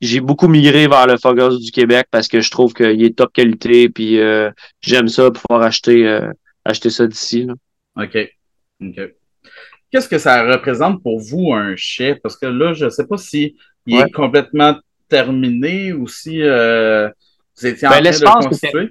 j'ai 0.00 0.20
beaucoup 0.20 0.46
migré 0.48 0.86
vers 0.88 1.06
le 1.06 1.16
Foggles 1.16 1.58
du 1.58 1.70
Québec 1.70 2.06
parce 2.10 2.28
que 2.28 2.40
je 2.40 2.50
trouve 2.50 2.74
qu'il 2.74 3.02
est 3.02 3.16
top 3.16 3.32
qualité 3.32 3.88
puis 3.88 4.20
euh, 4.20 4.50
j'aime 4.80 5.08
ça 5.08 5.30
pour 5.30 5.42
pouvoir 5.42 5.66
acheter 5.66 6.06
euh, 6.06 6.30
acheter 6.64 6.90
ça 6.90 7.06
d'ici. 7.06 7.44
là. 7.46 7.54
OK. 8.04 8.16
OK. 8.82 9.00
Qu'est-ce 9.90 10.08
que 10.08 10.18
ça 10.18 10.42
représente 10.44 11.02
pour 11.02 11.18
vous 11.20 11.52
un 11.54 11.74
chai? 11.76 12.16
Parce 12.16 12.36
que 12.36 12.46
là, 12.46 12.72
je 12.74 12.84
ne 12.86 12.90
sais 12.90 13.06
pas 13.06 13.16
si 13.16 13.56
il 13.86 13.96
Ouais. 13.96 14.02
est 14.06 14.10
complètement 14.10 14.76
terminé 15.08 15.92
ou 15.92 16.06
si 16.08 16.42
euh, 16.42 17.08
vous 17.56 17.66
étiez 17.66 17.86
en 17.88 17.90
Ben, 17.92 18.02
train 18.02 18.10
de 18.10 18.24
le 18.24 18.48
constituer. 18.48 18.90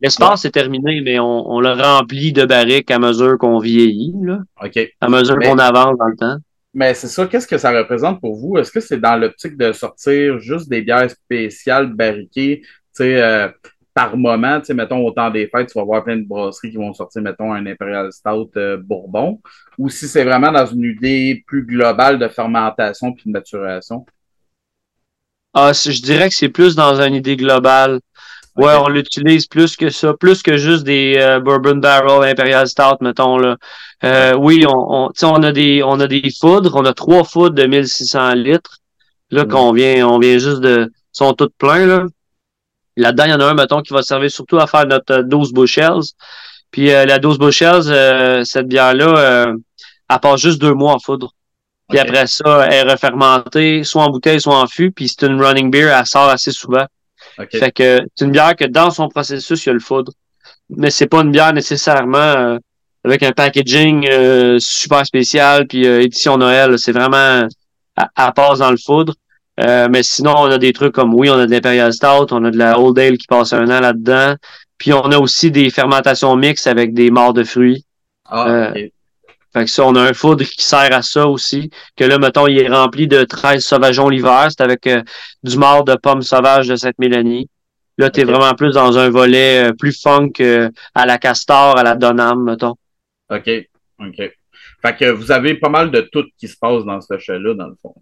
L'espace 0.00 0.44
est 0.44 0.50
terminé, 0.50 1.00
mais 1.00 1.18
on, 1.18 1.50
on 1.50 1.60
le 1.60 1.72
remplit 1.72 2.32
de 2.32 2.44
barriques 2.44 2.90
à 2.90 2.98
mesure 2.98 3.36
qu'on 3.38 3.58
vieillit, 3.58 4.14
là, 4.22 4.38
OK. 4.64 4.78
à 5.00 5.08
mesure 5.08 5.36
Mais- 5.36 5.46
qu'on 5.48 5.58
avance 5.58 5.98
dans 5.98 6.06
le 6.06 6.16
temps. 6.16 6.36
Mais 6.74 6.94
c'est 6.94 7.08
ça, 7.08 7.26
qu'est-ce 7.26 7.46
que 7.48 7.58
ça 7.58 7.72
représente 7.72 8.20
pour 8.20 8.36
vous? 8.36 8.58
Est-ce 8.58 8.70
que 8.70 8.78
c'est 8.80 9.00
dans 9.00 9.16
l'optique 9.16 9.56
de 9.56 9.72
sortir 9.72 10.38
juste 10.38 10.68
des 10.68 10.82
bières 10.82 11.10
spéciales 11.10 11.92
barriquées? 11.92 12.60
Tu 12.62 12.68
sais, 12.92 13.20
euh, 13.20 13.48
par 13.94 14.16
moment, 14.16 14.60
tu 14.60 14.66
sais, 14.66 14.74
mettons, 14.74 15.04
au 15.04 15.10
temps 15.10 15.30
des 15.30 15.48
fêtes, 15.48 15.72
tu 15.72 15.78
vas 15.78 15.84
voir 15.84 16.04
plein 16.04 16.16
de 16.18 16.26
brasseries 16.28 16.70
qui 16.70 16.76
vont 16.76 16.92
sortir, 16.92 17.22
mettons, 17.22 17.52
un 17.52 17.66
Imperial 17.66 18.12
Stout 18.12 18.50
euh, 18.56 18.76
Bourbon, 18.76 19.40
ou 19.78 19.88
si 19.88 20.06
c'est 20.06 20.24
vraiment 20.24 20.52
dans 20.52 20.66
une 20.66 20.84
idée 20.84 21.42
plus 21.46 21.64
globale 21.64 22.18
de 22.18 22.28
fermentation 22.28 23.12
puis 23.12 23.24
de 23.26 23.32
maturation? 23.32 24.04
Ah, 25.54 25.72
je 25.72 26.00
dirais 26.02 26.28
que 26.28 26.34
c'est 26.34 26.50
plus 26.50 26.76
dans 26.76 27.00
une 27.00 27.14
idée 27.14 27.36
globale. 27.36 27.98
Ouais, 28.58 28.74
on 28.74 28.88
l'utilise 28.88 29.46
plus 29.46 29.76
que 29.76 29.88
ça, 29.88 30.14
plus 30.14 30.42
que 30.42 30.56
juste 30.56 30.82
des 30.82 31.14
euh, 31.16 31.38
Bourbon 31.38 31.76
Barrel 31.76 32.28
Imperial 32.28 32.66
Stout, 32.66 32.96
mettons 33.00 33.38
là. 33.38 33.56
Euh, 34.02 34.34
oui, 34.34 34.64
on, 34.66 35.06
on, 35.06 35.10
on 35.22 35.42
a 35.44 35.52
des 35.52 35.84
on 35.84 36.00
a 36.00 36.08
des 36.08 36.28
foudres, 36.40 36.74
on 36.74 36.84
a 36.84 36.92
trois 36.92 37.22
foudres 37.22 37.54
de 37.54 37.66
1600 37.66 38.34
litres. 38.34 38.78
Là 39.30 39.44
mm. 39.44 39.48
qu'on 39.48 39.72
vient 39.72 40.08
on 40.08 40.18
vient 40.18 40.38
juste 40.38 40.58
de 40.58 40.90
sont 41.12 41.34
toutes 41.34 41.54
pleins 41.56 41.86
là. 41.86 42.04
Là-dedans, 42.96 43.24
il 43.26 43.30
y 43.30 43.34
en 43.34 43.40
a 43.40 43.44
un 43.44 43.54
mettons 43.54 43.80
qui 43.80 43.92
va 43.92 44.02
servir 44.02 44.28
surtout 44.28 44.58
à 44.58 44.66
faire 44.66 44.86
notre 44.86 45.22
12 45.22 45.52
bushels. 45.52 46.14
Puis 46.72 46.92
euh, 46.92 47.06
la 47.06 47.20
12 47.20 47.38
bushels, 47.38 48.44
cette 48.44 48.66
bière 48.66 48.94
là, 48.94 49.54
elle 50.10 50.18
passe 50.18 50.40
juste 50.40 50.60
deux 50.60 50.74
mois 50.74 50.94
en 50.94 50.98
foudre. 50.98 51.32
Puis 51.88 52.00
après 52.00 52.26
ça, 52.26 52.66
elle 52.66 52.88
est 52.88 52.92
refermentée, 52.92 53.84
soit 53.84 54.02
en 54.02 54.10
bouteille, 54.10 54.40
soit 54.40 54.58
en 54.58 54.66
fût. 54.66 54.90
Puis 54.90 55.08
c'est 55.08 55.26
une 55.26 55.40
running 55.40 55.70
beer, 55.70 55.94
elle 55.96 56.06
sort 56.06 56.28
assez 56.28 56.50
souvent. 56.50 56.86
Fait 57.50 57.70
que 57.72 58.00
c'est 58.14 58.24
une 58.24 58.32
bière 58.32 58.56
que 58.56 58.64
dans 58.64 58.90
son 58.90 59.08
processus, 59.08 59.64
il 59.64 59.68
y 59.68 59.70
a 59.70 59.74
le 59.74 59.80
foudre. 59.80 60.12
Mais 60.70 60.90
c'est 60.90 61.06
pas 61.06 61.20
une 61.22 61.30
bière 61.30 61.52
nécessairement 61.52 62.18
euh, 62.18 62.58
avec 63.04 63.22
un 63.22 63.32
packaging 63.32 64.06
euh, 64.10 64.58
super 64.58 65.06
spécial 65.06 65.66
puis 65.66 65.86
euh, 65.86 66.02
édition 66.02 66.36
Noël. 66.36 66.78
C'est 66.78 66.92
vraiment 66.92 67.48
à, 67.96 68.32
passe 68.32 68.58
dans 68.58 68.70
le 68.70 68.76
foudre. 68.76 69.14
mais 69.56 70.02
sinon, 70.02 70.34
on 70.36 70.50
a 70.50 70.58
des 70.58 70.72
trucs 70.72 70.94
comme 70.94 71.14
oui, 71.14 71.30
on 71.30 71.38
a 71.38 71.46
de 71.46 71.50
l'Imperial 71.50 71.92
Stout, 71.92 72.32
on 72.32 72.44
a 72.44 72.50
de 72.50 72.58
la 72.58 72.78
Old 72.78 72.98
Ale 72.98 73.18
qui 73.18 73.26
passe 73.26 73.52
un 73.52 73.66
an 73.66 73.80
là-dedans. 73.80 74.34
Puis 74.78 74.92
on 74.92 75.10
a 75.10 75.18
aussi 75.18 75.50
des 75.50 75.70
fermentations 75.70 76.36
mixtes 76.36 76.68
avec 76.68 76.94
des 76.94 77.10
morts 77.10 77.32
de 77.32 77.42
fruits. 77.42 77.84
Ah, 78.26 78.72
fait 79.52 79.64
que 79.64 79.70
ça, 79.70 79.84
on 79.86 79.94
a 79.94 80.02
un 80.02 80.12
foudre 80.12 80.44
qui 80.44 80.62
sert 80.62 80.92
à 80.92 81.02
ça 81.02 81.26
aussi. 81.26 81.70
Que 81.96 82.04
là, 82.04 82.18
mettons, 82.18 82.46
il 82.46 82.58
est 82.58 82.68
rempli 82.68 83.08
de 83.08 83.24
13 83.24 83.64
sauvageons 83.64 84.08
l'hiver. 84.08 84.48
C'est 84.50 84.62
avec 84.62 84.86
euh, 84.86 85.02
du 85.42 85.56
mort 85.56 85.84
de 85.84 85.94
pommes 85.94 86.22
sauvages 86.22 86.68
de 86.68 86.76
cette 86.76 86.98
mélanie. 86.98 87.48
Là, 87.96 88.10
tu 88.10 88.20
es 88.20 88.24
vraiment 88.24 88.54
plus 88.54 88.74
dans 88.74 88.98
un 88.98 89.08
volet 89.08 89.70
euh, 89.70 89.72
plus 89.72 89.98
funk 90.00 90.32
euh, 90.40 90.70
à 90.94 91.06
la 91.06 91.18
castor, 91.18 91.78
à 91.78 91.82
la 91.82 91.94
donam, 91.94 92.44
mettons. 92.44 92.74
OK. 93.30 93.50
OK. 94.00 94.16
Fait 94.82 94.96
que 94.96 95.10
vous 95.10 95.32
avez 95.32 95.54
pas 95.54 95.70
mal 95.70 95.90
de 95.90 96.02
tout 96.12 96.24
qui 96.38 96.46
se 96.46 96.56
passe 96.56 96.84
dans 96.84 97.00
ce 97.00 97.18
chat-là, 97.18 97.54
dans 97.54 97.66
le 97.66 97.76
fond. 97.82 97.94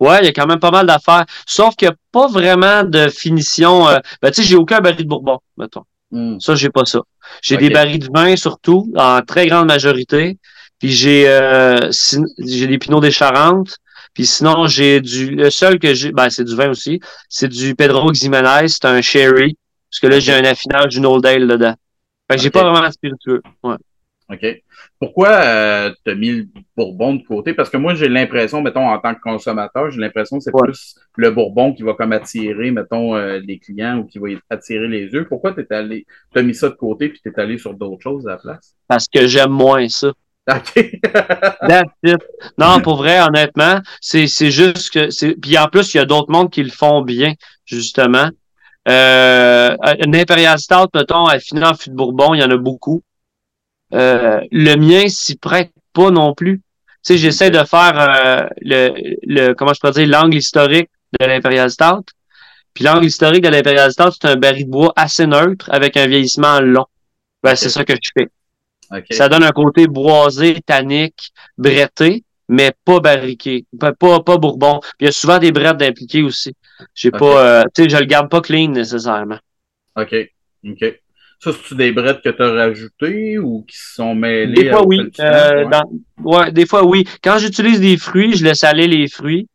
Ouais, 0.00 0.18
il 0.20 0.26
y 0.26 0.28
a 0.28 0.32
quand 0.32 0.46
même 0.46 0.60
pas 0.60 0.70
mal 0.70 0.86
d'affaires. 0.86 1.24
Sauf 1.46 1.74
qu'il 1.74 1.88
n'y 1.88 1.94
a 1.94 1.96
pas 2.12 2.28
vraiment 2.28 2.84
de 2.84 3.08
finition. 3.08 3.86
ben, 4.22 4.30
tu 4.30 4.34
sais, 4.34 4.42
j'ai 4.42 4.56
aucun 4.56 4.80
baril 4.80 5.04
de 5.04 5.08
bourbon, 5.08 5.38
mettons. 5.56 5.84
Hmm. 6.10 6.38
Ça, 6.40 6.54
j'ai 6.54 6.70
pas 6.70 6.84
ça. 6.84 7.00
J'ai 7.42 7.56
des 7.56 7.70
barils 7.70 7.98
de 7.98 8.08
vin, 8.14 8.36
surtout, 8.36 8.90
en 8.96 9.20
très 9.22 9.46
grande 9.46 9.66
majorité. 9.66 10.38
Puis 10.78 10.90
j'ai 10.90 11.28
euh, 11.28 11.90
j'ai 12.38 12.66
des 12.66 12.78
pinots 12.78 13.00
des 13.00 13.10
Charentes. 13.10 13.76
Puis 14.14 14.26
sinon, 14.26 14.66
j'ai 14.66 15.00
du. 15.00 15.30
Le 15.30 15.50
seul 15.50 15.78
que 15.78 15.94
j'ai. 15.94 16.12
Ben, 16.12 16.30
c'est 16.30 16.44
du 16.44 16.56
vin 16.56 16.70
aussi. 16.70 17.00
C'est 17.28 17.48
du 17.48 17.74
Pedro 17.74 18.10
Ximenez. 18.10 18.68
C'est 18.68 18.84
un 18.84 19.00
sherry. 19.00 19.56
Parce 19.90 20.00
que 20.00 20.06
là, 20.06 20.20
j'ai 20.20 20.34
un 20.34 20.44
affinage 20.44 20.88
du 20.88 21.04
Old 21.04 21.24
Ale 21.24 21.46
dedans. 21.46 21.74
Fait 22.30 22.36
que 22.36 22.42
j'ai 22.42 22.50
pas 22.50 22.62
vraiment 22.62 22.86
de 22.86 22.92
spiritueux. 22.92 23.42
Ouais. 23.62 23.76
OK. 24.30 24.62
Pourquoi 25.00 25.28
euh, 25.28 25.92
tu 26.04 26.10
as 26.10 26.14
mis 26.14 26.30
le 26.32 26.46
bourbon 26.76 27.14
de 27.14 27.22
côté? 27.22 27.54
Parce 27.54 27.70
que 27.70 27.76
moi, 27.76 27.94
j'ai 27.94 28.08
l'impression, 28.08 28.60
mettons, 28.60 28.86
en 28.86 28.98
tant 28.98 29.14
que 29.14 29.20
consommateur, 29.20 29.90
j'ai 29.90 30.00
l'impression 30.00 30.38
que 30.38 30.44
c'est 30.44 30.52
plus 30.52 30.96
le 31.16 31.30
bourbon 31.30 31.72
qui 31.72 31.82
va 31.82 31.94
comme 31.94 32.12
attirer, 32.12 32.70
mettons, 32.70 33.14
euh, 33.14 33.38
les 33.38 33.58
clients 33.58 33.98
ou 33.98 34.04
qui 34.04 34.18
va 34.18 34.28
attirer 34.50 34.88
les 34.88 35.06
yeux. 35.06 35.26
Pourquoi 35.26 35.54
tu 35.54 35.64
allé, 35.70 36.04
as 36.34 36.42
mis 36.42 36.54
ça 36.54 36.68
de 36.68 36.74
côté 36.74 37.08
puis 37.08 37.20
tu 37.22 37.30
es 37.30 37.40
allé 37.40 37.56
sur 37.56 37.74
d'autres 37.74 38.02
choses 38.02 38.26
à 38.26 38.32
la 38.32 38.38
place? 38.38 38.74
Parce 38.86 39.06
que 39.08 39.26
j'aime 39.26 39.50
moins 39.50 39.88
ça. 39.88 40.12
OK. 40.54 40.88
Non, 42.56 42.80
pour 42.80 42.96
vrai, 42.96 43.20
honnêtement, 43.20 43.80
c'est, 44.00 44.26
juste 44.26 44.90
que. 44.90 45.34
Puis 45.40 45.58
en 45.58 45.68
plus, 45.68 45.94
il 45.94 45.98
y 45.98 46.00
a 46.00 46.06
d'autres 46.06 46.30
mondes 46.30 46.50
qui 46.50 46.62
le 46.62 46.70
font 46.70 47.02
bien, 47.02 47.34
justement. 47.66 48.30
Euh, 48.88 49.76
une 50.02 50.16
Imperial 50.16 50.58
Stout, 50.58 50.88
mettons, 50.94 51.26
à 51.26 51.36
en 51.36 51.74
fût 51.74 51.90
de 51.90 51.94
Bourbon, 51.94 52.32
il 52.32 52.40
y 52.40 52.44
en 52.44 52.50
a 52.50 52.56
beaucoup. 52.56 53.02
Euh, 53.92 54.40
le 54.50 54.76
mien 54.76 55.08
s'y 55.08 55.36
prête 55.36 55.72
pas 55.92 56.10
non 56.10 56.32
plus. 56.34 56.58
Tu 57.04 57.14
sais, 57.14 57.18
j'essaie 57.18 57.50
de 57.50 57.62
faire 57.64 57.98
euh, 57.98 58.46
le, 58.62 58.92
le, 59.22 59.52
comment 59.52 59.74
je 59.74 59.80
pourrais 59.80 59.92
dire, 59.92 60.08
l'angle 60.08 60.36
historique 60.36 60.88
de 61.20 61.26
l'Imperial 61.26 61.70
Stout. 61.70 62.04
Puis 62.72 62.84
l'angle 62.84 63.04
historique 63.04 63.42
de 63.42 63.48
l'Imperial 63.48 63.92
Stout, 63.92 64.12
c'est 64.12 64.28
un 64.28 64.36
baril 64.36 64.66
de 64.66 64.70
bois 64.70 64.92
assez 64.96 65.26
neutre 65.26 65.68
avec 65.70 65.96
un 65.96 66.06
vieillissement 66.06 66.60
long. 66.60 66.86
Ben, 67.42 67.54
c'est 67.54 67.68
ça 67.68 67.84
que 67.84 67.94
je 67.94 68.10
fais. 68.16 68.28
Ça 69.10 69.28
donne 69.28 69.44
un 69.44 69.50
côté 69.50 69.86
boisé, 69.86 70.60
tannique, 70.64 71.32
bretté, 71.56 72.24
mais 72.48 72.72
pas 72.84 73.00
barriqué, 73.00 73.66
pas, 73.78 73.92
pas, 73.92 74.38
bourbon. 74.38 74.80
il 75.00 75.04
y 75.04 75.08
a 75.08 75.12
souvent 75.12 75.38
des 75.38 75.52
brettes 75.52 75.76
d'impliqués 75.76 76.22
aussi. 76.22 76.54
J'ai 76.94 77.10
pas, 77.10 77.60
euh, 77.60 77.62
tu 77.74 77.82
sais, 77.82 77.88
je 77.88 77.96
le 77.96 78.06
garde 78.06 78.30
pas 78.30 78.40
clean 78.40 78.70
nécessairement. 78.70 79.38
OK. 79.96 80.14
OK. 80.66 81.00
Ça, 81.40 81.52
c'est-tu 81.52 81.76
des 81.76 81.92
brettes 81.92 82.20
que 82.22 82.30
tu 82.30 82.42
as 82.42 82.50
rajoutées 82.50 83.38
ou 83.38 83.64
qui 83.68 83.76
sont 83.76 84.14
mêlées? 84.14 84.54
Des 84.54 84.70
fois, 84.70 84.86
oui. 84.86 85.00
Euh, 85.20 85.64
ouais. 86.24 86.50
des 86.50 86.66
fois, 86.66 86.84
oui. 86.84 87.04
Quand 87.22 87.38
j'utilise 87.38 87.80
des 87.80 87.96
fruits, 87.96 88.36
je 88.36 88.44
laisse 88.44 88.64
aller 88.64 88.88
les 88.88 89.08
fruits. 89.08 89.48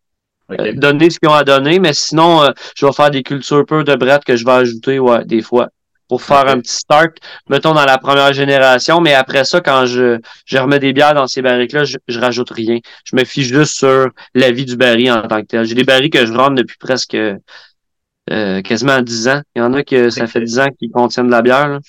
Euh, 0.52 0.74
donner 0.74 1.10
ce 1.10 1.20
qu'ils 1.20 1.30
ont 1.30 1.34
à 1.34 1.44
donner, 1.44 1.80
mais 1.80 1.94
sinon, 1.94 2.54
je 2.76 2.86
vais 2.86 2.92
faire 2.92 3.10
des 3.10 3.24
cultures 3.24 3.66
peu 3.66 3.84
de 3.84 3.96
brettes 3.96 4.24
que 4.24 4.36
je 4.36 4.46
vais 4.46 4.52
ajouter, 4.52 5.00
ouais, 5.00 5.26
des 5.26 5.42
fois 5.42 5.70
pour 6.14 6.22
faire 6.22 6.48
un 6.48 6.60
petit 6.60 6.76
start, 6.76 7.18
mettons 7.50 7.74
dans 7.74 7.86
la 7.86 7.98
première 7.98 8.34
génération, 8.34 9.02
mais 9.02 9.16
après 9.16 9.46
ça, 9.46 9.62
quand 9.62 9.88
je, 9.88 10.20
je 10.46 10.58
remets 10.60 10.78
des 10.78 10.94
bières 10.94 11.16
dans 11.16 11.26
ces 11.26 11.42
barriques-là, 11.42 11.86
je, 11.86 11.98
je 12.08 12.20
rajoute 12.20 12.52
rien. 12.52 12.78
Je 13.04 13.16
me 13.16 13.24
fiche 13.24 13.48
juste 13.48 13.74
sur 13.74 14.12
la 14.36 14.52
vie 14.52 14.66
du 14.66 14.78
baril 14.78 15.12
en 15.12 15.24
tant 15.24 15.42
que 15.42 15.48
tel. 15.48 15.66
J'ai 15.66 15.74
des 15.74 15.84
barils 15.84 16.12
que 16.12 16.24
je 16.24 16.32
rentre 16.32 16.54
depuis 16.54 16.78
presque 16.78 17.16
euh, 17.16 18.62
quasiment 18.62 19.02
10 19.02 19.28
ans. 19.28 19.42
Il 19.56 19.60
y 19.60 19.62
en 19.64 19.74
a 19.74 19.82
que 19.82 20.12
ça 20.12 20.28
fait 20.28 20.42
10 20.42 20.60
ans 20.60 20.68
qu'ils 20.78 20.92
contiennent 20.92 21.26
de 21.26 21.32
la 21.32 21.42
bière. 21.42 21.68
Là. 21.68 21.80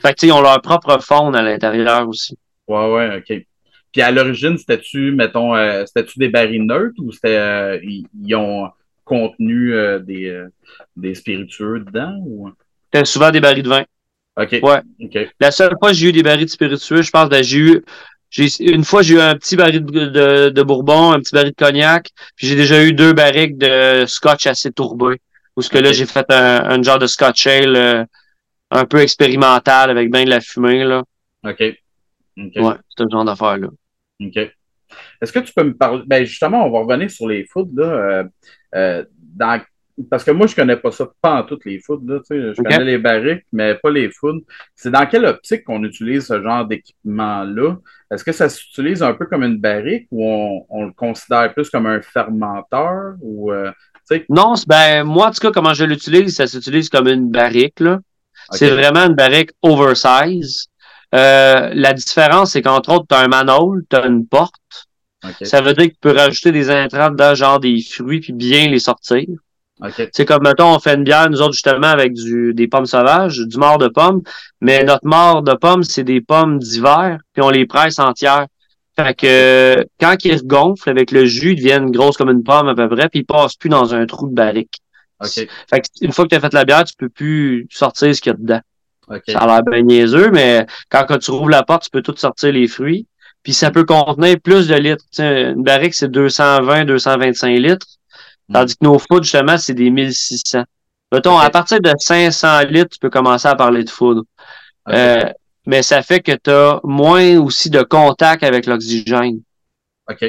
Fait 0.00 0.14
que 0.14 0.24
ils 0.24 0.32
ont 0.32 0.40
leur 0.40 0.62
propre 0.62 0.96
faune 1.02 1.36
à 1.36 1.42
l'intérieur 1.42 2.08
aussi. 2.08 2.38
Ouais, 2.66 2.90
ouais, 2.90 3.18
ok. 3.18 3.44
Puis 3.92 4.00
à 4.00 4.10
l'origine, 4.10 4.56
c'était-tu, 4.56 5.12
mettons, 5.12 5.54
euh, 5.54 5.84
c'était-tu 5.84 6.18
des 6.18 6.30
barils 6.30 6.64
neutres 6.64 6.98
ou 6.98 7.12
c'était 7.12 7.36
euh, 7.36 7.78
ils, 7.82 8.34
ont 8.34 8.70
contenu 9.04 9.74
euh, 9.74 9.98
des, 9.98 10.46
des 10.96 11.14
spiritueux 11.14 11.80
dedans 11.80 12.16
ou? 12.20 12.50
C'était 12.92 13.04
souvent 13.04 13.30
des 13.30 13.40
barils 13.40 13.62
de 13.62 13.68
vin. 13.68 13.84
OK. 14.36 14.58
Ouais. 14.62 14.80
La 15.38 15.50
seule 15.50 15.74
fois 15.78 15.90
que 15.90 15.96
j'ai 15.96 16.08
eu 16.08 16.12
des 16.12 16.22
barils 16.22 16.46
de 16.46 16.50
spiritueux, 16.50 17.02
je 17.02 17.10
pense, 17.10 17.28
ben, 17.28 17.42
j'ai 17.42 17.58
eu, 17.58 17.84
j'ai, 18.30 18.48
une 18.60 18.84
fois, 18.84 19.02
j'ai 19.02 19.14
eu 19.14 19.20
un 19.20 19.34
petit 19.36 19.56
baril 19.56 19.84
de, 19.84 20.50
de, 20.50 20.62
bourbon, 20.62 21.12
un 21.12 21.20
petit 21.20 21.34
baril 21.34 21.50
de 21.50 21.56
cognac, 21.56 22.10
puis 22.36 22.46
j'ai 22.46 22.56
déjà 22.56 22.82
eu 22.82 22.92
deux 22.92 23.12
barriques 23.12 23.58
de 23.58 24.04
scotch 24.06 24.46
assez 24.46 24.70
tourbé. 24.70 25.20
Où 25.56 25.62
ce 25.62 25.68
que 25.68 25.78
là, 25.78 25.92
j'ai 25.92 26.06
fait 26.06 26.26
un, 26.30 26.70
un, 26.70 26.82
genre 26.82 26.98
de 26.98 27.08
scotch 27.08 27.46
ale 27.46 27.76
euh, 27.76 28.04
un 28.70 28.84
peu 28.84 28.98
expérimental 28.98 29.90
avec 29.90 30.10
bien 30.10 30.24
de 30.24 30.30
la 30.30 30.40
fumée, 30.40 30.84
là. 30.84 31.02
OK. 31.44 31.54
okay. 31.60 31.76
Ouais, 32.36 32.74
c'est 32.88 33.04
un 33.04 33.08
genre 33.10 33.24
d'affaire, 33.24 33.58
là. 33.58 33.68
OK. 34.22 34.36
Est-ce 35.20 35.32
que 35.32 35.40
tu 35.40 35.52
peux 35.52 35.64
me 35.64 35.76
parler, 35.76 36.02
ben 36.06 36.24
justement, 36.24 36.64
on 36.64 36.70
va 36.70 36.80
revenir 36.80 37.10
sur 37.10 37.28
les 37.28 37.44
foods, 37.44 37.70
là. 37.74 37.84
Euh, 37.84 38.24
euh, 38.74 39.04
dans 39.18 39.60
parce 40.08 40.24
que 40.24 40.30
moi, 40.30 40.46
je 40.46 40.54
connais 40.54 40.76
pas 40.76 40.90
ça, 40.90 41.08
pas 41.20 41.40
en 41.40 41.42
toutes 41.42 41.64
les 41.64 41.78
foudres. 41.78 42.14
Là, 42.14 42.20
je 42.30 42.62
connais 42.62 42.84
les 42.84 42.98
barriques, 42.98 43.44
mais 43.52 43.74
pas 43.74 43.90
les 43.90 44.10
foudres. 44.10 44.42
C'est 44.74 44.90
dans 44.90 45.06
quelle 45.06 45.24
optique 45.24 45.64
qu'on 45.64 45.82
utilise 45.84 46.26
ce 46.26 46.40
genre 46.42 46.66
d'équipement-là? 46.66 47.76
Est-ce 48.10 48.24
que 48.24 48.32
ça 48.32 48.48
s'utilise 48.48 49.02
un 49.02 49.14
peu 49.14 49.26
comme 49.26 49.42
une 49.42 49.58
barrique 49.58 50.06
ou 50.10 50.64
on, 50.68 50.84
le 50.84 50.92
considère 50.92 51.52
plus 51.52 51.68
comme 51.70 51.86
un 51.86 52.00
fermenteur? 52.00 53.14
Ou, 53.20 53.52
euh, 53.52 53.70
non, 54.28 54.54
ben, 54.66 55.04
moi, 55.04 55.28
en 55.28 55.30
tout 55.30 55.40
cas, 55.40 55.52
comment 55.52 55.74
je 55.74 55.84
l'utilise, 55.84 56.36
ça 56.36 56.46
s'utilise 56.46 56.88
comme 56.88 57.08
une 57.08 57.30
barrique. 57.30 57.82
C'est 58.52 58.70
vraiment 58.70 59.06
une 59.06 59.14
barrique 59.14 59.50
oversize. 59.62 60.66
Euh, 61.14 61.70
la 61.72 61.92
différence, 61.92 62.52
c'est 62.52 62.62
qu'entre 62.62 62.90
autres, 62.90 63.06
tu 63.08 63.14
as 63.14 63.20
un 63.20 63.28
manhole, 63.28 63.84
tu 63.88 63.96
as 63.96 64.06
une 64.06 64.26
porte. 64.26 64.54
Ça 65.42 65.60
veut 65.60 65.74
dire 65.74 65.86
que 65.86 65.92
tu 65.92 65.98
peux 66.00 66.16
rajouter 66.16 66.50
des 66.50 66.70
intrants 66.70 67.10
dedans, 67.10 67.34
genre 67.34 67.60
des 67.60 67.80
fruits, 67.82 68.20
puis 68.20 68.32
bien 68.32 68.68
les 68.68 68.78
sortir. 68.78 69.26
C'est 70.12 70.24
comme, 70.24 70.42
mettons, 70.42 70.74
on 70.74 70.78
fait 70.78 70.94
une 70.94 71.04
bière, 71.04 71.30
nous 71.30 71.40
autres, 71.40 71.54
justement, 71.54 71.86
avec 71.86 72.12
du, 72.12 72.52
des 72.54 72.68
pommes 72.68 72.86
sauvages, 72.86 73.38
du 73.38 73.56
mort 73.56 73.78
de 73.78 73.88
pommes, 73.88 74.22
mais 74.60 74.84
notre 74.84 75.06
mort 75.06 75.42
de 75.42 75.54
pommes, 75.54 75.84
c'est 75.84 76.04
des 76.04 76.20
pommes 76.20 76.58
d'hiver, 76.58 77.18
puis 77.32 77.42
on 77.42 77.50
les 77.50 77.66
presse 77.66 77.98
entières. 77.98 78.46
Fait 78.96 79.14
que 79.14 79.86
quand 79.98 80.16
ils 80.24 80.42
gonflent 80.42 80.90
avec 80.90 81.10
le 81.10 81.24
jus, 81.24 81.52
ils 81.52 81.56
deviennent 81.56 81.90
grosses 81.90 82.16
comme 82.16 82.30
une 82.30 82.42
pomme 82.42 82.68
à 82.68 82.74
peu 82.74 82.88
près, 82.88 83.08
puis 83.08 83.20
ils 83.20 83.24
passent 83.24 83.56
plus 83.56 83.70
dans 83.70 83.94
un 83.94 84.04
trou 84.06 84.28
de 84.28 84.34
barrique. 84.34 84.80
Fait 85.68 85.80
que 85.80 85.86
une 86.02 86.12
fois 86.12 86.24
que 86.24 86.30
tu 86.30 86.36
as 86.36 86.40
fait 86.40 86.52
la 86.52 86.64
bière, 86.64 86.84
tu 86.84 86.94
peux 86.98 87.08
plus 87.08 87.66
sortir 87.70 88.14
ce 88.14 88.20
qu'il 88.20 88.32
y 88.32 88.34
a 88.34 88.38
dedans. 88.38 88.60
Ça 89.28 89.38
a 89.38 89.46
l'air 89.46 89.62
bien 89.62 89.82
niaiseux, 89.82 90.30
mais 90.30 90.66
quand, 90.88 91.04
quand 91.06 91.18
tu 91.18 91.30
rouvres 91.30 91.48
la 91.48 91.62
porte, 91.62 91.84
tu 91.84 91.90
peux 91.90 92.02
tout 92.02 92.14
sortir 92.16 92.52
les 92.52 92.68
fruits. 92.68 93.06
Puis 93.42 93.54
ça 93.54 93.70
peut 93.70 93.84
contenir 93.84 94.38
plus 94.40 94.68
de 94.68 94.74
litres. 94.74 95.04
une 95.18 95.62
barrique, 95.62 95.94
c'est 95.94 96.10
220-225 96.10 97.56
litres. 97.58 97.86
Tandis 98.52 98.76
que 98.76 98.84
nos 98.84 98.98
foudres, 98.98 99.24
justement, 99.24 99.58
c'est 99.58 99.74
des 99.74 99.90
1600. 99.90 100.64
Mettons, 101.12 101.38
à 101.38 101.50
partir 101.50 101.80
de 101.80 101.92
500 101.96 102.62
litres, 102.70 102.90
tu 102.92 102.98
peux 102.98 103.10
commencer 103.10 103.48
à 103.48 103.54
parler 103.54 103.84
de 103.84 103.90
foudre. 103.90 104.22
Euh, 104.88 105.24
mais 105.66 105.82
ça 105.82 106.02
fait 106.02 106.20
que 106.20 106.32
tu 106.32 106.50
as 106.50 106.80
moins 106.84 107.38
aussi 107.38 107.70
de 107.70 107.82
contact 107.82 108.42
avec 108.42 108.66
l'oxygène. 108.66 109.40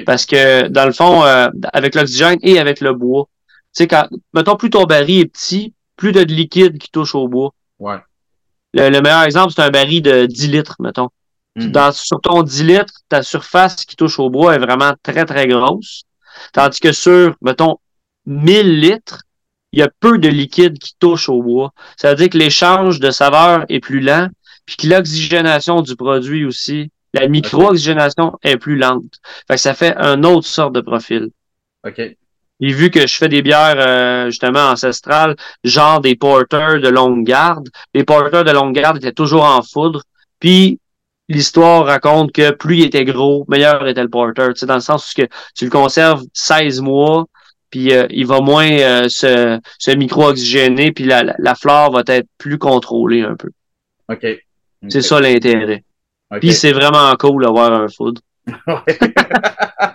Parce 0.06 0.26
que, 0.26 0.68
dans 0.68 0.86
le 0.86 0.92
fond, 0.92 1.24
euh, 1.24 1.50
avec 1.74 1.96
l'oxygène 1.96 2.38
et 2.44 2.60
avec 2.60 2.82
le 2.82 2.94
bois, 2.94 3.28
tu 3.74 3.84
sais, 3.84 3.88
quand, 3.88 4.08
mettons, 4.34 4.56
plus 4.56 4.70
ton 4.70 4.84
baril 4.84 5.22
est 5.22 5.26
petit, 5.26 5.74
plus 5.96 6.12
de 6.12 6.22
liquide 6.22 6.78
qui 6.78 6.92
touche 6.92 7.16
au 7.16 7.28
bois. 7.28 7.52
Ouais. 7.80 7.98
Le, 8.74 9.02
meilleur 9.02 9.24
exemple, 9.24 9.54
c'est 9.56 9.62
un 9.62 9.70
baril 9.70 10.02
de 10.02 10.26
10 10.26 10.48
litres, 10.48 10.76
mettons. 10.80 11.10
Mhm. 11.56 11.72
Dans, 11.72 11.92
sur 11.92 12.22
ton 12.22 12.44
10 12.44 12.64
litres, 12.64 12.94
ta 13.10 13.24
surface 13.24 13.86
qui 13.86 13.96
touche 13.96 14.20
au 14.20 14.30
bois 14.30 14.56
est 14.56 14.60
vraiment 14.60 14.94
très, 15.04 15.26
très 15.26 15.48
grosse. 15.48 16.04
Tandis 16.54 16.80
que 16.80 16.92
sur, 16.92 17.36
mettons, 17.42 17.78
1000 18.26 18.80
litres, 18.80 19.24
il 19.72 19.80
y 19.80 19.84
a 19.84 19.90
peu 20.00 20.18
de 20.18 20.28
liquide 20.28 20.78
qui 20.78 20.94
touche 21.00 21.30
au 21.30 21.42
bois. 21.42 21.72
Ça 21.98 22.10
veut 22.10 22.16
dire 22.16 22.30
que 22.30 22.38
l'échange 22.38 23.00
de 23.00 23.12
saveur 23.12 23.66
est 23.70 23.80
plus 23.80 24.02
lent, 24.02 24.28
puis 24.66 24.76
que 24.76 24.88
l'oxygénation 24.88 25.82
du 25.82 25.96
produit 25.96 26.46
aussi, 26.46 26.92
la 27.14 27.28
micro-oxygénation 27.28 28.38
est 28.44 28.58
plus 28.58 28.78
lente. 28.78 29.20
Fait 29.48 29.56
que 29.56 29.62
ça 29.62 29.74
fait 29.74 29.96
un 29.98 30.24
autre 30.24 30.48
sorte 30.48 30.74
de 30.74 30.82
profil. 30.82 31.30
OK. 31.86 32.00
Et 32.64 32.74
vu 32.74 32.92
que 32.92 33.08
je 33.08 33.16
fais 33.16 33.28
des 33.28 33.42
bières 33.42 33.76
euh, 33.78 34.26
justement 34.28 34.70
ancestrales, 34.70 35.36
genre 35.64 36.00
des 36.00 36.16
porters 36.16 36.80
de 36.80 36.90
longue 36.90 37.26
garde, 37.26 37.70
les 37.96 38.04
porters 38.04 38.44
de 38.44 38.52
longue 38.52 38.76
garde 38.76 38.98
étaient 38.98 39.12
toujours 39.12 39.44
en 39.44 39.64
foudre. 39.64 40.04
Puis 40.40 40.80
l'histoire 41.28 41.86
raconte 41.86 42.32
que 42.32 42.52
plus 42.52 42.78
il 42.78 42.86
était 42.86 43.04
gros, 43.04 43.46
meilleur 43.48 43.88
était 43.88 44.04
le 44.04 44.10
porter. 44.10 44.50
Tu 44.54 44.60
sais, 44.60 44.66
dans 44.68 44.76
le 44.76 44.82
sens 44.82 45.12
où 45.12 45.22
que 45.22 45.28
tu 45.56 45.66
le 45.66 45.72
conserves 45.72 46.24
16 46.34 46.82
mois, 46.82 47.26
puis 47.72 47.94
euh, 47.94 48.06
il 48.10 48.28
va 48.28 48.42
moins 48.42 48.70
euh, 48.70 49.10
se, 49.10 49.60
se 49.80 49.92
micro-oxygéner, 49.92 50.92
puis 50.92 51.06
la, 51.06 51.24
la, 51.40 51.56
flore 51.56 51.92
va 51.92 52.04
être 52.06 52.28
plus 52.38 52.58
contrôlée 52.58 53.22
un 53.22 53.36
peu. 53.36 53.50
OK. 54.10 54.28
C'est 54.90 55.02
ça 55.02 55.20
l'intérêt. 55.20 55.84
Puis 56.40 56.54
c'est 56.54 56.72
vraiment 56.72 57.14
cool 57.16 57.44
d'avoir 57.44 57.72
un 57.72 57.88
foudre. 57.88 58.22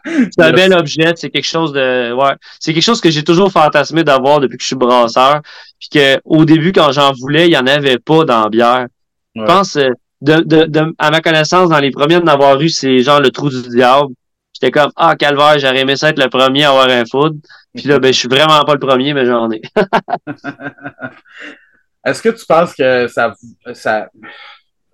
c'est 0.05 0.43
un 0.43 0.53
bel 0.53 0.73
objet, 0.73 1.13
c'est 1.17 1.31
quelque 1.31 1.47
chose 1.47 1.73
de 1.73 2.13
ouais, 2.13 2.35
c'est 2.61 2.73
quelque 2.73 2.83
chose 2.83 3.01
que 3.01 3.11
j'ai 3.11 3.25
toujours 3.25 3.51
fantasmé 3.51 4.05
d'avoir 4.05 4.39
depuis 4.39 4.57
que 4.57 4.63
je 4.63 4.69
suis 4.69 4.77
brasseur, 4.77 5.43
puis 5.81 5.89
que 5.91 6.21
au 6.25 6.45
début 6.45 6.73
quand 6.73 6.93
j'en 6.93 7.13
voulais, 7.13 7.49
il 7.49 7.53
y 7.53 7.59
en 7.59 7.67
avait 7.67 7.99
pas 7.99 8.25
dans 8.25 8.45
la 8.45 8.49
bière. 8.49 8.87
Je 9.35 9.43
pense 9.43 9.77
euh, 9.77 9.91
de, 10.23 10.41
de, 10.43 10.95
à 10.99 11.11
ma 11.11 11.21
connaissance 11.21 11.71
dans 11.71 11.81
les 11.81 11.91
premiers 11.91 12.21
d'avoir 12.21 12.61
eu 12.61 12.69
c'est 12.69 13.01
genre 13.01 13.21
le 13.21 13.31
trou 13.31 13.51
du 13.51 13.63
diable. 13.69 14.15
J'étais 14.59 14.71
comme 14.71 14.91
ah 14.97 15.15
calvaire, 15.17 15.59
j'aurais 15.59 15.81
aimé 15.81 15.97
ça 15.97 16.09
être 16.09 16.23
le 16.23 16.31
premier 16.31 16.65
à 16.65 16.71
avoir 16.71 16.89
un 16.89 17.05
food. 17.05 17.39
Puis 17.75 17.85
là 17.85 17.99
ben 17.99 18.13
je 18.13 18.19
suis 18.19 18.29
vraiment 18.29 18.65
pas 18.65 18.73
le 18.73 18.81
premier 18.81 19.13
mais 19.13 19.27
j'en 19.27 19.51
ai. 19.51 19.61
Est-ce 22.07 22.23
que 22.23 22.31
tu 22.31 22.47
penses 22.47 22.75
que 22.75 23.07
ça 23.09 23.35
ça 23.75 24.09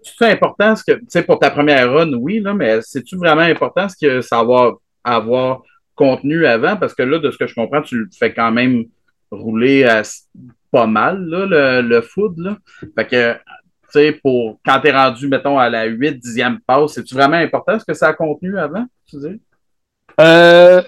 c'est 0.02 0.30
important 0.30 0.76
ce 0.76 0.84
que, 0.84 0.92
tu 0.92 1.06
sais, 1.08 1.22
pour 1.22 1.38
ta 1.38 1.50
première 1.50 1.92
run, 1.92 2.12
oui, 2.14 2.40
là, 2.40 2.54
mais 2.54 2.80
c'est-tu 2.82 3.16
vraiment 3.16 3.42
important 3.42 3.88
ce 3.88 3.96
que 4.00 4.20
ça 4.20 4.42
va 4.42 4.72
avoir 5.04 5.62
contenu 5.94 6.46
avant? 6.46 6.76
Parce 6.76 6.94
que 6.94 7.02
là, 7.02 7.18
de 7.18 7.30
ce 7.30 7.38
que 7.38 7.46
je 7.46 7.54
comprends, 7.54 7.82
tu 7.82 7.98
le 7.98 8.08
fais 8.18 8.32
quand 8.32 8.50
même 8.50 8.84
rouler 9.30 10.02
pas 10.70 10.86
mal, 10.86 11.24
là, 11.24 11.46
le, 11.46 11.86
le 11.86 12.02
food, 12.02 12.38
là. 12.38 12.56
Fait 12.96 13.06
que, 13.06 13.32
tu 13.34 13.40
sais, 13.90 14.12
pour, 14.12 14.58
quand 14.64 14.80
t'es 14.80 14.92
rendu, 14.92 15.28
mettons, 15.28 15.58
à 15.58 15.68
la 15.68 15.84
8, 15.84 16.24
10e 16.24 16.58
passe, 16.66 16.94
c'est-tu 16.94 17.14
vraiment 17.14 17.36
important 17.36 17.78
ce 17.78 17.84
que 17.84 17.94
ça 17.94 18.08
a 18.08 18.12
contenu 18.14 18.58
avant, 18.58 18.86
tu? 19.06 19.18
Euh, 20.20 20.82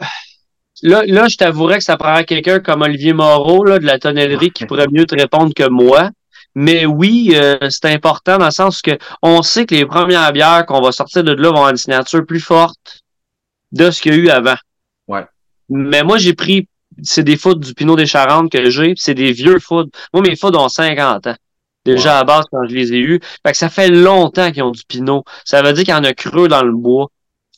là, 0.83 1.05
là, 1.07 1.29
je 1.29 1.37
t'avouerais 1.37 1.79
que 1.79 1.85
ça 1.85 1.97
prendrait 1.97 2.25
quelqu'un 2.25 2.61
comme 2.61 2.83
Olivier 2.83 3.13
Moreau, 3.13 3.65
là, 3.65 3.79
de 3.79 3.87
la 3.87 3.99
tonnellerie, 3.99 4.51
qui 4.51 4.67
pourrait 4.67 4.89
mieux 4.91 5.07
te 5.07 5.15
répondre 5.15 5.53
que 5.55 5.69
moi. 5.69 6.11
Mais 6.55 6.87
oui, 6.87 7.33
euh, 7.35 7.57
c'est 7.69 7.87
important 7.87 8.39
dans 8.39 8.45
le 8.45 8.51
sens 8.53 8.81
que 8.81 8.93
on 9.23 9.43
sait 9.43 9.67
que 9.67 9.75
les 9.75 9.87
premières 9.87 10.33
bières 10.33 10.67
qu'on 10.67 10.81
va 10.81 10.93
sortir 10.93 11.25
de 11.25 11.33
là 11.33 11.49
vont 11.49 11.57
avoir 11.57 11.71
une 11.71 11.77
signature 11.77 12.25
plus 12.25 12.41
forte 12.41 13.03
de 13.73 13.91
ce 13.91 14.01
qu'il 14.01 14.13
y 14.13 14.15
a 14.15 14.19
eu 14.19 14.29
avant. 14.29 14.55
Ouais. 15.09 15.25
Mais 15.69 16.05
moi, 16.05 16.19
j'ai 16.19 16.35
pris, 16.35 16.69
c'est 17.03 17.25
des 17.25 17.37
foudres 17.37 17.67
du 17.67 17.75
Pinot 17.75 17.97
des 17.97 18.07
Charentes 18.07 18.53
que 18.53 18.71
j'ai, 18.71 18.95
c'est 18.97 19.15
des 19.15 19.33
vieux 19.33 19.59
foudres. 19.59 19.91
Moi, 20.13 20.23
mes 20.23 20.37
foudres 20.37 20.63
ont 20.63 20.69
50 20.69 21.27
ans. 21.27 21.37
Déjà 21.85 22.21
à 22.21 22.25
base 22.25 22.45
quand 22.51 22.67
je 22.67 22.75
les 22.75 22.93
ai 22.95 22.99
eus. 22.99 23.21
Fait 23.45 23.53
que 23.53 23.59
ça 23.59 23.69
fait 23.69 23.91
longtemps 23.91 24.51
qu'ils 24.53 24.63
ont 24.63 24.71
du 24.71 24.83
Pinot. 24.89 25.25
Ça 25.45 25.61
veut 25.61 25.73
dire 25.73 25.85
qu'il 25.85 25.93
y 25.93 25.97
en 25.97 26.05
a 26.05 26.15
creux 26.15 26.49
dans 26.49 26.63
le 26.63 26.73
bois. 26.73 27.09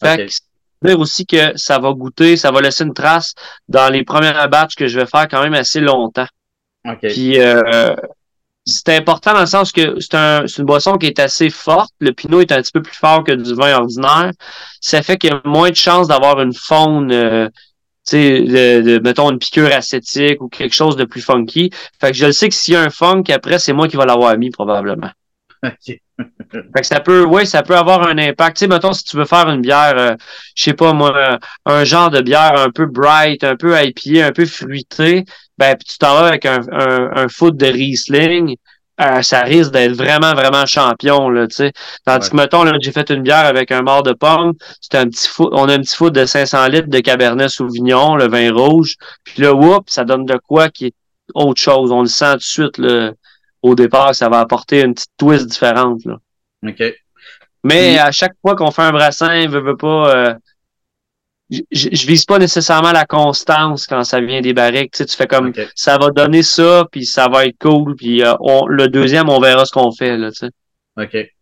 Fait 0.02 0.26
que 0.26 0.32
dire 0.82 0.98
aussi 0.98 1.26
que 1.26 1.56
ça 1.56 1.78
va 1.78 1.92
goûter, 1.92 2.36
ça 2.36 2.50
va 2.50 2.60
laisser 2.60 2.84
une 2.84 2.94
trace 2.94 3.34
dans 3.68 3.90
les 3.90 4.04
premières 4.04 4.48
batches 4.48 4.74
que 4.76 4.86
je 4.86 5.00
vais 5.00 5.06
faire 5.06 5.28
quand 5.28 5.42
même 5.42 5.54
assez 5.54 5.80
longtemps. 5.80 6.26
Okay. 6.86 7.08
Puis 7.08 7.40
euh, 7.40 7.94
c'est 8.66 8.96
important 8.96 9.32
dans 9.32 9.40
le 9.40 9.46
sens 9.46 9.72
que 9.72 9.98
c'est 10.00 10.14
un, 10.14 10.44
une 10.44 10.64
boisson 10.64 10.98
qui 10.98 11.06
est 11.06 11.20
assez 11.20 11.50
forte. 11.50 11.92
Le 12.00 12.12
pinot 12.12 12.40
est 12.40 12.52
un 12.52 12.60
petit 12.60 12.72
peu 12.72 12.82
plus 12.82 12.96
fort 12.96 13.22
que 13.22 13.32
du 13.32 13.54
vin 13.54 13.76
ordinaire. 13.76 14.32
Ça 14.80 15.02
fait 15.02 15.16
qu'il 15.16 15.30
y 15.30 15.32
a 15.32 15.40
moins 15.44 15.70
de 15.70 15.76
chances 15.76 16.08
d'avoir 16.08 16.40
une 16.40 16.52
faune, 16.52 17.12
euh, 17.12 17.48
tu 18.06 18.16
sais, 18.16 18.40
de, 18.40 19.00
mettons 19.02 19.30
une 19.30 19.38
piqûre 19.38 19.72
acétique 19.72 20.40
ou 20.40 20.48
quelque 20.48 20.74
chose 20.74 20.96
de 20.96 21.04
plus 21.04 21.22
funky. 21.22 21.70
Fait 22.00 22.10
que 22.10 22.16
je 22.16 22.26
le 22.26 22.32
sais 22.32 22.48
que 22.48 22.54
s'il 22.54 22.74
y 22.74 22.76
a 22.76 22.82
un 22.82 22.90
funk, 22.90 23.24
après, 23.30 23.60
c'est 23.60 23.72
moi 23.72 23.86
qui 23.86 23.96
va 23.96 24.04
l'avoir 24.04 24.36
mis 24.36 24.50
probablement. 24.50 25.10
fait 26.50 26.80
que 26.80 26.86
ça 26.86 27.00
peut, 27.00 27.24
oui, 27.24 27.46
ça 27.46 27.62
peut 27.62 27.76
avoir 27.76 28.06
un 28.06 28.18
impact. 28.18 28.56
Tu 28.56 28.60
sais, 28.60 28.68
mettons, 28.68 28.92
si 28.92 29.04
tu 29.04 29.16
veux 29.16 29.24
faire 29.24 29.48
une 29.48 29.60
bière, 29.60 29.94
euh, 29.96 30.14
je 30.54 30.64
sais 30.64 30.74
pas 30.74 30.92
moi, 30.92 31.38
un 31.64 31.84
genre 31.84 32.10
de 32.10 32.20
bière 32.20 32.58
un 32.58 32.70
peu 32.70 32.86
bright, 32.86 33.44
un 33.44 33.56
peu 33.56 33.74
IPA, 33.80 34.26
un 34.26 34.32
peu 34.32 34.46
fruité, 34.46 35.24
ben 35.58 35.76
puis 35.76 35.88
tu 35.88 35.98
t'en 35.98 36.14
vas 36.14 36.26
avec 36.26 36.46
un, 36.46 36.60
un, 36.72 37.28
foot 37.28 37.56
de 37.56 37.66
Riesling, 37.66 38.56
euh, 39.00 39.20
ça 39.22 39.42
risque 39.42 39.72
d'être 39.72 39.92
vraiment, 39.92 40.32
vraiment 40.34 40.64
champion, 40.64 41.28
là, 41.28 41.46
tu 41.46 41.56
sais. 41.56 41.72
Tandis 42.04 42.30
que, 42.30 42.36
mettons, 42.36 42.64
là, 42.64 42.72
j'ai 42.80 42.92
fait 42.92 43.10
une 43.10 43.22
bière 43.22 43.44
avec 43.44 43.70
un 43.70 43.82
mort 43.82 44.02
de 44.02 44.12
pomme, 44.12 44.54
c'était 44.80 44.98
un 44.98 45.08
petit 45.08 45.28
foot, 45.28 45.50
on 45.52 45.68
a 45.68 45.74
un 45.74 45.80
petit 45.80 45.96
foot 45.96 46.14
de 46.14 46.24
500 46.24 46.68
litres 46.68 46.88
de 46.88 47.00
Cabernet 47.00 47.50
Sauvignon, 47.50 48.16
le 48.16 48.28
vin 48.28 48.52
rouge, 48.52 48.96
puis 49.24 49.42
là, 49.42 49.52
whoop, 49.52 49.90
ça 49.90 50.04
donne 50.04 50.24
de 50.24 50.38
quoi 50.46 50.70
qui 50.70 50.86
est 50.86 50.94
autre 51.34 51.60
chose. 51.60 51.92
On 51.92 52.02
le 52.02 52.08
sent 52.08 52.32
tout 52.32 52.38
de 52.38 52.42
suite, 52.42 52.78
là, 52.78 53.12
au 53.62 53.74
départ, 53.74 54.14
ça 54.14 54.28
va 54.28 54.40
apporter 54.40 54.82
une 54.82 54.94
petite 54.94 55.12
twist 55.18 55.46
différente, 55.46 56.04
là. 56.06 56.16
OK. 56.68 56.82
Mais 57.64 57.98
à 57.98 58.12
chaque 58.12 58.34
fois 58.40 58.54
qu'on 58.54 58.70
fait 58.70 58.82
un 58.82 58.92
brassin, 58.92 59.48
veut, 59.48 59.60
veut 59.60 59.76
pas, 59.76 60.14
euh, 60.14 60.34
je, 61.50 61.60
je, 61.72 62.06
vise 62.06 62.24
pas 62.24 62.38
nécessairement 62.38 62.92
la 62.92 63.04
constance 63.04 63.86
quand 63.86 64.04
ça 64.04 64.20
vient 64.20 64.40
des 64.40 64.52
barriques. 64.52 64.92
Tu, 64.92 64.98
sais, 64.98 65.06
tu 65.06 65.16
fais 65.16 65.26
comme 65.26 65.52
ça 65.74 65.98
va 65.98 66.10
donner 66.10 66.42
ça, 66.42 66.86
puis 66.90 67.04
ça 67.04 67.28
va 67.28 67.46
être 67.46 67.58
cool, 67.58 67.96
puis 67.96 68.22
euh, 68.22 68.34
on, 68.40 68.66
le 68.66 68.88
deuxième, 68.88 69.28
on 69.28 69.40
verra 69.40 69.64
ce 69.64 69.72
qu'on 69.72 69.90
fait. 69.92 70.16
Là, 70.16 70.30
tu 70.30 70.46
sais. 70.46 70.50
OK. 70.96 71.32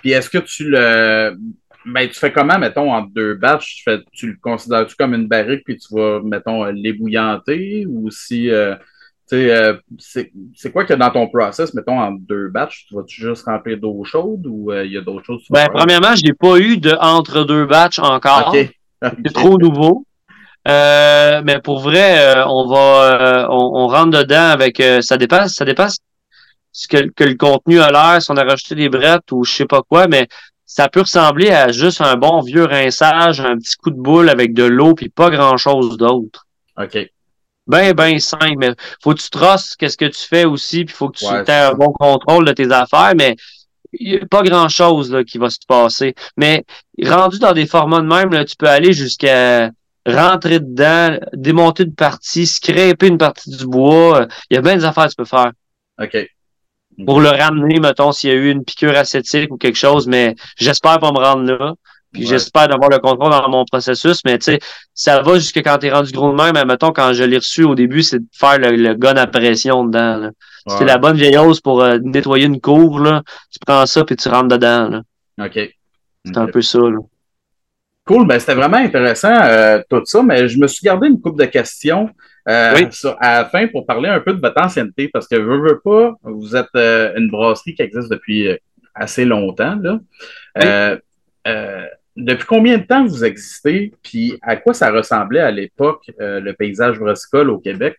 Puis 0.00 0.12
est-ce 0.12 0.30
que 0.30 0.38
tu 0.38 0.70
le. 0.70 1.36
Ben, 1.84 2.08
tu 2.08 2.14
fais 2.14 2.32
comment, 2.32 2.58
mettons, 2.58 2.92
en 2.92 3.02
deux 3.02 3.34
batchs? 3.34 3.76
Tu, 3.76 3.82
fais, 3.84 4.00
tu 4.12 4.28
le 4.28 4.36
considères-tu 4.40 4.96
comme 4.96 5.14
une 5.14 5.28
barrique, 5.28 5.62
puis 5.64 5.78
tu 5.78 5.94
vas, 5.94 6.20
mettons, 6.22 6.64
l'ébouillanter? 6.64 7.86
Ou 7.88 8.10
si. 8.10 8.50
Euh, 8.50 8.74
euh, 9.32 9.76
c'est 9.98 10.72
quoi 10.72 10.84
que 10.84 10.94
dans 10.94 11.10
ton 11.10 11.28
process, 11.28 11.74
mettons, 11.74 11.98
en 11.98 12.12
deux 12.12 12.48
batchs? 12.48 12.86
Tu 12.88 12.94
vas-tu 12.94 13.20
juste 13.20 13.44
remplir 13.46 13.78
d'eau 13.78 14.04
chaude 14.04 14.46
ou 14.46 14.72
il 14.72 14.92
y 14.92 14.98
a 14.98 15.00
d'autres 15.00 15.24
choses? 15.24 15.44
Ben, 15.50 15.68
premièrement, 15.72 16.14
je 16.14 16.22
n'ai 16.24 16.32
pas 16.32 16.58
eu 16.58 16.78
de 16.78 16.96
entre 17.00 17.44
deux 17.44 17.66
batchs 17.66 17.98
encore. 17.98 18.54
OK. 18.54 18.70
C'est 19.02 19.32
trop 19.32 19.58
nouveau. 19.58 20.06
Euh, 20.66 21.42
mais 21.44 21.60
pour 21.60 21.80
vrai, 21.80 22.36
euh, 22.36 22.44
on 22.46 22.66
va 22.66 23.44
euh, 23.44 23.46
on, 23.50 23.86
rentre 23.86 24.18
dedans 24.18 24.48
avec 24.48 24.82
ça 25.00 25.16
dépasse, 25.16 25.54
ça 25.54 25.64
dépasse 25.64 25.98
ce 26.72 26.88
que, 26.88 27.08
que 27.10 27.24
le 27.24 27.36
contenu 27.36 27.80
a 27.80 27.90
l'air, 27.90 28.20
si 28.20 28.30
on 28.30 28.36
a 28.36 28.42
rajouté 28.42 28.74
des 28.74 28.88
brettes 28.88 29.30
ou 29.30 29.44
je 29.44 29.52
sais 29.52 29.66
pas 29.66 29.82
quoi, 29.88 30.08
mais 30.08 30.26
ça 30.66 30.88
peut 30.88 31.00
ressembler 31.00 31.50
à 31.50 31.70
juste 31.70 32.00
un 32.00 32.16
bon 32.16 32.40
vieux 32.40 32.64
rinçage, 32.64 33.40
un 33.40 33.56
petit 33.56 33.76
coup 33.76 33.90
de 33.90 34.00
boule 34.00 34.28
avec 34.28 34.54
de 34.54 34.64
l'eau 34.64 34.94
puis 34.94 35.08
pas 35.08 35.30
grand 35.30 35.56
chose 35.56 35.96
d'autre. 35.96 36.46
OK. 36.76 36.98
Ben, 37.66 37.92
ben 37.94 38.18
simple, 38.20 38.56
mais 38.58 38.74
faut 39.02 39.12
que 39.12 39.20
tu 39.20 39.30
trosses 39.30 39.74
qu'est-ce 39.76 39.96
que 39.96 40.04
tu 40.04 40.22
fais 40.28 40.44
aussi, 40.44 40.84
puis 40.84 40.94
faut 40.94 41.08
que 41.08 41.18
tu 41.18 41.24
aies 41.24 41.50
un 41.50 41.72
bon 41.72 41.92
contrôle 41.92 42.44
de 42.44 42.52
tes 42.52 42.70
affaires, 42.70 43.14
mais 43.16 43.36
il 43.92 44.12
n'y 44.12 44.16
a 44.18 44.26
pas 44.26 44.42
grand-chose 44.42 45.16
qui 45.26 45.38
va 45.38 45.50
se 45.50 45.58
passer. 45.66 46.14
Mais 46.36 46.64
rendu 47.02 47.38
dans 47.38 47.52
des 47.52 47.66
formats 47.66 48.00
de 48.00 48.06
même, 48.06 48.32
là, 48.32 48.44
tu 48.44 48.56
peux 48.56 48.68
aller 48.68 48.92
jusqu'à 48.92 49.70
rentrer 50.06 50.60
dedans, 50.60 51.18
démonter 51.32 51.84
une 51.84 51.94
partie, 51.94 52.46
scraper 52.46 53.08
une 53.08 53.18
partie 53.18 53.50
du 53.50 53.66
bois. 53.66 54.26
Il 54.50 54.54
y 54.54 54.58
a 54.58 54.62
bien 54.62 54.76
des 54.76 54.84
affaires 54.84 55.04
que 55.06 55.10
tu 55.10 55.16
peux 55.16 55.24
faire. 55.24 55.52
OK. 56.00 56.16
Pour 57.04 57.20
le 57.20 57.28
ramener, 57.28 57.78
mettons, 57.80 58.12
s'il 58.12 58.30
y 58.30 58.32
a 58.32 58.36
eu 58.36 58.50
une 58.50 58.64
piqûre 58.64 58.96
acétique 58.96 59.52
ou 59.52 59.58
quelque 59.58 59.76
chose, 59.76 60.06
mais 60.06 60.34
j'espère 60.56 60.98
pas 60.98 61.12
me 61.12 61.18
rendre 61.18 61.42
là. 61.42 61.74
Puis 62.16 62.26
j'espère 62.26 62.68
d'avoir 62.68 62.90
le 62.90 62.98
contrôle 62.98 63.30
dans 63.30 63.48
mon 63.48 63.64
processus, 63.64 64.22
mais 64.24 64.38
tu 64.38 64.52
sais, 64.52 64.58
ça 64.94 65.22
va 65.22 65.34
jusqu'à 65.34 65.62
quand 65.62 65.78
t'es 65.78 65.90
rendu 65.90 66.12
gros 66.12 66.32
de 66.32 66.36
même. 66.36 66.54
Mettons, 66.66 66.92
quand 66.92 67.12
je 67.12 67.24
l'ai 67.24 67.36
reçu 67.36 67.64
au 67.64 67.74
début, 67.74 68.02
c'est 68.02 68.18
de 68.18 68.26
faire 68.32 68.58
le, 68.58 68.94
gun 68.94 69.16
à 69.16 69.26
pression 69.26 69.84
dedans. 69.84 70.30
C'était 70.66 70.84
la 70.84 70.98
bonne 70.98 71.16
vieille 71.16 71.38
hausse 71.38 71.60
pour 71.60 71.82
euh, 71.82 71.98
nettoyer 72.02 72.46
une 72.46 72.60
cour. 72.60 72.98
Là. 72.98 73.22
Tu 73.52 73.58
prends 73.64 73.86
ça 73.86 74.04
puis 74.04 74.16
tu 74.16 74.28
rentres 74.28 74.48
dedans. 74.48 74.88
Là. 74.88 75.46
OK. 75.46 75.58
C'est 76.24 76.38
un 76.38 76.46
peu 76.46 76.60
ça. 76.60 76.78
Là. 76.78 76.98
Cool, 78.06 78.24
ben 78.24 78.38
c'était 78.38 78.54
vraiment 78.54 78.76
intéressant 78.76 79.36
euh, 79.42 79.82
tout 79.90 80.02
ça, 80.04 80.22
mais 80.22 80.46
je 80.46 80.60
me 80.60 80.68
suis 80.68 80.84
gardé 80.84 81.08
une 81.08 81.20
coupe 81.20 81.36
de 81.36 81.44
questions 81.44 82.08
euh, 82.48 82.88
à 83.18 83.38
la 83.38 83.44
fin 83.46 83.66
pour 83.66 83.84
parler 83.84 84.08
un 84.08 84.20
peu 84.20 84.32
de 84.32 84.40
votre 84.40 84.62
ancienneté, 84.62 85.08
parce 85.08 85.26
que 85.26 85.34
veux, 85.34 85.60
veux 85.60 85.80
pas, 85.80 86.14
vous 86.22 86.54
êtes 86.54 86.68
euh, 86.76 87.12
une 87.16 87.28
brasserie 87.30 87.74
qui 87.74 87.82
existe 87.82 88.08
depuis 88.08 88.48
assez 88.94 89.24
longtemps. 89.24 89.76
Là. 89.82 90.98
Depuis 92.16 92.46
combien 92.46 92.78
de 92.78 92.84
temps 92.84 93.04
vous 93.04 93.24
existez, 93.24 93.92
puis 94.02 94.38
à 94.42 94.56
quoi 94.56 94.74
ça 94.74 94.90
ressemblait 94.90 95.40
à 95.40 95.50
l'époque 95.50 96.10
le 96.18 96.52
paysage 96.52 96.98
brassicole 96.98 97.50
au 97.50 97.58
Québec? 97.58 97.96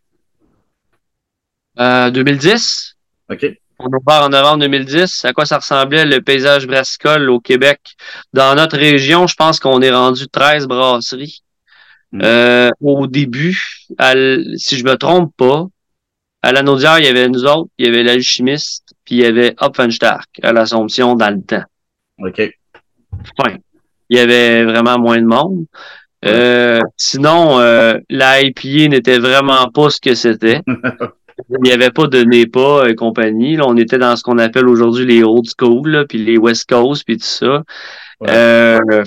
2010. 1.77 2.95
OK. 3.29 3.45
On 3.79 3.89
part 4.03 4.25
en 4.25 4.29
novembre 4.29 4.59
2010. 4.59 5.25
À 5.25 5.33
quoi 5.33 5.45
ça 5.45 5.57
ressemblait 5.57 6.05
le 6.05 6.21
paysage 6.21 6.65
brassicole 6.65 7.29
au 7.29 7.39
Québec? 7.39 7.79
Dans 8.33 8.55
notre 8.55 8.77
région, 8.77 9.27
je 9.27 9.35
pense 9.35 9.59
qu'on 9.59 9.81
est 9.81 9.91
rendu 9.91 10.27
13 10.27 10.67
brasseries. 10.67 11.43
Hmm. 12.11 12.21
Euh, 12.23 12.69
au 12.81 13.05
début, 13.05 13.85
si 14.57 14.77
je 14.77 14.83
me 14.83 14.95
trompe 14.95 15.35
pas, 15.37 15.67
à 16.41 16.51
la 16.53 16.63
Naudière, 16.63 16.99
il 16.99 17.05
y 17.05 17.09
avait 17.09 17.27
nous 17.27 17.45
autres, 17.45 17.69
il 17.77 17.85
y 17.85 17.89
avait 17.89 18.03
l'alchimiste, 18.03 18.93
puis 19.03 19.15
il 19.15 19.21
y 19.21 19.25
avait 19.25 19.55
Hopfenstark 19.59 20.29
à 20.41 20.53
l'Assomption 20.53 21.15
dans 21.15 21.29
le 21.29 21.41
temps. 21.41 21.63
OK. 22.19 22.41
Enfin, 23.37 23.57
il 24.09 24.17
y 24.17 24.19
avait 24.19 24.63
vraiment 24.63 24.99
moins 24.99 25.17
de 25.17 25.25
monde. 25.25 25.65
Euh, 26.25 26.81
sinon, 26.97 27.59
euh, 27.59 27.99
la 28.09 28.41
IPA 28.41 28.89
n'était 28.89 29.19
vraiment 29.19 29.69
pas 29.69 29.89
ce 29.89 29.99
que 30.01 30.15
c'était. 30.15 30.61
Il 31.49 31.61
n'y 31.61 31.71
avait 31.71 31.91
pas 31.91 32.07
de 32.07 32.23
NEPA 32.23 32.89
et 32.89 32.95
compagnie. 32.95 33.57
Là, 33.57 33.65
on 33.67 33.77
était 33.77 33.99
dans 33.99 34.15
ce 34.15 34.23
qu'on 34.23 34.39
appelle 34.39 34.67
aujourd'hui 34.67 35.05
les 35.05 35.23
old 35.23 35.45
school, 35.47 36.05
puis 36.09 36.17
les 36.17 36.37
West 36.37 36.67
Coast, 36.67 37.03
puis 37.05 37.17
tout 37.17 37.25
ça. 37.25 37.63
Euh, 38.27 39.03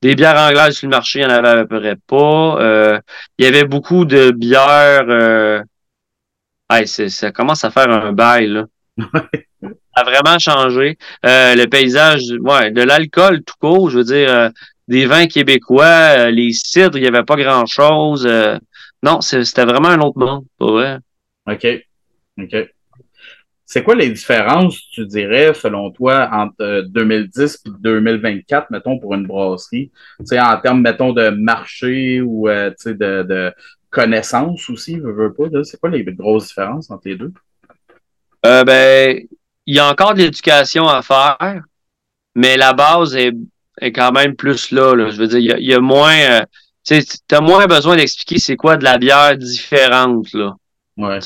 des 0.00 0.14
bières 0.14 0.38
anglaises 0.38 0.76
sur 0.76 0.88
le 0.88 0.96
marché, 0.96 1.20
il 1.20 1.26
n'y 1.26 1.32
en 1.32 1.36
avait 1.36 1.48
à 1.48 1.64
peu 1.64 1.78
près 1.78 1.96
pas. 2.06 2.58
Euh, 2.60 3.00
il 3.38 3.44
y 3.44 3.48
avait 3.48 3.64
beaucoup 3.64 4.04
de 4.04 4.30
bières. 4.30 5.06
Euh... 5.08 5.62
ça 6.86 7.30
commence 7.30 7.64
à 7.64 7.70
faire 7.70 7.90
un 7.90 8.12
bail. 8.12 8.48
Là. 8.48 8.64
Ça 9.94 10.02
a 10.02 10.04
vraiment 10.04 10.38
changé. 10.38 10.98
Euh, 11.26 11.54
le 11.54 11.66
paysage, 11.66 12.22
ouais, 12.40 12.70
de 12.70 12.82
l'alcool 12.82 13.42
tout 13.42 13.54
court, 13.60 13.90
je 13.90 13.98
veux 13.98 14.04
dire, 14.04 14.30
euh, 14.30 14.48
des 14.88 15.06
vins 15.06 15.26
québécois, 15.26 16.30
les 16.30 16.52
cidres, 16.52 16.98
il 16.98 17.02
n'y 17.02 17.08
avait 17.08 17.24
pas 17.24 17.36
grand-chose. 17.36 18.28
Non, 19.02 19.20
c'était 19.20 19.64
vraiment 19.64 19.88
un 19.88 20.00
autre 20.00 20.18
monde, 20.18 20.44
pas 20.58 20.66
vrai. 20.66 20.98
OK. 21.46 21.66
OK. 22.38 22.68
C'est 23.64 23.82
quoi 23.82 23.94
les 23.94 24.10
différences, 24.10 24.78
tu 24.90 25.06
dirais, 25.06 25.54
selon 25.54 25.90
toi, 25.92 26.28
entre 26.30 26.82
2010 26.88 27.62
et 27.64 27.70
2024, 27.80 28.70
mettons, 28.70 28.98
pour 28.98 29.14
une 29.14 29.26
brasserie? 29.26 29.90
Tu 30.18 30.26
sais, 30.26 30.40
en 30.40 30.60
termes, 30.60 30.82
mettons, 30.82 31.14
de 31.14 31.30
marché 31.30 32.20
ou 32.20 32.50
euh, 32.50 32.70
de, 32.84 32.92
de 33.22 33.52
connaissances 33.88 34.68
aussi, 34.68 34.96
je 34.96 35.08
veux 35.08 35.32
pas, 35.32 35.44
c'est 35.64 35.80
quoi 35.80 35.88
les 35.88 36.04
grosses 36.04 36.48
différences 36.48 36.90
entre 36.90 37.08
les 37.08 37.16
deux? 37.16 37.32
Euh, 38.44 38.62
ben, 38.62 39.26
il 39.66 39.76
y 39.76 39.78
a 39.78 39.88
encore 39.88 40.14
de 40.14 40.18
l'éducation 40.18 40.88
à 40.88 41.02
faire, 41.02 41.62
mais 42.34 42.56
la 42.56 42.72
base 42.72 43.14
est, 43.14 43.32
est 43.80 43.92
quand 43.92 44.12
même 44.12 44.34
plus 44.36 44.70
là. 44.70 44.94
là. 44.94 45.10
Je 45.10 45.16
veux 45.16 45.28
dire, 45.28 45.38
il 45.38 45.46
y 45.46 45.52
a, 45.52 45.58
il 45.58 45.66
y 45.66 45.74
a 45.74 45.80
moins. 45.80 46.16
Euh, 46.16 46.42
tu 46.84 47.04
as 47.30 47.40
moins 47.40 47.66
besoin 47.66 47.96
d'expliquer 47.96 48.38
c'est 48.38 48.56
quoi 48.56 48.76
de 48.76 48.84
la 48.84 48.98
bière 48.98 49.36
différente, 49.36 50.32
là. 50.32 50.54
Ouais. 50.98 51.18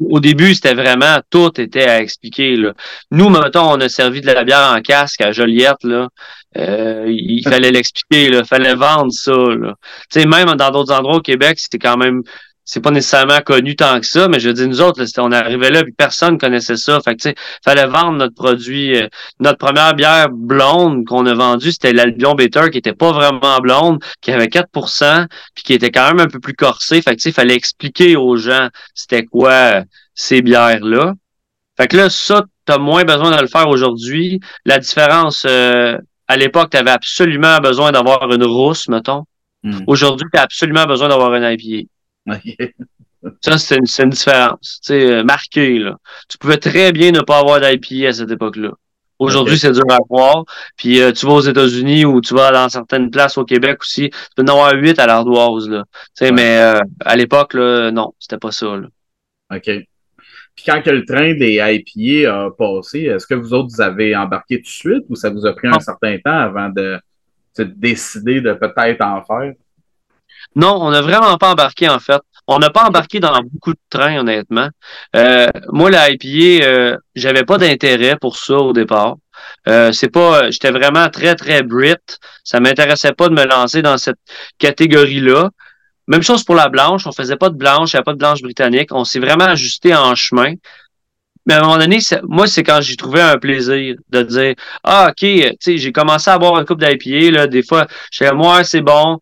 Au 0.00 0.18
début, 0.18 0.52
c'était 0.54 0.74
vraiment 0.74 1.20
tout 1.30 1.60
était 1.60 1.88
à 1.88 2.00
expliquer. 2.00 2.56
Là. 2.56 2.72
Nous, 3.12 3.28
mettons, 3.28 3.70
on 3.70 3.80
a 3.80 3.88
servi 3.88 4.20
de 4.20 4.26
la 4.26 4.42
bière 4.42 4.74
en 4.76 4.80
casque 4.80 5.20
à 5.20 5.30
Joliette. 5.30 5.84
Là. 5.84 6.08
Euh, 6.56 7.04
il 7.08 7.42
fallait 7.48 7.70
l'expliquer, 7.70 8.26
il 8.26 8.44
fallait 8.44 8.74
vendre 8.74 9.12
ça. 9.12 9.32
Là. 9.32 9.74
Même 10.16 10.56
dans 10.56 10.70
d'autres 10.70 10.92
endroits 10.92 11.16
au 11.16 11.20
Québec, 11.20 11.60
c'était 11.60 11.78
quand 11.78 11.96
même 11.96 12.22
c'est 12.64 12.80
pas 12.80 12.90
nécessairement 12.90 13.40
connu 13.40 13.74
tant 13.74 13.98
que 13.98 14.06
ça, 14.06 14.28
mais 14.28 14.38
je 14.38 14.48
dis 14.50 14.66
nous 14.68 14.80
autres, 14.80 15.02
on 15.18 15.32
arrivait 15.32 15.70
là 15.70 15.82
puis 15.82 15.92
personne 15.92 16.38
connaissait 16.38 16.76
ça. 16.76 17.00
Fait 17.00 17.16
que 17.16 17.22
tu 17.22 17.28
sais, 17.30 17.34
fallait 17.64 17.86
vendre 17.86 18.12
notre 18.12 18.34
produit. 18.34 18.96
Euh, 18.96 19.08
notre 19.40 19.58
première 19.58 19.94
bière 19.94 20.28
blonde 20.30 21.04
qu'on 21.04 21.26
a 21.26 21.34
vendue, 21.34 21.72
c'était 21.72 21.92
l'Albion 21.92 22.34
Bitter 22.34 22.70
qui 22.70 22.78
était 22.78 22.94
pas 22.94 23.12
vraiment 23.12 23.58
blonde, 23.58 24.02
qui 24.20 24.30
avait 24.30 24.46
4% 24.46 25.26
puis 25.54 25.64
qui 25.64 25.72
était 25.74 25.90
quand 25.90 26.08
même 26.08 26.20
un 26.20 26.28
peu 26.28 26.38
plus 26.38 26.54
corsé. 26.54 27.02
Fait 27.02 27.10
que 27.12 27.16
tu 27.16 27.22
sais, 27.22 27.32
fallait 27.32 27.56
expliquer 27.56 28.16
aux 28.16 28.36
gens 28.36 28.68
c'était 28.94 29.24
quoi 29.24 29.50
euh, 29.50 29.82
ces 30.14 30.42
bières-là. 30.42 31.14
Fait 31.76 31.88
que 31.88 31.96
là, 31.96 32.10
ça, 32.10 32.44
t'as 32.64 32.78
moins 32.78 33.04
besoin 33.04 33.34
de 33.34 33.40
le 33.40 33.48
faire 33.48 33.68
aujourd'hui. 33.68 34.40
La 34.64 34.78
différence, 34.78 35.46
euh, 35.48 35.98
à 36.28 36.36
l'époque, 36.36 36.70
tu 36.70 36.76
avais 36.76 36.90
absolument 36.90 37.58
besoin 37.58 37.92
d'avoir 37.92 38.30
une 38.30 38.44
rousse, 38.44 38.88
mettons. 38.88 39.24
Hmm. 39.64 39.80
Aujourd'hui, 39.86 40.26
tu 40.32 40.38
as 40.38 40.42
absolument 40.42 40.84
besoin 40.84 41.08
d'avoir 41.08 41.32
un 41.32 41.50
IPA. 41.50 41.88
Ça, 43.40 43.56
c'est 43.58 43.76
une, 43.76 44.10
différence. 44.10 44.80
Tu 44.84 44.94
sais, 44.94 45.12
euh, 45.12 45.24
marquée, 45.24 45.78
là. 45.78 45.96
Tu 46.28 46.38
pouvais 46.38 46.56
très 46.56 46.92
bien 46.92 47.12
ne 47.12 47.20
pas 47.20 47.38
avoir 47.38 47.60
d'IPA 47.60 48.08
à 48.08 48.12
cette 48.12 48.30
époque-là. 48.30 48.72
Aujourd'hui, 49.18 49.56
c'est 49.56 49.70
dur 49.70 49.84
à 49.88 49.98
voir. 50.10 50.44
Puis 50.76 51.00
euh, 51.00 51.12
tu 51.12 51.26
vas 51.26 51.34
aux 51.34 51.40
États-Unis 51.40 52.04
ou 52.04 52.20
tu 52.20 52.34
vas 52.34 52.50
dans 52.50 52.68
certaines 52.68 53.10
places 53.10 53.38
au 53.38 53.44
Québec 53.44 53.78
aussi, 53.80 54.10
tu 54.10 54.18
peux 54.34 54.42
en 54.42 54.48
avoir 54.48 54.74
huit 54.74 54.98
à 54.98 55.06
l'ardoise, 55.06 55.68
là. 55.68 55.84
Mais 56.20 56.58
euh, 56.58 56.80
à 57.04 57.14
l'époque, 57.14 57.54
non, 57.54 58.12
c'était 58.18 58.38
pas 58.38 58.50
ça, 58.50 58.76
là. 58.76 58.88
OK. 59.54 59.70
Puis 60.54 60.64
quand 60.66 60.82
que 60.82 60.90
le 60.90 61.04
train 61.04 61.34
des 61.34 61.60
IPA 61.62 62.46
a 62.46 62.50
passé, 62.50 63.02
est-ce 63.02 63.26
que 63.26 63.34
vous 63.34 63.54
autres, 63.54 63.68
vous 63.72 63.80
avez 63.80 64.16
embarqué 64.16 64.56
tout 64.56 64.64
de 64.64 64.66
suite 64.66 65.04
ou 65.08 65.14
ça 65.14 65.30
vous 65.30 65.46
a 65.46 65.54
pris 65.54 65.68
un 65.68 65.80
certain 65.80 66.18
temps 66.18 66.38
avant 66.38 66.68
de, 66.68 66.98
de 67.58 67.64
décider 67.64 68.40
de 68.40 68.52
peut-être 68.52 69.00
en 69.02 69.22
faire? 69.22 69.52
Non, 70.54 70.76
on 70.80 70.90
n'a 70.90 71.00
vraiment 71.00 71.36
pas 71.38 71.52
embarqué, 71.52 71.88
en 71.88 71.98
fait. 71.98 72.20
On 72.46 72.58
n'a 72.58 72.70
pas 72.70 72.84
embarqué 72.84 73.20
dans 73.20 73.40
beaucoup 73.42 73.72
de 73.72 73.78
trains, 73.88 74.18
honnêtement. 74.18 74.68
Euh, 75.16 75.48
moi, 75.68 75.90
la 75.90 76.10
IPA, 76.10 76.66
euh, 76.66 76.96
j'avais 77.14 77.44
pas 77.44 77.56
d'intérêt 77.58 78.16
pour 78.20 78.36
ça 78.36 78.56
au 78.56 78.72
départ. 78.72 79.16
Euh, 79.68 79.92
c'est 79.92 80.10
pas, 80.10 80.50
j'étais 80.50 80.70
vraiment 80.70 81.08
très 81.08 81.34
très 81.36 81.62
Brit. 81.62 81.96
Ça 82.44 82.60
m'intéressait 82.60 83.12
pas 83.12 83.28
de 83.28 83.34
me 83.34 83.44
lancer 83.44 83.82
dans 83.82 83.96
cette 83.96 84.18
catégorie-là. 84.58 85.50
Même 86.08 86.22
chose 86.22 86.42
pour 86.44 86.56
la 86.56 86.68
blanche. 86.68 87.06
On 87.06 87.12
faisait 87.12 87.36
pas 87.36 87.48
de 87.48 87.56
blanche, 87.56 87.92
il 87.92 87.96
n'y 87.96 88.00
a 88.00 88.02
pas 88.02 88.12
de 88.12 88.18
blanche 88.18 88.42
britannique. 88.42 88.92
On 88.92 89.04
s'est 89.04 89.20
vraiment 89.20 89.44
ajusté 89.44 89.94
en 89.94 90.14
chemin. 90.16 90.54
Mais 91.46 91.54
à 91.54 91.58
un 91.58 91.62
moment 91.62 91.78
donné, 91.78 91.98
moi, 92.24 92.46
c'est 92.46 92.62
quand 92.62 92.80
j'ai 92.80 92.96
trouvé 92.96 93.20
un 93.20 93.36
plaisir 93.38 93.96
de 94.10 94.22
dire 94.22 94.54
Ah, 94.84 95.10
OK, 95.10 95.28
j'ai 95.66 95.92
commencé 95.92 96.30
à 96.30 96.38
boire 96.38 96.56
un 96.56 96.64
coupe 96.64 96.80
d'IPA, 96.82 97.30
là, 97.32 97.46
des 97.46 97.62
fois, 97.64 97.86
je 98.12 98.32
moi, 98.32 98.62
c'est 98.62 98.80
bon, 98.80 99.18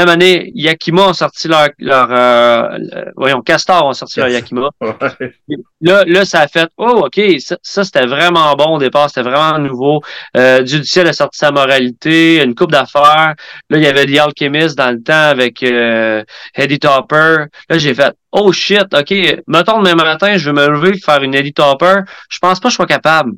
même 0.00 0.08
année, 0.08 0.50
Yakima 0.54 1.08
ont 1.08 1.12
sorti 1.12 1.46
leur, 1.46 1.68
leur 1.78 2.08
euh, 2.10 2.78
voyons, 3.16 3.42
Castor 3.42 3.84
ont 3.84 3.92
sorti 3.92 4.20
leur 4.20 4.28
Yakima. 4.28 4.70
Là, 5.82 6.04
là, 6.06 6.24
ça 6.24 6.40
a 6.40 6.48
fait, 6.48 6.68
oh, 6.76 7.06
OK, 7.06 7.20
ça, 7.38 7.84
c'était 7.84 8.06
vraiment 8.06 8.54
bon 8.54 8.76
au 8.76 8.78
départ, 8.78 9.08
c'était 9.08 9.28
vraiment 9.28 9.58
nouveau. 9.58 10.02
Euh, 10.36 10.62
du 10.62 10.84
ciel 10.84 11.08
a 11.08 11.12
sorti 11.14 11.38
sa 11.38 11.50
moralité, 11.50 12.42
une 12.42 12.54
coupe 12.54 12.72
d'affaires. 12.72 13.34
Là, 13.70 13.78
il 13.78 13.82
y 13.82 13.86
avait 13.86 14.04
The 14.04 14.18
Alchemist 14.18 14.76
dans 14.76 14.90
le 14.90 15.02
temps 15.02 15.12
avec 15.30 15.62
euh, 15.62 16.22
Eddie 16.54 16.78
Topper. 16.78 17.46
Là, 17.70 17.78
j'ai 17.78 17.94
fait, 17.94 18.14
oh 18.32 18.52
shit, 18.52 18.94
OK, 18.94 19.10
mettons 19.46 19.82
demain 19.82 19.94
matin, 20.04 20.36
je 20.36 20.50
vais 20.50 20.60
me 20.60 20.68
lever 20.68 20.98
faire 20.98 21.22
une 21.22 21.34
Eddie 21.34 21.54
Topper. 21.54 22.00
Je 22.28 22.38
pense 22.38 22.60
pas 22.60 22.68
que 22.68 22.72
je 22.72 22.76
sois 22.76 22.86
capable. 22.86 23.32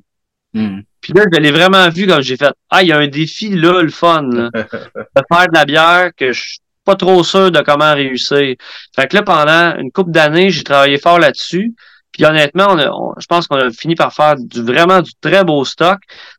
Hmm. 0.53 0.81
Puis 1.03 1.13
là, 1.13 1.25
je 1.31 1.39
l'ai 1.41 1.51
vraiment 1.51 1.89
vu 1.91 2.07
comme 2.07 2.23
j'ai 2.23 2.37
fait 2.37 2.55
Ah, 2.71 2.83
il 2.83 2.89
y 2.89 2.93
a 2.93 2.99
un 2.99 3.09
défi 3.09 3.51
là, 3.51 3.83
le 3.83 3.91
fun, 3.91 4.23
là, 4.23 4.51
de 4.55 5.23
faire 5.31 5.47
de 5.49 5.55
la 5.55 5.65
bière 5.67 6.11
que 6.17 6.33
je 6.33 6.41
suis 6.41 6.59
pas 6.85 6.95
trop 6.95 7.23
sûr 7.23 7.51
de 7.51 7.61
comment 7.61 7.93
réussir. 7.93 8.55
Fait 8.97 9.09
que 9.09 9.17
là, 9.17 9.23
pendant 9.23 9.77
une 9.79 9.91
couple 9.91 10.13
d'années, 10.13 10.51
j'ai 10.51 10.65
travaillé 10.65 10.99
fort 10.99 11.19
là-dessus. 11.19 11.75
Puis 12.13 12.25
honnêtement, 12.25 12.69
on 12.71 13.15
je 13.19 13.27
pense 13.27 13.47
qu'on 13.47 13.57
a 13.57 13.71
fini 13.71 13.95
par 13.95 14.13
faire 14.15 14.37
du 14.37 14.63
vraiment 14.63 15.01
du 15.01 15.13
très 15.21 15.45
beau 15.45 15.65
stock. 15.65 15.99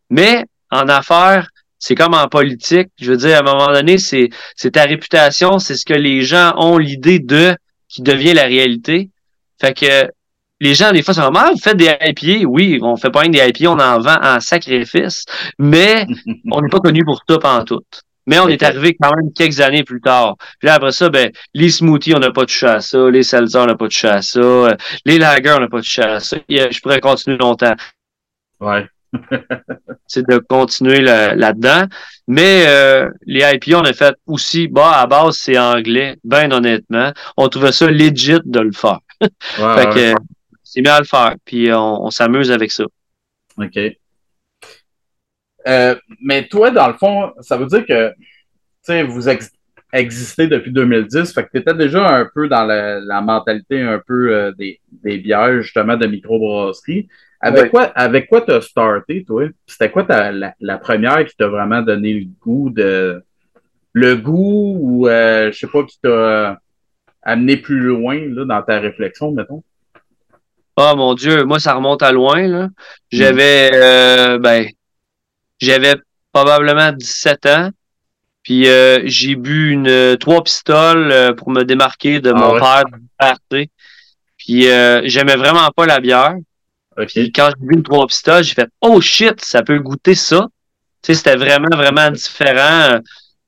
Mais 0.10 0.45
en 0.72 0.88
affaires, 0.88 1.47
c'est 1.80 1.95
comme 1.95 2.14
en 2.14 2.28
politique. 2.28 2.89
Je 2.99 3.11
veux 3.11 3.18
dire, 3.18 3.38
à 3.38 3.39
un 3.39 3.43
moment 3.43 3.74
donné, 3.74 3.97
c'est, 3.97 4.30
c'est 4.55 4.72
ta 4.72 4.84
réputation, 4.84 5.59
c'est 5.59 5.76
ce 5.76 5.86
que 5.86 5.93
les 5.93 6.22
gens 6.22 6.53
ont 6.57 6.78
l'idée 6.78 7.20
de 7.20 7.55
qui 7.89 8.01
devient 8.01 8.34
la 8.34 8.43
réalité. 8.43 9.09
Fait 9.59 9.74
que 9.74 10.09
les 10.64 10.76
gens, 10.76 10.93
des 10.93 11.03
fois, 11.03 11.14
sont 11.14 11.22
ah, 11.22 11.49
vous 11.51 11.59
faites 11.59 11.76
des 11.76 11.93
IPA. 12.01 12.47
Oui, 12.47 12.80
on 12.82 12.95
fait 12.95 13.09
pas 13.09 13.20
rien 13.20 13.30
des 13.30 13.39
IPA, 13.39 13.72
on 13.72 13.80
en 13.80 13.99
vend 13.99 14.18
en 14.24 14.39
sacrifice, 14.39 15.26
mais 15.59 16.07
on 16.51 16.61
n'est 16.61 16.70
pas 16.70 16.80
connu 16.80 17.03
pour 17.03 17.22
ça 17.28 17.38
pendant 17.38 17.66
tout. 17.66 17.82
Mais 18.26 18.39
on 18.39 18.47
est 18.47 18.64
arrivé 18.64 18.95
quand 18.99 19.14
même 19.14 19.34
quelques 19.34 19.59
années 19.59 19.84
plus 19.84 19.99
tard. 19.99 20.38
Puis 20.59 20.68
là, 20.68 20.76
après 20.76 20.93
ça, 20.93 21.09
ben, 21.09 21.30
les 21.53 21.70
smoothies, 21.70 22.16
on 22.16 22.20
n'a 22.20 22.32
pas 22.32 22.45
touché 22.45 22.68
à 22.68 22.80
ça. 22.80 23.09
Les 23.09 23.24
seltzers, 23.24 23.64
on 23.64 23.66
n'a 23.66 23.76
pas 23.76 23.89
touché 23.89 24.07
à 24.07 24.22
ça. 24.22 24.78
Les 25.05 25.18
lagers, 25.18 25.53
on 25.57 25.59
n'a 25.59 25.68
pas 25.68 25.80
touché 25.80 26.01
à 26.01 26.22
ça. 26.22 26.38
Je 26.47 26.80
pourrais 26.80 27.01
continuer 27.01 27.38
longtemps. 27.38 27.76
Ouais. 28.61 28.88
c'est 30.07 30.26
de 30.26 30.38
continuer 30.38 31.01
là-dedans. 31.01 31.88
Mais 32.30 32.64
euh, 32.68 33.09
les 33.26 33.41
IPA, 33.41 33.80
on 33.80 33.84
a 33.84 33.91
fait 33.91 34.16
aussi, 34.26 34.70
bah, 34.70 34.93
à 35.01 35.05
base, 35.05 35.36
c'est 35.36 35.57
anglais, 35.57 36.16
bien 36.24 36.49
honnêtement. 36.51 37.11
On 37.36 37.49
trouvait 37.49 37.74
ça 37.74 37.91
legit 37.91 38.39
de 38.45 38.59
le 38.61 38.72
faire. 38.72 38.99
Ouais, 39.59 39.76
fait 39.78 39.89
que, 39.89 40.16
c'est 40.74 40.82
bien 40.82 40.95
à 40.95 40.99
le 40.99 41.05
faire, 41.05 41.36
puis 41.45 41.71
on, 41.71 42.09
s'amuse 42.09 42.51
avec 42.51 42.71
ça. 42.71 42.86
OK. 43.57 43.80
Euh, 45.67 45.95
mais 46.19 46.47
toi, 46.47 46.71
dans 46.71 46.88
le 46.88 46.95
fond, 46.95 47.32
ça 47.41 47.57
veut 47.57 47.67
dire 47.67 47.86
que 47.86 48.11
sais, 48.82 49.03
vous 49.03 49.30
existez 49.93 50.47
depuis 50.47 50.71
2010, 50.71 51.32
fait 51.32 51.43
que 51.43 51.49
tu 51.51 51.57
étais 51.59 51.76
déjà 51.76 52.09
un 52.09 52.28
peu 52.34 52.47
dans 52.47 52.65
la, 52.65 53.21
mentalité 53.21 53.82
un 53.82 54.01
peu 54.05 54.34
euh, 54.34 54.51
des, 54.53 54.80
des, 55.03 55.19
bières, 55.19 55.61
justement, 55.61 55.95
de 55.95 56.07
microbrasserie. 56.07 57.07
Avec 57.39 57.69
quoi 57.69 57.84
avec 57.84 58.28
quoi 58.28 58.41
t'as 58.41 58.61
starté, 58.61 59.24
toi? 59.26 59.47
C'était 59.67 59.91
quoi 59.91 60.05
ta, 60.05 60.32
la, 60.32 60.78
première 60.80 61.24
qui 61.24 61.36
t'a 61.36 61.49
vraiment 61.49 61.84
donné 61.84 62.13
le 62.13 62.26
goût 62.41 62.71
de 62.71 63.21
le 63.91 64.15
goût 64.15 64.78
ou 64.82 65.07
euh, 65.07 65.51
je 65.51 65.59
sais 65.59 65.67
pas 65.67 65.84
qui 65.84 65.99
t'a 66.01 66.59
amené 67.21 67.57
plus 67.57 67.80
loin 67.80 68.17
là, 68.30 68.45
dans 68.45 68.63
ta 68.63 68.80
réflexion, 68.80 69.32
mettons? 69.34 69.61
Oh 70.76 70.93
mon 70.95 71.13
Dieu, 71.13 71.43
moi 71.43 71.59
ça 71.59 71.74
remonte 71.74 72.01
à 72.01 72.11
loin. 72.11 72.47
Là. 72.47 72.69
J'avais 73.11 73.71
euh, 73.74 74.39
ben 74.39 74.67
j'avais 75.59 75.95
probablement 76.32 76.91
17 76.91 77.45
ans. 77.45 77.69
Puis 78.43 78.67
euh, 78.67 79.01
j'ai 79.05 79.36
bu 79.36 79.71
une 79.71 79.88
euh, 79.88 80.17
trois 80.17 80.43
pistoles 80.43 81.11
euh, 81.11 81.34
pour 81.34 81.49
me 81.49 81.63
démarquer 81.63 82.19
de 82.19 82.32
mon 82.32 82.57
ah 82.61 82.84
père 83.17 83.36
de 83.51 83.67
Puis 84.38 84.63
j'aimais 85.09 85.38
vraiment 85.38 85.69
pas 85.76 85.86
la 85.86 85.99
bière. 86.01 86.36
Puis 87.07 87.32
quand 87.32 87.49
j'ai 87.49 87.65
bu 87.65 87.76
une 87.76 87.84
trois 87.84 88.05
pistoles, 88.05 88.43
j'ai 88.43 88.53
fait 88.53 88.69
Oh 88.82 88.99
shit, 88.99 89.43
ça 89.43 89.63
peut 89.63 89.80
goûter 89.80 90.13
ça. 90.13 90.47
Tu 91.01 91.13
sais, 91.13 91.15
c'était 91.15 91.36
vraiment, 91.36 91.76
vraiment 91.76 92.11
différent. 92.11 92.99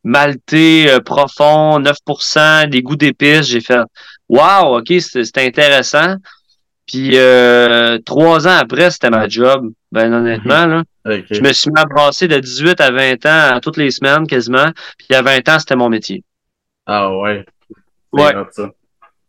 Malté, 0.03 0.97
profond, 1.03 1.79
9%, 1.79 2.69
des 2.69 2.81
goûts 2.81 2.95
d'épices. 2.95 3.47
J'ai 3.47 3.61
fait 3.61 3.81
Wow, 4.29 4.79
ok, 4.79 4.93
c'était 4.99 5.45
intéressant. 5.45 6.15
Puis 6.87 7.17
trois 8.05 8.47
ans 8.47 8.57
après, 8.59 8.91
c'était 8.91 9.09
ma 9.09 9.27
job. 9.27 9.71
Ben 9.91 10.13
honnêtement, 10.13 10.65
là. 10.65 10.83
Je 11.05 11.41
me 11.41 11.53
suis 11.53 11.69
mis 11.71 11.79
à 11.79 11.85
brasser 11.85 12.27
de 12.27 12.39
18 12.39 12.81
à 12.81 12.91
20 12.91 13.25
ans, 13.25 13.59
toutes 13.61 13.77
les 13.77 13.91
semaines 13.91 14.25
quasiment. 14.27 14.71
Puis 14.97 15.15
à 15.15 15.21
20 15.21 15.49
ans, 15.49 15.59
c'était 15.59 15.75
mon 15.75 15.89
métier. 15.89 16.23
Ah 16.85 17.15
ouais. 17.15 17.45
Ouais. 18.11 18.33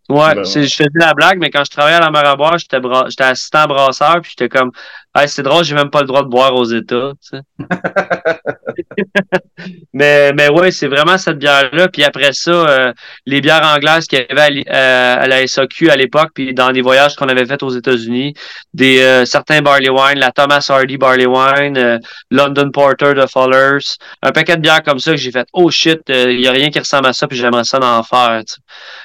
Ouais, 0.08 0.36
ben, 0.36 0.44
je 0.44 0.60
faisais 0.60 0.88
la 0.94 1.14
blague, 1.14 1.38
mais 1.40 1.50
quand 1.50 1.64
je 1.64 1.70
travaillais 1.70 1.96
à 1.96 2.00
la 2.00 2.12
mer 2.12 2.24
à 2.24 2.36
boire, 2.36 2.58
j'étais 2.58 2.78
bra... 2.78 3.08
assistant 3.18 3.66
brasseur, 3.66 4.20
puis 4.20 4.30
j'étais 4.36 4.48
comme 4.48 4.70
hey, 5.16 5.28
c'est 5.28 5.42
drôle, 5.42 5.64
j'ai 5.64 5.74
même 5.74 5.90
pas 5.90 6.00
le 6.02 6.06
droit 6.06 6.22
de 6.22 6.28
boire 6.28 6.54
aux 6.54 6.64
États. 6.64 7.12
Tu 7.20 7.36
sais. 7.36 7.40
mais, 9.92 10.32
mais 10.32 10.48
ouais, 10.50 10.70
c'est 10.70 10.86
vraiment 10.86 11.18
cette 11.18 11.38
bière-là. 11.38 11.88
Puis 11.88 12.04
après 12.04 12.32
ça, 12.32 12.50
euh, 12.50 12.92
les 13.24 13.40
bières 13.40 13.64
anglaises 13.64 14.06
qu'il 14.06 14.18
y 14.28 14.32
avait 14.32 14.68
à, 14.68 15.22
euh, 15.22 15.26
la 15.26 15.46
SAQ 15.46 15.90
à 15.90 15.96
l'époque, 15.96 16.30
puis 16.34 16.54
dans 16.54 16.70
des 16.70 16.82
voyages 16.82 17.16
qu'on 17.16 17.28
avait 17.28 17.46
fait 17.46 17.62
aux 17.62 17.70
États-Unis, 17.70 18.34
des 18.74 19.00
euh, 19.00 19.24
certains 19.24 19.62
barley 19.62 19.88
wine, 19.88 20.18
la 20.18 20.32
Thomas 20.32 20.66
Hardy 20.68 20.98
barley 20.98 21.26
wine, 21.26 22.00
London 22.30 22.70
Porter 22.70 23.14
de 23.14 23.26
Fallers, 23.26 23.96
un 24.22 24.32
paquet 24.32 24.56
de 24.56 24.62
bières 24.62 24.82
comme 24.82 24.98
ça 24.98 25.12
que 25.12 25.16
j'ai 25.16 25.30
fait 25.30 25.46
oh 25.52 25.70
shit, 25.70 26.00
il 26.08 26.40
y 26.40 26.48
a 26.48 26.52
rien 26.52 26.70
qui 26.70 26.78
ressemble 26.78 27.06
à 27.06 27.12
ça, 27.12 27.26
puis 27.26 27.38
j'aimerais 27.38 27.64
ça 27.64 27.78
d'en 27.78 28.02
faire. 28.02 28.42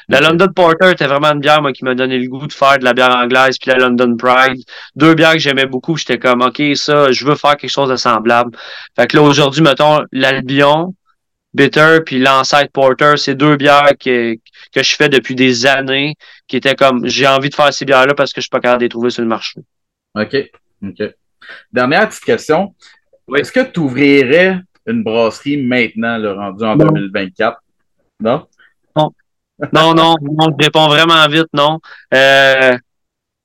La 0.09 0.19
London 0.19 0.47
Porter 0.53 0.91
était 0.91 1.07
vraiment 1.07 1.31
une 1.31 1.39
bière 1.39 1.61
moi 1.61 1.71
qui 1.71 1.85
m'a 1.85 1.95
donné 1.95 2.17
le 2.17 2.27
goût 2.27 2.45
de 2.45 2.53
faire 2.53 2.79
de 2.79 2.83
la 2.83 2.93
bière 2.93 3.15
anglaise, 3.15 3.57
puis 3.57 3.71
la 3.71 3.77
London 3.77 4.15
Pride, 4.17 4.61
deux 4.95 5.13
bières 5.13 5.33
que 5.33 5.39
j'aimais 5.39 5.65
beaucoup 5.65 5.95
j'étais 6.01 6.19
comme, 6.19 6.41
OK, 6.41 6.61
ça, 6.75 7.11
je 7.11 7.25
veux 7.25 7.35
faire 7.35 7.57
quelque 7.57 7.71
chose 7.71 7.89
de 7.89 7.95
semblable. 7.95 8.57
Fait 8.95 9.07
que 9.07 9.17
là, 9.17 9.23
aujourd'hui, 9.23 9.60
mettons, 9.61 10.01
l'Albion, 10.11 10.95
Bitter, 11.53 11.99
puis 12.05 12.19
l'ancêtre 12.19 12.71
Porter, 12.71 13.13
c'est 13.17 13.35
deux 13.35 13.57
bières 13.57 13.93
que, 13.99 14.35
que 14.73 14.83
je 14.83 14.95
fais 14.95 15.09
depuis 15.09 15.35
des 15.35 15.65
années, 15.65 16.15
qui 16.47 16.57
étaient 16.57 16.75
comme, 16.75 17.07
j'ai 17.07 17.27
envie 17.27 17.49
de 17.49 17.55
faire 17.55 17.73
ces 17.73 17.85
bières-là 17.85 18.13
parce 18.13 18.31
que 18.33 18.39
je 18.39 18.43
suis 18.43 18.49
pas 18.49 18.59
capable 18.59 18.79
de 18.79 18.85
les 18.85 18.89
trouver 18.89 19.09
sur 19.09 19.21
le 19.21 19.27
marché. 19.27 19.59
OK. 20.15 20.35
OK. 20.83 21.03
Dernière 21.71 22.07
petite 22.07 22.23
question. 22.23 22.73
Est-ce 23.35 23.51
que 23.51 23.61
tu 23.61 23.79
ouvrirais 23.79 24.59
une 24.85 25.03
brasserie 25.03 25.57
maintenant, 25.57 26.17
le 26.17 26.31
rendu 26.31 26.63
en 26.63 26.75
2024? 26.75 27.61
Non? 28.21 28.47
Non. 28.95 29.11
Non, 29.73 29.93
non, 29.93 30.15
non, 30.21 30.47
je 30.57 30.65
réponds 30.65 30.87
vraiment 30.87 31.27
vite, 31.27 31.47
non. 31.53 31.79
Euh, 32.13 32.77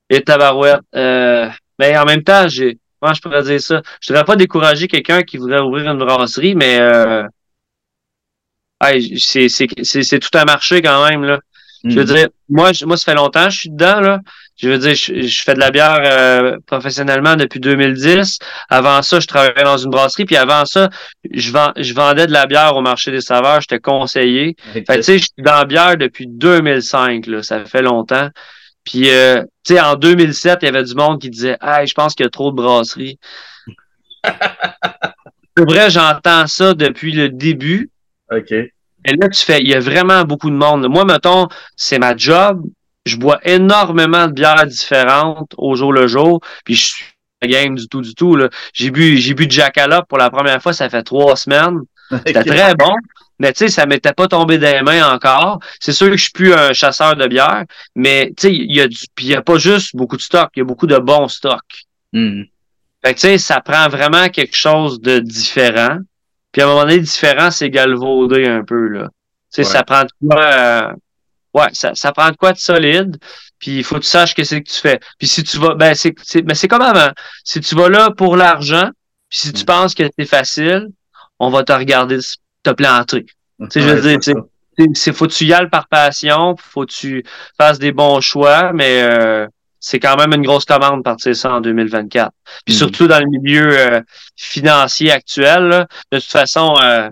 et 0.09 0.23
tabarouette, 0.23 0.81
euh, 0.95 1.49
mais 1.79 1.97
en 1.99 2.05
même 2.05 2.23
temps, 2.23 2.49
j'ai. 2.49 2.79
Comment 3.07 3.15
je 3.15 3.23
pourrais 3.23 3.43
dire 3.45 3.61
ça? 3.61 3.83
Je 4.01 4.13
ne 4.13 4.17
devrais 4.17 4.25
pas 4.25 4.35
décourager 4.35 4.89
quelqu'un 4.89 5.23
qui 5.23 5.37
voudrait 5.37 5.61
ouvrir 5.61 5.89
une 5.89 5.99
brasserie, 5.99 6.57
mais 6.57 6.81
euh, 6.81 7.23
c'est 8.91 10.19
tout 10.19 10.37
un 10.37 10.45
marché 10.45 10.83
quand 10.83 11.09
même. 11.09 11.23
Là. 11.23 11.39
Je 11.85 11.95
veux 11.95 12.03
hmm. 12.03 12.07
dire, 12.07 12.29
moi, 12.49 12.73
moi, 12.85 12.97
ça 12.97 13.05
fait 13.05 13.15
longtemps 13.15 13.45
que 13.45 13.51
je 13.51 13.59
suis 13.61 13.71
dedans. 13.71 14.01
Là. 14.01 14.21
Je 14.57 14.71
veux 14.71 14.79
dire, 14.79 14.97
je, 14.97 15.43
fais 15.45 15.55
de 15.55 15.61
la 15.61 15.71
bière 15.71 16.01
euh, 16.03 16.57
professionnellement 16.67 17.37
depuis 17.37 17.61
2010. 17.61 18.41
Avant 18.71 19.01
ça, 19.03 19.21
je 19.21 19.27
travaillais 19.29 19.63
dans 19.63 19.79
une 19.79 19.91
brasserie. 19.91 20.25
Puis 20.25 20.37
avant 20.37 20.65
ça, 20.65 20.91
je, 21.31 21.53
vend, 21.53 21.71
je 21.77 21.95
vendais 21.95 22.27
de 22.27 22.33
la 22.33 22.47
bière 22.47 22.75
au 22.75 22.81
marché 22.81 23.13
des 23.13 23.21
saveurs. 23.21 23.61
J'étais 23.61 23.79
conseiller. 23.79 24.57
Fait 24.73 24.83
tu 24.97 25.03
sais, 25.05 25.19
je 25.19 25.25
suis 25.27 25.45
dans 25.45 25.59
la 25.59 25.65
bière 25.65 25.97
depuis 25.97 26.27
2005. 26.27 27.27
Là. 27.27 27.45
Ça 27.45 27.65
fait 27.67 27.83
longtemps. 27.83 28.31
Puis, 28.87 29.11
euh, 29.11 29.43
tu 29.65 29.75
sais, 29.75 29.81
en 29.81 29.97
2007, 29.97 30.61
il 30.63 30.65
y 30.65 30.69
avait 30.69 30.85
du 30.85 30.95
monde 30.95 31.21
qui 31.21 31.29
disait 31.29 31.59
Hey, 31.61 31.87
je 31.87 31.93
pense 31.93 32.15
qu'il 32.15 32.25
y 32.25 32.27
a 32.27 32.31
trop 32.31 32.51
de 32.53 32.57
brasseries. 32.57 33.19
C'est 35.59 35.65
vrai, 35.65 35.91
j'entends 35.91 36.47
ça 36.47 36.75
depuis 36.75 37.13
le 37.13 37.29
début. 37.29 37.91
OK. 38.31 38.53
Et 38.53 38.73
là, 39.05 39.29
tu 39.29 39.43
fais, 39.43 39.61
il 39.61 39.69
y 39.69 39.75
a 39.75 39.81
vraiment 39.81 40.25
beaucoup 40.25 40.51
de 40.51 40.57
monde. 40.57 40.87
Moi, 40.89 41.05
mettons, 41.05 41.49
c'est 41.77 41.99
ma 41.99 42.17
job. 42.17 42.63
Je 43.07 43.17
bois 43.17 43.39
énormément 43.45 44.27
de 44.27 44.33
bières 44.33 44.67
différentes 44.67 45.55
au 45.57 45.77
jour 45.77 45.93
le 45.93 46.09
jour. 46.09 46.41
Puis 46.65 46.75
je 46.75 46.85
suis 46.87 47.05
la 47.41 47.49
game 47.49 47.77
du 47.77 47.89
tout, 47.89 48.03
du 48.03 48.15
tout. 48.15 48.37
J'ai 48.75 48.91
bu, 48.91 49.17
j'ai 49.17 49.33
bu 49.33 49.47
Jackalope 49.49 50.09
pour 50.09 50.19
la 50.19 50.29
première 50.29 50.61
fois, 50.61 50.73
ça 50.73 50.91
fait 50.91 51.05
trois 51.05 51.37
semaines. 51.37 51.79
C'était 52.27 52.45
très 52.45 52.75
bon. 52.75 52.93
Mais 53.39 53.53
tu 53.53 53.59
sais, 53.59 53.69
ça 53.69 53.87
m'était 53.87 54.13
pas 54.13 54.29
tombé 54.29 54.59
des 54.59 54.81
mains 54.83 55.13
encore. 55.13 55.61
C'est 55.81 55.93
sûr 55.93 56.09
que 56.11 56.17
je 56.17 56.23
suis 56.23 56.33
plus 56.33 56.55
un 56.55 56.73
chasseur 56.73 57.17
de 57.17 57.27
bière, 57.27 57.65
mais 57.95 58.33
tu 58.37 58.49
sais, 58.49 58.55
il 58.55 58.75
y 58.75 58.81
a 58.81 58.89
du, 58.89 58.99
puis 59.15 59.27
il 59.27 59.31
y 59.33 59.35
a 59.35 59.43
pas 59.43 59.59
juste 59.59 59.95
beaucoup 59.95 60.17
de 60.17 60.23
stock, 60.23 60.51
il 60.57 60.61
y 60.61 60.63
a 60.63 60.65
beaucoup 60.65 60.87
de 60.87 60.99
bons 60.99 61.29
stocks. 61.29 61.85
Mm. 62.13 62.45
Fait 63.05 63.15
que 63.15 63.21
tu 63.21 63.27
sais, 63.27 63.39
ça 63.39 63.61
prend 63.61 63.89
vraiment 63.89 64.29
quelque 64.29 64.57
chose 64.57 65.01
de 65.01 65.19
différent. 65.19 65.99
Puis 66.53 66.63
à 66.63 66.65
un 66.65 66.69
moment 66.69 66.83
donné, 66.83 66.99
différent, 66.99 67.51
c'est 67.51 67.69
galvaudé 67.69 68.47
un 68.47 68.65
peu 68.65 68.89
là. 68.89 69.09
Tu 69.53 69.63
sais, 69.63 69.65
ça 69.65 69.85
prend 69.85 70.03
de 70.03 70.11
quoi, 70.27 70.43
euh, 70.43 70.93
ouais, 71.55 71.69
ça, 71.73 71.95
ça 71.95 72.13
prend 72.13 72.31
de 72.31 72.37
quoi 72.37 72.53
de 72.53 72.59
solide. 72.59 73.19
Puis 73.59 73.79
il 73.79 73.85
faut 73.85 73.97
que 73.97 74.01
tu 74.01 74.09
saches 74.09 74.35
que 74.35 74.45
c'est 74.45 74.63
que 74.63 74.69
tu 74.69 74.81
fais. 74.81 75.01
Puis 75.19 75.29
si 75.29 75.45
tu 75.45 75.59
vas, 75.59 75.75
ben 75.75 75.95
c'est, 75.95 76.15
mais 76.45 76.55
c'est 76.55 76.69
comme 76.69 76.83
avant. 76.83 77.11
Si 77.45 77.61
tu 77.61 77.75
vas 77.75 77.89
là 77.89 78.11
pour 78.11 78.37
l'argent, 78.37 78.91
puis 79.29 79.39
si 79.41 79.53
tu 79.53 79.63
mm. 79.63 79.67
penses 79.67 79.95
que 79.95 80.05
c'est 80.19 80.27
facile, 80.27 80.89
on 81.39 81.51
va 81.51 81.65
te 81.65 81.73
regarder 81.73 82.19
te 82.67 82.75
planter. 82.75 83.27
Tu 83.61 83.67
sais, 83.71 83.81
je 83.81 83.89
veux 83.89 84.17
dire, 84.17 84.35
c'est 84.95 85.13
faut 85.13 85.27
que 85.27 85.33
tu 85.33 85.45
y 85.45 85.53
ailles 85.53 85.71
par 85.71 85.89
passion, 85.89 86.55
faut 86.59 86.85
que 86.85 86.93
tu 86.93 87.25
fasses 87.59 87.79
des 87.79 87.93
bons 87.93 88.21
choix, 88.21 88.73
mais 88.73 89.03
euh, 89.03 89.47
c'est 89.81 90.01
quand 90.01 90.17
même 90.17 90.33
une 90.35 90.45
grosse 90.45 90.65
commande 90.65 90.99
de 90.99 91.03
partir 91.03 91.35
ça 91.35 91.55
en 91.55 91.61
2024. 91.61 92.33
Puis 92.65 92.75
mm. 92.75 92.79
surtout 92.79 93.07
dans 93.07 93.21
le 93.21 93.27
milieu 93.27 93.79
euh, 93.79 94.01
financier 94.37 95.11
actuel, 95.11 95.87
de 96.13 96.19
toute 96.19 96.29
façon, 96.29 96.77
euh, 96.83 97.09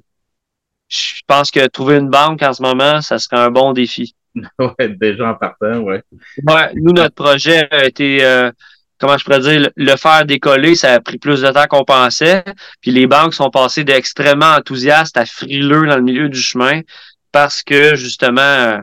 je 0.89 1.21
pense 1.27 1.51
que 1.51 1.67
trouver 1.69 1.97
une 1.97 2.11
banque 2.11 2.43
en 2.43 2.53
ce 2.53 2.63
moment, 2.63 3.01
ça 3.01 3.19
serait 3.19 3.39
un 3.39 3.51
bon 3.51 3.73
défi. 3.73 4.15
ouais, 4.59 4.89
déjà 4.89 5.31
en 5.31 5.35
partant, 5.35 5.79
ouais. 5.79 6.03
Ouais, 6.47 6.73
nous, 6.75 6.93
notre 6.93 7.15
projet 7.15 7.69
a 7.71 7.85
été 7.85 8.51
comment 8.99 9.19
je 9.19 9.25
pourrais 9.25 9.41
dire, 9.41 9.71
le 9.77 9.97
faire 9.97 10.25
décoller, 10.25 10.75
ça 10.75 10.95
a 10.95 11.01
pris 11.01 11.19
plus 11.19 11.43
de 11.43 11.51
temps 11.51 11.67
qu'on 11.67 11.85
pensait. 11.85 12.45
Puis 12.81 12.91
les 12.91 13.07
banques 13.07 13.35
sont 13.35 13.51
passées 13.51 13.85
d'extrêmement 13.85 14.55
enthousiastes 14.55 15.17
à 15.17 15.27
frileux 15.27 15.87
dans 15.87 15.97
le 15.97 16.03
milieu 16.03 16.29
du 16.29 16.41
chemin 16.41 16.81
parce 17.33 17.63
que 17.63 17.97
justement 17.97 18.79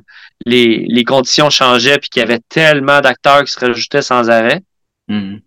les, 0.45 0.85
les 0.87 1.03
conditions 1.03 1.49
changeaient 1.49 1.99
puis 1.99 2.09
qu'il 2.09 2.21
y 2.21 2.23
avait 2.23 2.41
tellement 2.49 2.99
d'acteurs 3.01 3.43
qui 3.43 3.51
se 3.51 3.59
rajoutaient 3.59 4.01
sans 4.01 4.29
arrêt. 4.29 4.61
Mm-hmm. 5.09 5.41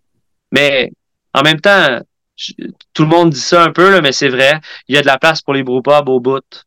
Mais 0.52 0.90
en 1.34 1.42
même 1.42 1.60
temps, 1.60 2.00
tout 2.92 3.02
le 3.02 3.08
monde 3.08 3.30
dit 3.30 3.40
ça 3.40 3.62
un 3.62 3.72
peu, 3.72 3.90
là, 3.90 4.00
mais 4.00 4.12
c'est 4.12 4.28
vrai, 4.28 4.60
il 4.88 4.94
y 4.94 4.98
a 4.98 5.02
de 5.02 5.06
la 5.06 5.18
place 5.18 5.42
pour 5.42 5.54
les 5.54 5.62
brewpubs 5.62 6.08
au 6.08 6.20
bout. 6.20 6.64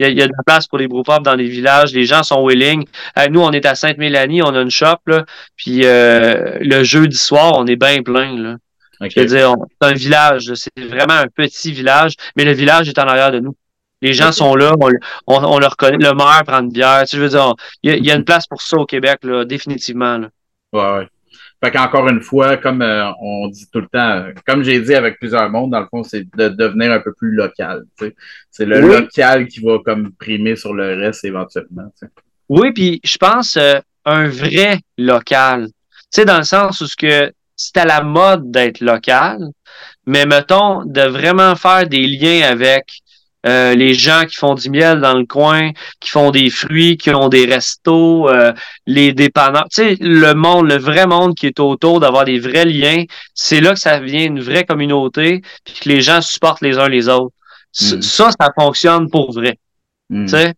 Il, 0.00 0.18
y 0.18 0.22
a, 0.22 0.26
de 0.26 0.32
la 0.36 0.42
place 0.44 0.66
pour 0.66 0.78
les 0.78 0.88
brewpubs 0.88 1.22
dans 1.22 1.34
les 1.34 1.48
villages. 1.48 1.92
Les 1.92 2.04
gens 2.04 2.22
sont 2.22 2.46
willing. 2.46 2.84
nous, 3.30 3.40
on 3.40 3.52
est 3.52 3.66
à 3.66 3.74
Sainte-Mélanie, 3.74 4.42
on 4.42 4.54
a 4.54 4.60
une 4.60 4.70
shop, 4.70 4.98
là, 5.06 5.24
puis 5.56 5.82
euh, 5.84 6.58
le 6.60 6.82
jeudi 6.82 7.16
soir, 7.16 7.54
on 7.56 7.66
est 7.66 7.76
bien 7.76 8.02
plein. 8.02 8.36
Là. 8.36 8.56
Je 9.00 9.20
veux 9.20 9.26
dire, 9.26 9.54
c'est 9.80 9.88
un 9.88 9.92
village. 9.92 10.52
C'est 10.54 10.84
vraiment 10.84 11.14
un 11.14 11.26
petit 11.28 11.72
village, 11.72 12.14
mais 12.36 12.44
le 12.44 12.52
village 12.52 12.88
est 12.88 12.98
en 12.98 13.06
arrière 13.06 13.32
de 13.32 13.40
nous. 13.40 13.54
Les 14.02 14.12
gens 14.12 14.30
sont 14.30 14.54
là, 14.54 14.74
on, 14.78 14.90
on, 15.26 15.58
le 15.58 15.66
reconnaît. 15.66 15.96
Le 15.98 16.14
maire 16.14 16.42
prend 16.46 16.60
une 16.60 16.70
bière. 16.70 17.00
Tu 17.00 17.08
sais, 17.08 17.16
je 17.16 17.22
veux 17.22 17.30
dire, 17.30 17.54
il 17.82 18.04
y, 18.04 18.10
a, 18.10 18.14
une 18.14 18.24
place 18.24 18.46
pour 18.46 18.60
ça 18.60 18.76
au 18.76 18.84
Québec, 18.84 19.18
là, 19.22 19.44
définitivement. 19.44 20.18
Là. 20.18 20.28
Ouais, 20.72 20.98
ouais. 20.98 21.08
Fait 21.66 21.72
qu'encore 21.72 22.08
une 22.08 22.20
fois, 22.20 22.58
comme 22.58 22.80
euh, 22.80 23.10
on 23.20 23.48
dit 23.48 23.66
tout 23.72 23.80
le 23.80 23.88
temps, 23.88 24.26
comme 24.46 24.62
j'ai 24.62 24.80
dit 24.80 24.94
avec 24.94 25.18
plusieurs 25.18 25.50
mondes, 25.50 25.72
dans 25.72 25.80
le 25.80 25.88
fond, 25.90 26.04
c'est 26.04 26.22
de 26.36 26.48
devenir 26.48 26.92
un 26.92 27.00
peu 27.00 27.12
plus 27.12 27.32
local. 27.32 27.82
C'est 28.52 28.64
le 28.64 28.80
local 28.80 29.48
qui 29.48 29.58
va 29.58 29.78
comme 29.84 30.12
primer 30.12 30.54
sur 30.54 30.74
le 30.74 30.94
reste 30.94 31.24
éventuellement. 31.24 31.92
Oui, 32.48 32.70
puis 32.72 33.00
je 33.02 33.16
pense 33.16 33.56
euh, 33.56 33.80
un 34.04 34.28
vrai 34.28 34.78
local. 34.96 35.66
Tu 35.66 36.20
sais, 36.20 36.24
dans 36.24 36.38
le 36.38 36.44
sens 36.44 36.80
où 36.82 36.86
que 36.96 37.32
c'est 37.56 37.76
à 37.78 37.84
la 37.84 38.02
mode 38.02 38.52
d'être 38.52 38.80
local, 38.80 39.40
mais 40.06 40.24
mettons 40.24 40.84
de 40.84 41.00
vraiment 41.00 41.56
faire 41.56 41.88
des 41.88 42.06
liens 42.06 42.48
avec 42.48 42.84
euh, 43.46 43.74
les 43.74 43.94
gens 43.94 44.24
qui 44.24 44.36
font 44.36 44.54
du 44.54 44.70
miel 44.70 45.00
dans 45.00 45.14
le 45.14 45.24
coin, 45.24 45.70
qui 46.00 46.10
font 46.10 46.30
des 46.30 46.50
fruits, 46.50 46.96
qui 46.96 47.10
ont 47.10 47.28
des 47.28 47.46
restos, 47.46 48.28
euh, 48.28 48.52
les 48.86 49.12
dépanneurs. 49.12 49.66
Tu 49.72 49.82
sais, 49.82 49.96
le 50.00 50.34
monde, 50.34 50.68
le 50.68 50.78
vrai 50.78 51.06
monde 51.06 51.34
qui 51.34 51.46
est 51.46 51.60
autour, 51.60 52.00
d'avoir 52.00 52.24
des 52.24 52.38
vrais 52.38 52.64
liens, 52.64 53.04
c'est 53.34 53.60
là 53.60 53.74
que 53.74 53.80
ça 53.80 54.00
devient 54.00 54.24
une 54.24 54.40
vraie 54.40 54.64
communauté, 54.64 55.42
puis 55.64 55.74
que 55.74 55.88
les 55.88 56.02
gens 56.02 56.20
supportent 56.20 56.62
les 56.62 56.78
uns 56.78 56.88
les 56.88 57.08
autres. 57.08 57.34
Mm. 57.80 58.02
Ça, 58.02 58.30
ça 58.38 58.50
fonctionne 58.58 59.10
pour 59.10 59.32
vrai. 59.32 59.58
Mm. 60.10 60.24
Tu 60.24 60.30
sais? 60.30 60.54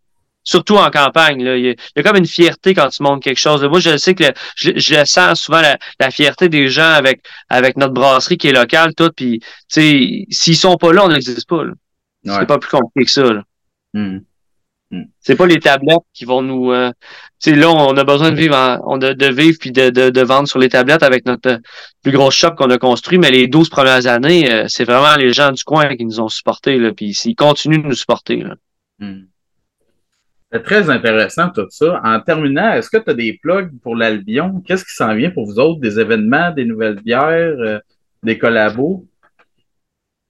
surtout 0.49 0.77
en 0.77 0.91
campagne. 0.91 1.45
Là. 1.45 1.57
Il, 1.57 1.67
y 1.67 2.01
a, 2.01 2.03
comme 2.03 2.17
une 2.17 2.27
fierté 2.27 2.73
quand 2.75 2.89
tu 2.89 3.03
montres 3.03 3.23
quelque 3.23 3.39
chose. 3.39 3.63
Moi, 3.65 3.81
je 3.81 3.99
sais 3.99 4.15
que 4.15 4.25
je, 4.57 4.71
je, 4.77 5.05
sens 5.05 5.43
souvent 5.43 5.61
la, 5.61 6.11
fierté 6.11 6.49
des 6.49 6.69
gens 6.69 6.91
avec 6.91 7.23
avec 7.51 7.77
notre 7.77 7.93
brasserie 7.93 8.39
qui 8.39 8.49
est 8.49 8.53
locale, 8.53 8.95
tout. 8.95 9.11
Puis, 9.15 9.41
s'ils 9.69 10.57
sont 10.57 10.77
pas 10.77 10.93
là, 10.93 11.05
on 11.05 11.09
n'existe 11.09 11.47
pas. 11.47 11.65
C'est 12.29 12.47
pas 12.47 12.59
plus 12.59 12.71
compliqué 12.71 13.05
que 13.05 13.11
ça. 13.11 13.33
Là. 13.33 13.43
Hmm. 13.95 14.19
C'est 15.21 15.37
pas 15.37 15.47
les 15.47 15.59
tablettes 15.59 15.99
qui 16.15 16.25
vont 16.25 16.41
nous. 16.41 16.73
Euh, 16.73 16.91
là, 17.47 17.71
on 17.71 17.97
a 17.97 18.05
besoin 18.05 18.31
de 18.31 18.37
vivre, 18.37 18.81
on 18.87 18.97
de, 18.97 19.33
vivre 19.33 19.59
puis 19.61 19.71
de, 19.71 19.91
de, 19.91 20.23
vendre 20.23 20.49
sur 20.49 20.59
les 20.59 20.71
tablettes 20.71 21.03
avec 21.03 21.27
notre 21.27 21.61
plus 22.03 22.13
gros 22.13 22.31
shop 22.31 22.53
qu'on 22.53 22.71
a 22.71 22.79
construit. 22.79 23.19
Mais 23.19 23.31
les 23.31 23.49
12 23.49 23.69
premières 23.69 24.07
années, 24.07 24.51
euh, 24.51 24.65
c'est 24.69 24.85
vraiment 24.85 25.15
les 25.17 25.33
gens 25.33 25.53
du 25.53 25.63
coin 25.63 25.95
qui 25.95 26.07
nous 26.07 26.21
ont 26.21 26.29
supportés. 26.29 26.79
Là, 26.79 26.93
puis 26.93 27.15
ils 27.25 27.35
continuent 27.35 27.83
de 27.83 27.89
nous 27.89 27.95
supporter. 27.95 28.43
Là. 28.43 28.55
Hmm. 28.99 29.25
C'est 30.51 30.63
très 30.63 30.89
intéressant 30.89 31.51
tout 31.51 31.67
ça. 31.69 32.01
En 32.03 32.21
terminant, 32.21 32.73
est-ce 32.73 32.89
que 32.89 32.97
tu 32.97 33.11
as 33.11 33.15
des 33.15 33.39
plugs 33.43 33.71
pour 33.83 33.95
l'Albion? 33.95 34.63
Qu'est-ce 34.67 34.85
qui 34.85 34.95
s'en 34.95 35.15
vient 35.15 35.31
pour 35.31 35.45
vous 35.45 35.59
autres? 35.59 35.81
Des 35.81 36.01
événements, 36.01 36.51
des 36.53 36.65
nouvelles 36.65 37.01
bières, 37.03 37.57
euh, 37.59 37.79
des 38.23 38.39
collabos? 38.39 39.07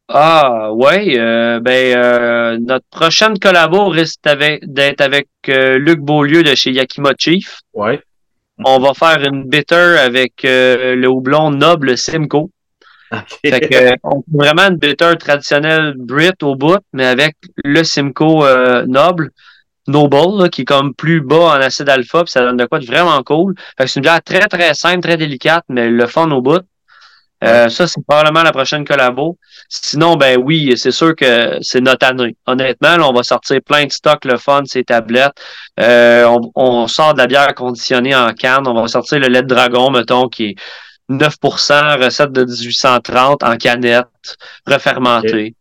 Ah 0.09 0.72
ouais, 0.72 1.18
euh, 1.18 1.61
ben 1.61 1.96
euh, 1.96 2.59
notre 2.61 2.86
prochaine 2.90 3.38
collabo 3.38 3.88
risque 3.88 4.20
d'être 4.62 5.02
avec 5.02 5.28
Luc 5.46 6.00
Beaulieu 6.00 6.42
de 6.42 6.54
chez 6.54 6.72
Yakima 6.72 7.12
Chief. 7.18 7.61
Ouais. 7.74 8.00
On 8.64 8.78
va 8.78 8.94
faire 8.94 9.22
une 9.22 9.44
bitter 9.44 9.98
avec 9.98 10.32
le 10.44 11.06
houblon 11.06 11.50
noble 11.50 11.96
Simcoe. 11.98 12.50
Okay. 13.11 13.50
Fait 13.50 13.61
que, 13.61 13.96
on 14.02 14.22
vraiment 14.32 14.68
une 14.68 14.76
bitter 14.76 15.12
traditionnelle 15.18 15.94
Brit 15.96 16.32
au 16.42 16.56
bout, 16.56 16.80
mais 16.92 17.06
avec 17.06 17.36
le 17.62 17.84
Simcoe 17.84 18.84
noble. 18.86 19.30
Noble, 19.86 20.50
qui 20.50 20.62
est 20.62 20.64
comme 20.66 20.94
plus 20.94 21.22
bas 21.22 21.56
en 21.56 21.61
acide 21.62 21.88
alpha, 21.88 22.22
puis 22.22 22.30
ça 22.30 22.42
donne 22.42 22.59
de 22.59 22.66
quoi 22.66 22.78
de 22.78 22.84
vraiment 22.84 23.22
cool. 23.22 23.54
c'est 23.78 23.96
une 23.96 24.02
bière 24.02 24.22
très, 24.22 24.46
très 24.46 24.74
simple, 24.74 25.00
très 25.00 25.16
délicate, 25.16 25.64
mais 25.70 25.88
le 25.88 26.06
fun 26.06 26.30
au 26.30 26.42
bout. 26.42 26.61
Euh, 27.45 27.68
ça, 27.68 27.86
c'est 27.86 28.05
probablement 28.07 28.43
la 28.43 28.53
prochaine 28.53 28.84
collabo. 28.84 29.39
Sinon, 29.68 30.16
ben 30.16 30.41
oui, 30.43 30.72
c'est 30.76 30.91
sûr 30.91 31.14
que 31.14 31.59
c'est 31.61 31.80
notre 31.80 32.07
année. 32.07 32.36
Honnêtement, 32.47 33.09
on 33.09 33.12
va 33.12 33.22
sortir 33.22 33.61
plein 33.64 33.86
de 33.86 33.93
stocks, 33.93 34.24
le 34.24 34.39
fun, 34.39 34.62
ces 34.64 34.82
tablettes. 34.82 35.32
Euh, 35.78 36.39
on, 36.55 36.89
sort 36.89 37.14
de 37.14 37.18
la 37.18 37.26
bière 37.26 37.55
conditionnée 37.55 38.14
en 38.14 38.32
canne. 38.32 38.66
On 38.66 38.74
va 38.74 38.89
sortir 38.89 39.20
le 39.20 39.28
lait 39.28 39.43
de 39.43 39.47
dragon, 39.47 39.91
mettons, 39.91 40.28
qui 40.28 40.47
est 40.47 40.55
9% 41.11 42.03
recette 42.03 42.32
de 42.32 42.45
1830 42.45 43.43
en 43.43 43.57
canette, 43.57 44.07
refermentée. 44.66 45.55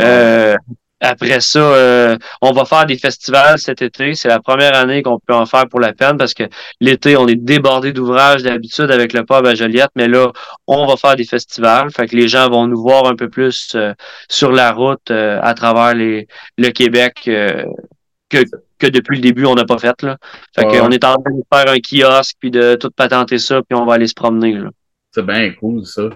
Euh, 0.00 0.56
après 1.02 1.40
ça, 1.40 1.58
euh, 1.58 2.16
on 2.40 2.52
va 2.52 2.64
faire 2.64 2.86
des 2.86 2.96
festivals 2.96 3.58
cet 3.58 3.82
été. 3.82 4.14
C'est 4.14 4.28
la 4.28 4.38
première 4.38 4.76
année 4.76 5.02
qu'on 5.02 5.18
peut 5.18 5.34
en 5.34 5.46
faire 5.46 5.68
pour 5.68 5.80
la 5.80 5.92
peine 5.92 6.16
parce 6.16 6.32
que 6.32 6.44
l'été, 6.80 7.16
on 7.16 7.26
est 7.26 7.34
débordé 7.34 7.92
d'ouvrages 7.92 8.44
d'habitude 8.44 8.90
avec 8.90 9.12
le 9.12 9.24
pub 9.24 9.44
à 9.44 9.54
Joliette, 9.56 9.90
mais 9.96 10.06
là, 10.06 10.30
on 10.68 10.86
va 10.86 10.96
faire 10.96 11.16
des 11.16 11.24
festivals. 11.24 11.90
Fait 11.90 12.06
que 12.06 12.14
les 12.14 12.28
gens 12.28 12.48
vont 12.48 12.68
nous 12.68 12.80
voir 12.80 13.06
un 13.06 13.16
peu 13.16 13.28
plus 13.28 13.72
euh, 13.74 13.92
sur 14.28 14.52
la 14.52 14.72
route 14.72 15.10
euh, 15.10 15.40
à 15.42 15.54
travers 15.54 15.94
les, 15.94 16.28
le 16.56 16.70
Québec 16.70 17.14
que, 17.24 18.44
que 18.78 18.86
depuis 18.86 19.16
le 19.16 19.22
début, 19.22 19.44
on 19.44 19.56
n'a 19.56 19.64
pas 19.64 19.78
fait. 19.78 20.00
Là. 20.02 20.16
Fait 20.54 20.64
qu'on 20.66 20.90
est 20.90 21.04
en 21.04 21.14
train 21.14 21.34
de 21.34 21.42
faire 21.52 21.72
un 21.72 21.78
kiosque 21.80 22.36
puis 22.38 22.52
de 22.52 22.76
tout 22.76 22.90
patenter 22.90 23.38
ça, 23.38 23.60
puis 23.68 23.76
on 23.76 23.84
va 23.84 23.94
aller 23.94 24.06
se 24.06 24.14
promener. 24.14 24.52
Là. 24.52 24.70
C'est 25.14 25.24
bien 25.24 25.52
cool, 25.52 25.84
ça. 25.84 26.08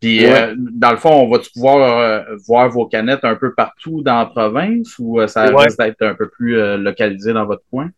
Puis, 0.00 0.24
euh, 0.26 0.54
dans 0.56 0.92
le 0.92 0.96
fond, 0.96 1.10
on 1.10 1.28
va-tu 1.28 1.50
pouvoir 1.50 1.98
euh, 1.98 2.36
voir 2.46 2.68
vos 2.68 2.86
canettes 2.86 3.24
un 3.24 3.34
peu 3.34 3.52
partout 3.54 4.02
dans 4.02 4.18
la 4.18 4.26
province 4.26 4.96
ou 4.98 5.20
euh, 5.20 5.26
ça 5.26 5.44
risque 5.44 5.78
d'être 5.78 6.02
un 6.02 6.14
peu 6.14 6.28
plus 6.28 6.76
localisé 6.76 7.32
dans 7.32 7.46
votre 7.46 7.64
coin? 7.70 7.90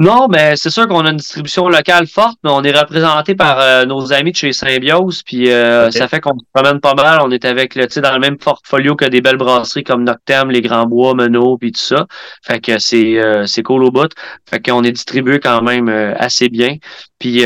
Non, 0.00 0.28
mais 0.28 0.54
c'est 0.54 0.70
sûr 0.70 0.86
qu'on 0.86 1.04
a 1.06 1.10
une 1.10 1.16
distribution 1.16 1.68
locale 1.68 2.06
forte, 2.06 2.38
mais 2.44 2.50
on 2.50 2.62
est 2.62 2.70
représenté 2.70 3.34
par 3.34 3.58
euh, 3.58 3.84
nos 3.84 4.12
amis 4.12 4.30
de 4.30 4.36
chez 4.36 4.52
Symbiose, 4.52 5.24
puis 5.24 5.50
euh, 5.50 5.90
ça 5.90 6.06
fait 6.06 6.20
qu'on 6.20 6.38
se 6.38 6.44
promène 6.54 6.78
pas 6.78 6.94
mal. 6.94 7.18
On 7.20 7.32
est 7.32 7.44
avec 7.44 7.74
le, 7.74 7.88
dans 8.00 8.12
le 8.12 8.20
même 8.20 8.36
portfolio 8.36 8.94
que 8.94 9.06
des 9.06 9.20
belles 9.20 9.38
brasseries 9.38 9.82
comme 9.82 10.04
Noctem, 10.04 10.52
les 10.52 10.60
Grands 10.62 10.86
Bois, 10.86 11.14
Menot, 11.14 11.58
puis 11.58 11.72
tout 11.72 11.80
ça. 11.80 12.06
Fait 12.46 12.60
que 12.60 12.78
c'est 12.78 13.18
euh, 13.18 13.44
c'est 13.46 13.64
cool 13.64 13.82
au 13.82 13.90
bout. 13.90 14.12
Fait 14.48 14.64
qu'on 14.64 14.84
est 14.84 14.92
distribué 14.92 15.40
quand 15.40 15.62
même 15.62 15.88
assez 15.88 16.48
bien. 16.48 16.76
Puis 17.18 17.42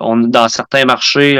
on 0.00 0.16
dans 0.16 0.48
certains 0.48 0.86
marchés, 0.86 1.36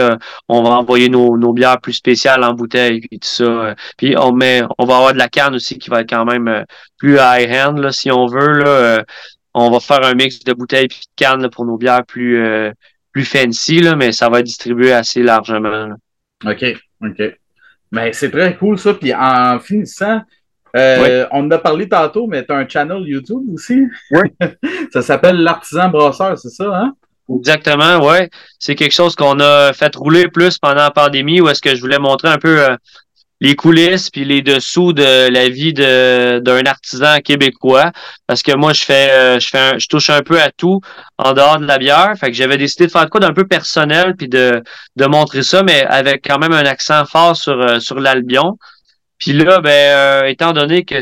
on 0.50 0.62
va 0.62 0.70
envoyer 0.72 1.08
nos, 1.08 1.38
nos 1.38 1.54
bières 1.54 1.80
plus 1.80 1.94
spéciales 1.94 2.44
en 2.44 2.52
bouteille, 2.52 3.00
puis 3.00 3.18
tout 3.18 3.28
ça. 3.28 3.74
Puis 3.96 4.14
on 4.18 4.32
met, 4.32 4.62
on 4.76 4.84
va 4.84 4.96
avoir 4.96 5.12
de 5.14 5.18
la 5.18 5.28
canne 5.30 5.54
aussi 5.54 5.78
qui 5.78 5.88
va 5.88 6.02
être 6.02 6.10
quand 6.10 6.26
même 6.26 6.66
plus 6.98 7.14
high-end, 7.14 7.72
là, 7.78 7.92
si 7.92 8.10
on 8.10 8.26
veut. 8.26 8.58
Là 8.58 9.04
on 9.54 9.70
va 9.70 9.80
faire 9.80 10.04
un 10.04 10.14
mix 10.14 10.40
de 10.40 10.52
bouteilles 10.52 10.84
et 10.84 10.88
de 10.88 10.94
cannes 11.16 11.48
pour 11.48 11.64
nos 11.64 11.76
bières 11.76 12.04
plus, 12.04 12.44
euh, 12.44 12.72
plus 13.12 13.24
fancy, 13.24 13.80
là, 13.80 13.94
mais 13.94 14.12
ça 14.12 14.28
va 14.28 14.40
être 14.40 14.46
distribué 14.46 14.92
assez 14.92 15.22
largement. 15.22 15.94
OK, 16.44 16.64
OK. 17.02 17.22
Mais 17.92 18.12
c'est 18.12 18.30
très 18.30 18.56
cool 18.56 18.78
ça. 18.78 18.94
Puis 18.94 19.14
en 19.14 19.60
finissant, 19.60 20.20
euh, 20.76 21.26
on 21.30 21.44
en 21.44 21.50
a 21.52 21.58
parlé 21.58 21.88
tantôt, 21.88 22.26
mais 22.26 22.44
tu 22.44 22.52
as 22.52 22.56
un 22.56 22.68
channel 22.68 23.02
YouTube 23.06 23.42
aussi? 23.52 23.84
Oui. 24.10 24.28
ça 24.92 25.02
s'appelle 25.02 25.36
L'Artisan 25.36 25.88
Brasseur, 25.88 26.36
c'est 26.36 26.50
ça, 26.50 26.64
hein? 26.74 26.92
Exactement, 27.32 28.04
ouais. 28.04 28.28
C'est 28.58 28.74
quelque 28.74 28.92
chose 28.92 29.14
qu'on 29.14 29.38
a 29.40 29.72
fait 29.72 29.94
rouler 29.94 30.28
plus 30.28 30.58
pendant 30.58 30.82
la 30.82 30.90
pandémie 30.90 31.40
où 31.40 31.48
est-ce 31.48 31.62
que 31.62 31.74
je 31.74 31.80
voulais 31.80 31.98
montrer 31.98 32.28
un 32.28 32.38
peu 32.38 32.62
euh, 32.68 32.76
les 33.44 33.56
coulisses 33.56 34.08
puis 34.10 34.24
les 34.24 34.40
dessous 34.42 34.92
de 34.94 35.28
la 35.28 35.48
vie 35.50 35.74
de 35.74 36.40
d'un 36.40 36.64
artisan 36.64 37.20
québécois. 37.20 37.92
Parce 38.26 38.42
que 38.42 38.52
moi 38.52 38.72
je 38.72 38.82
fais 38.82 39.10
euh, 39.10 39.38
je 39.38 39.48
fais 39.48 39.78
je 39.78 39.86
touche 39.86 40.08
un 40.10 40.22
peu 40.22 40.40
à 40.40 40.50
tout 40.50 40.80
en 41.18 41.32
dehors 41.34 41.58
de 41.58 41.66
la 41.66 41.78
bière. 41.78 42.14
Fait 42.18 42.28
que 42.30 42.36
j'avais 42.36 42.56
décidé 42.56 42.86
de 42.86 42.90
faire 42.90 43.08
quoi 43.10 43.20
d'un 43.20 43.34
peu 43.34 43.46
personnel 43.46 44.14
puis 44.16 44.28
de 44.28 44.62
de 44.96 45.06
montrer 45.06 45.42
ça 45.42 45.62
mais 45.62 45.84
avec 45.84 46.24
quand 46.26 46.38
même 46.38 46.52
un 46.52 46.64
accent 46.64 47.04
fort 47.04 47.36
sur 47.36 47.60
euh, 47.60 47.80
sur 47.80 48.00
l'Albion. 48.00 48.58
Puis 49.18 49.32
là 49.34 49.60
ben 49.60 49.70
euh, 49.70 50.24
étant 50.26 50.52
donné 50.52 50.84
que 50.84 50.96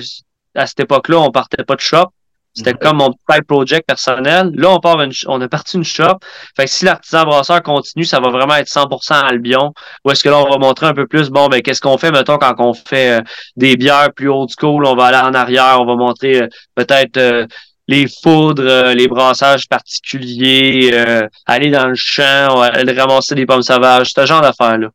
à 0.54 0.66
cette 0.66 0.80
époque-là 0.80 1.18
on 1.20 1.30
partait 1.30 1.64
pas 1.64 1.76
de 1.76 1.80
shop 1.80 2.08
c'était 2.54 2.74
comme 2.74 2.98
mon 2.98 3.10
petit 3.12 3.42
project 3.42 3.86
personnel. 3.86 4.50
Là, 4.54 4.70
on 4.70 4.78
part 4.78 5.00
une, 5.00 5.12
on 5.26 5.40
a 5.40 5.48
parti 5.48 5.78
une 5.78 5.84
shop. 5.84 6.18
Fait 6.54 6.64
que 6.64 6.70
si 6.70 6.84
l'artisan 6.84 7.24
brasseur 7.24 7.62
continue, 7.62 8.04
ça 8.04 8.20
va 8.20 8.28
vraiment 8.28 8.56
être 8.56 8.68
100% 8.68 9.14
Albion. 9.14 9.72
Ou 10.04 10.10
est-ce 10.10 10.22
que 10.22 10.28
là, 10.28 10.38
on 10.38 10.50
va 10.50 10.58
montrer 10.58 10.86
un 10.86 10.94
peu 10.94 11.06
plus, 11.06 11.30
bon, 11.30 11.48
ben, 11.48 11.62
qu'est-ce 11.62 11.80
qu'on 11.80 11.96
fait, 11.96 12.10
mettons, 12.10 12.36
quand 12.36 12.54
on 12.58 12.74
fait 12.74 13.20
euh, 13.20 13.22
des 13.56 13.76
bières 13.76 14.12
plus 14.14 14.28
old 14.28 14.50
school, 14.50 14.84
on 14.84 14.94
va 14.94 15.06
aller 15.06 15.28
en 15.28 15.34
arrière, 15.34 15.78
on 15.80 15.86
va 15.86 15.96
montrer 15.96 16.42
euh, 16.42 16.48
peut-être 16.74 17.16
euh, 17.16 17.46
les 17.88 18.06
foudres, 18.22 18.92
les 18.94 19.08
brassages 19.08 19.68
particuliers, 19.68 20.92
aller 21.46 21.70
dans 21.70 21.88
le 21.88 21.96
champ, 21.96 22.60
aller 22.60 22.92
ramasser 22.92 23.34
des 23.34 23.44
pommes 23.44 23.62
sauvages, 23.62 24.12
ce 24.14 24.24
genre 24.24 24.40
d'affaires-là. 24.40 24.88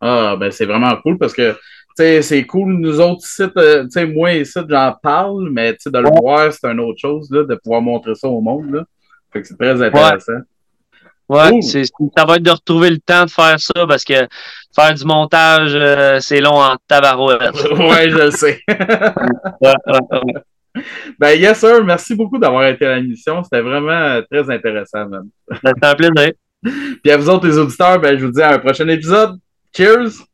Ah, 0.00 0.36
ben, 0.36 0.50
c'est 0.50 0.66
vraiment 0.66 0.94
cool 0.96 1.16
parce 1.16 1.32
que 1.32 1.56
c'est 1.94 2.46
cool, 2.46 2.74
nous 2.74 3.00
autres 3.00 3.24
sites, 3.24 3.56
euh, 3.56 3.86
moi 4.12 4.32
ici, 4.32 4.58
j'en 4.68 4.94
parle, 5.02 5.48
mais 5.50 5.72
de 5.72 5.98
le 5.98 6.10
voir, 6.20 6.52
c'est 6.52 6.66
une 6.66 6.80
autre 6.80 7.00
chose, 7.00 7.30
là, 7.30 7.44
de 7.44 7.54
pouvoir 7.56 7.82
montrer 7.82 8.14
ça 8.14 8.28
au 8.28 8.40
monde. 8.40 8.72
Là. 8.72 8.84
Fait 9.32 9.42
que 9.42 9.48
c'est 9.48 9.56
très 9.56 9.80
intéressant. 9.80 10.32
Ouais, 11.26 11.62
ça 11.62 12.24
va 12.26 12.36
être 12.36 12.42
de 12.42 12.50
retrouver 12.50 12.90
le 12.90 12.98
temps 12.98 13.24
de 13.24 13.30
faire 13.30 13.58
ça 13.58 13.86
parce 13.88 14.04
que 14.04 14.28
faire 14.74 14.94
du 14.94 15.06
montage, 15.06 15.72
euh, 15.74 16.18
c'est 16.20 16.40
long 16.40 16.60
en 16.60 16.76
tabarouette. 16.86 17.54
ouais, 17.78 18.10
je 18.10 18.18
le 18.18 18.30
sais. 18.30 18.60
ben, 21.18 21.30
yes, 21.30 21.58
sir. 21.58 21.82
Merci 21.82 22.14
beaucoup 22.14 22.38
d'avoir 22.38 22.66
été 22.66 22.84
à 22.84 22.96
l'émission. 22.96 23.42
C'était 23.42 23.62
vraiment 23.62 24.20
très 24.30 24.50
intéressant, 24.50 25.08
man. 25.08 25.26
C'était 25.50 25.86
un 25.86 25.94
plaisir. 25.94 26.32
Puis 27.02 27.10
à 27.10 27.16
vous 27.16 27.30
autres, 27.30 27.46
les 27.46 27.56
auditeurs, 27.56 27.98
ben, 27.98 28.18
je 28.18 28.26
vous 28.26 28.32
dis 28.32 28.42
à 28.42 28.52
un 28.52 28.58
prochain 28.58 28.86
épisode. 28.88 29.38
Cheers! 29.74 30.26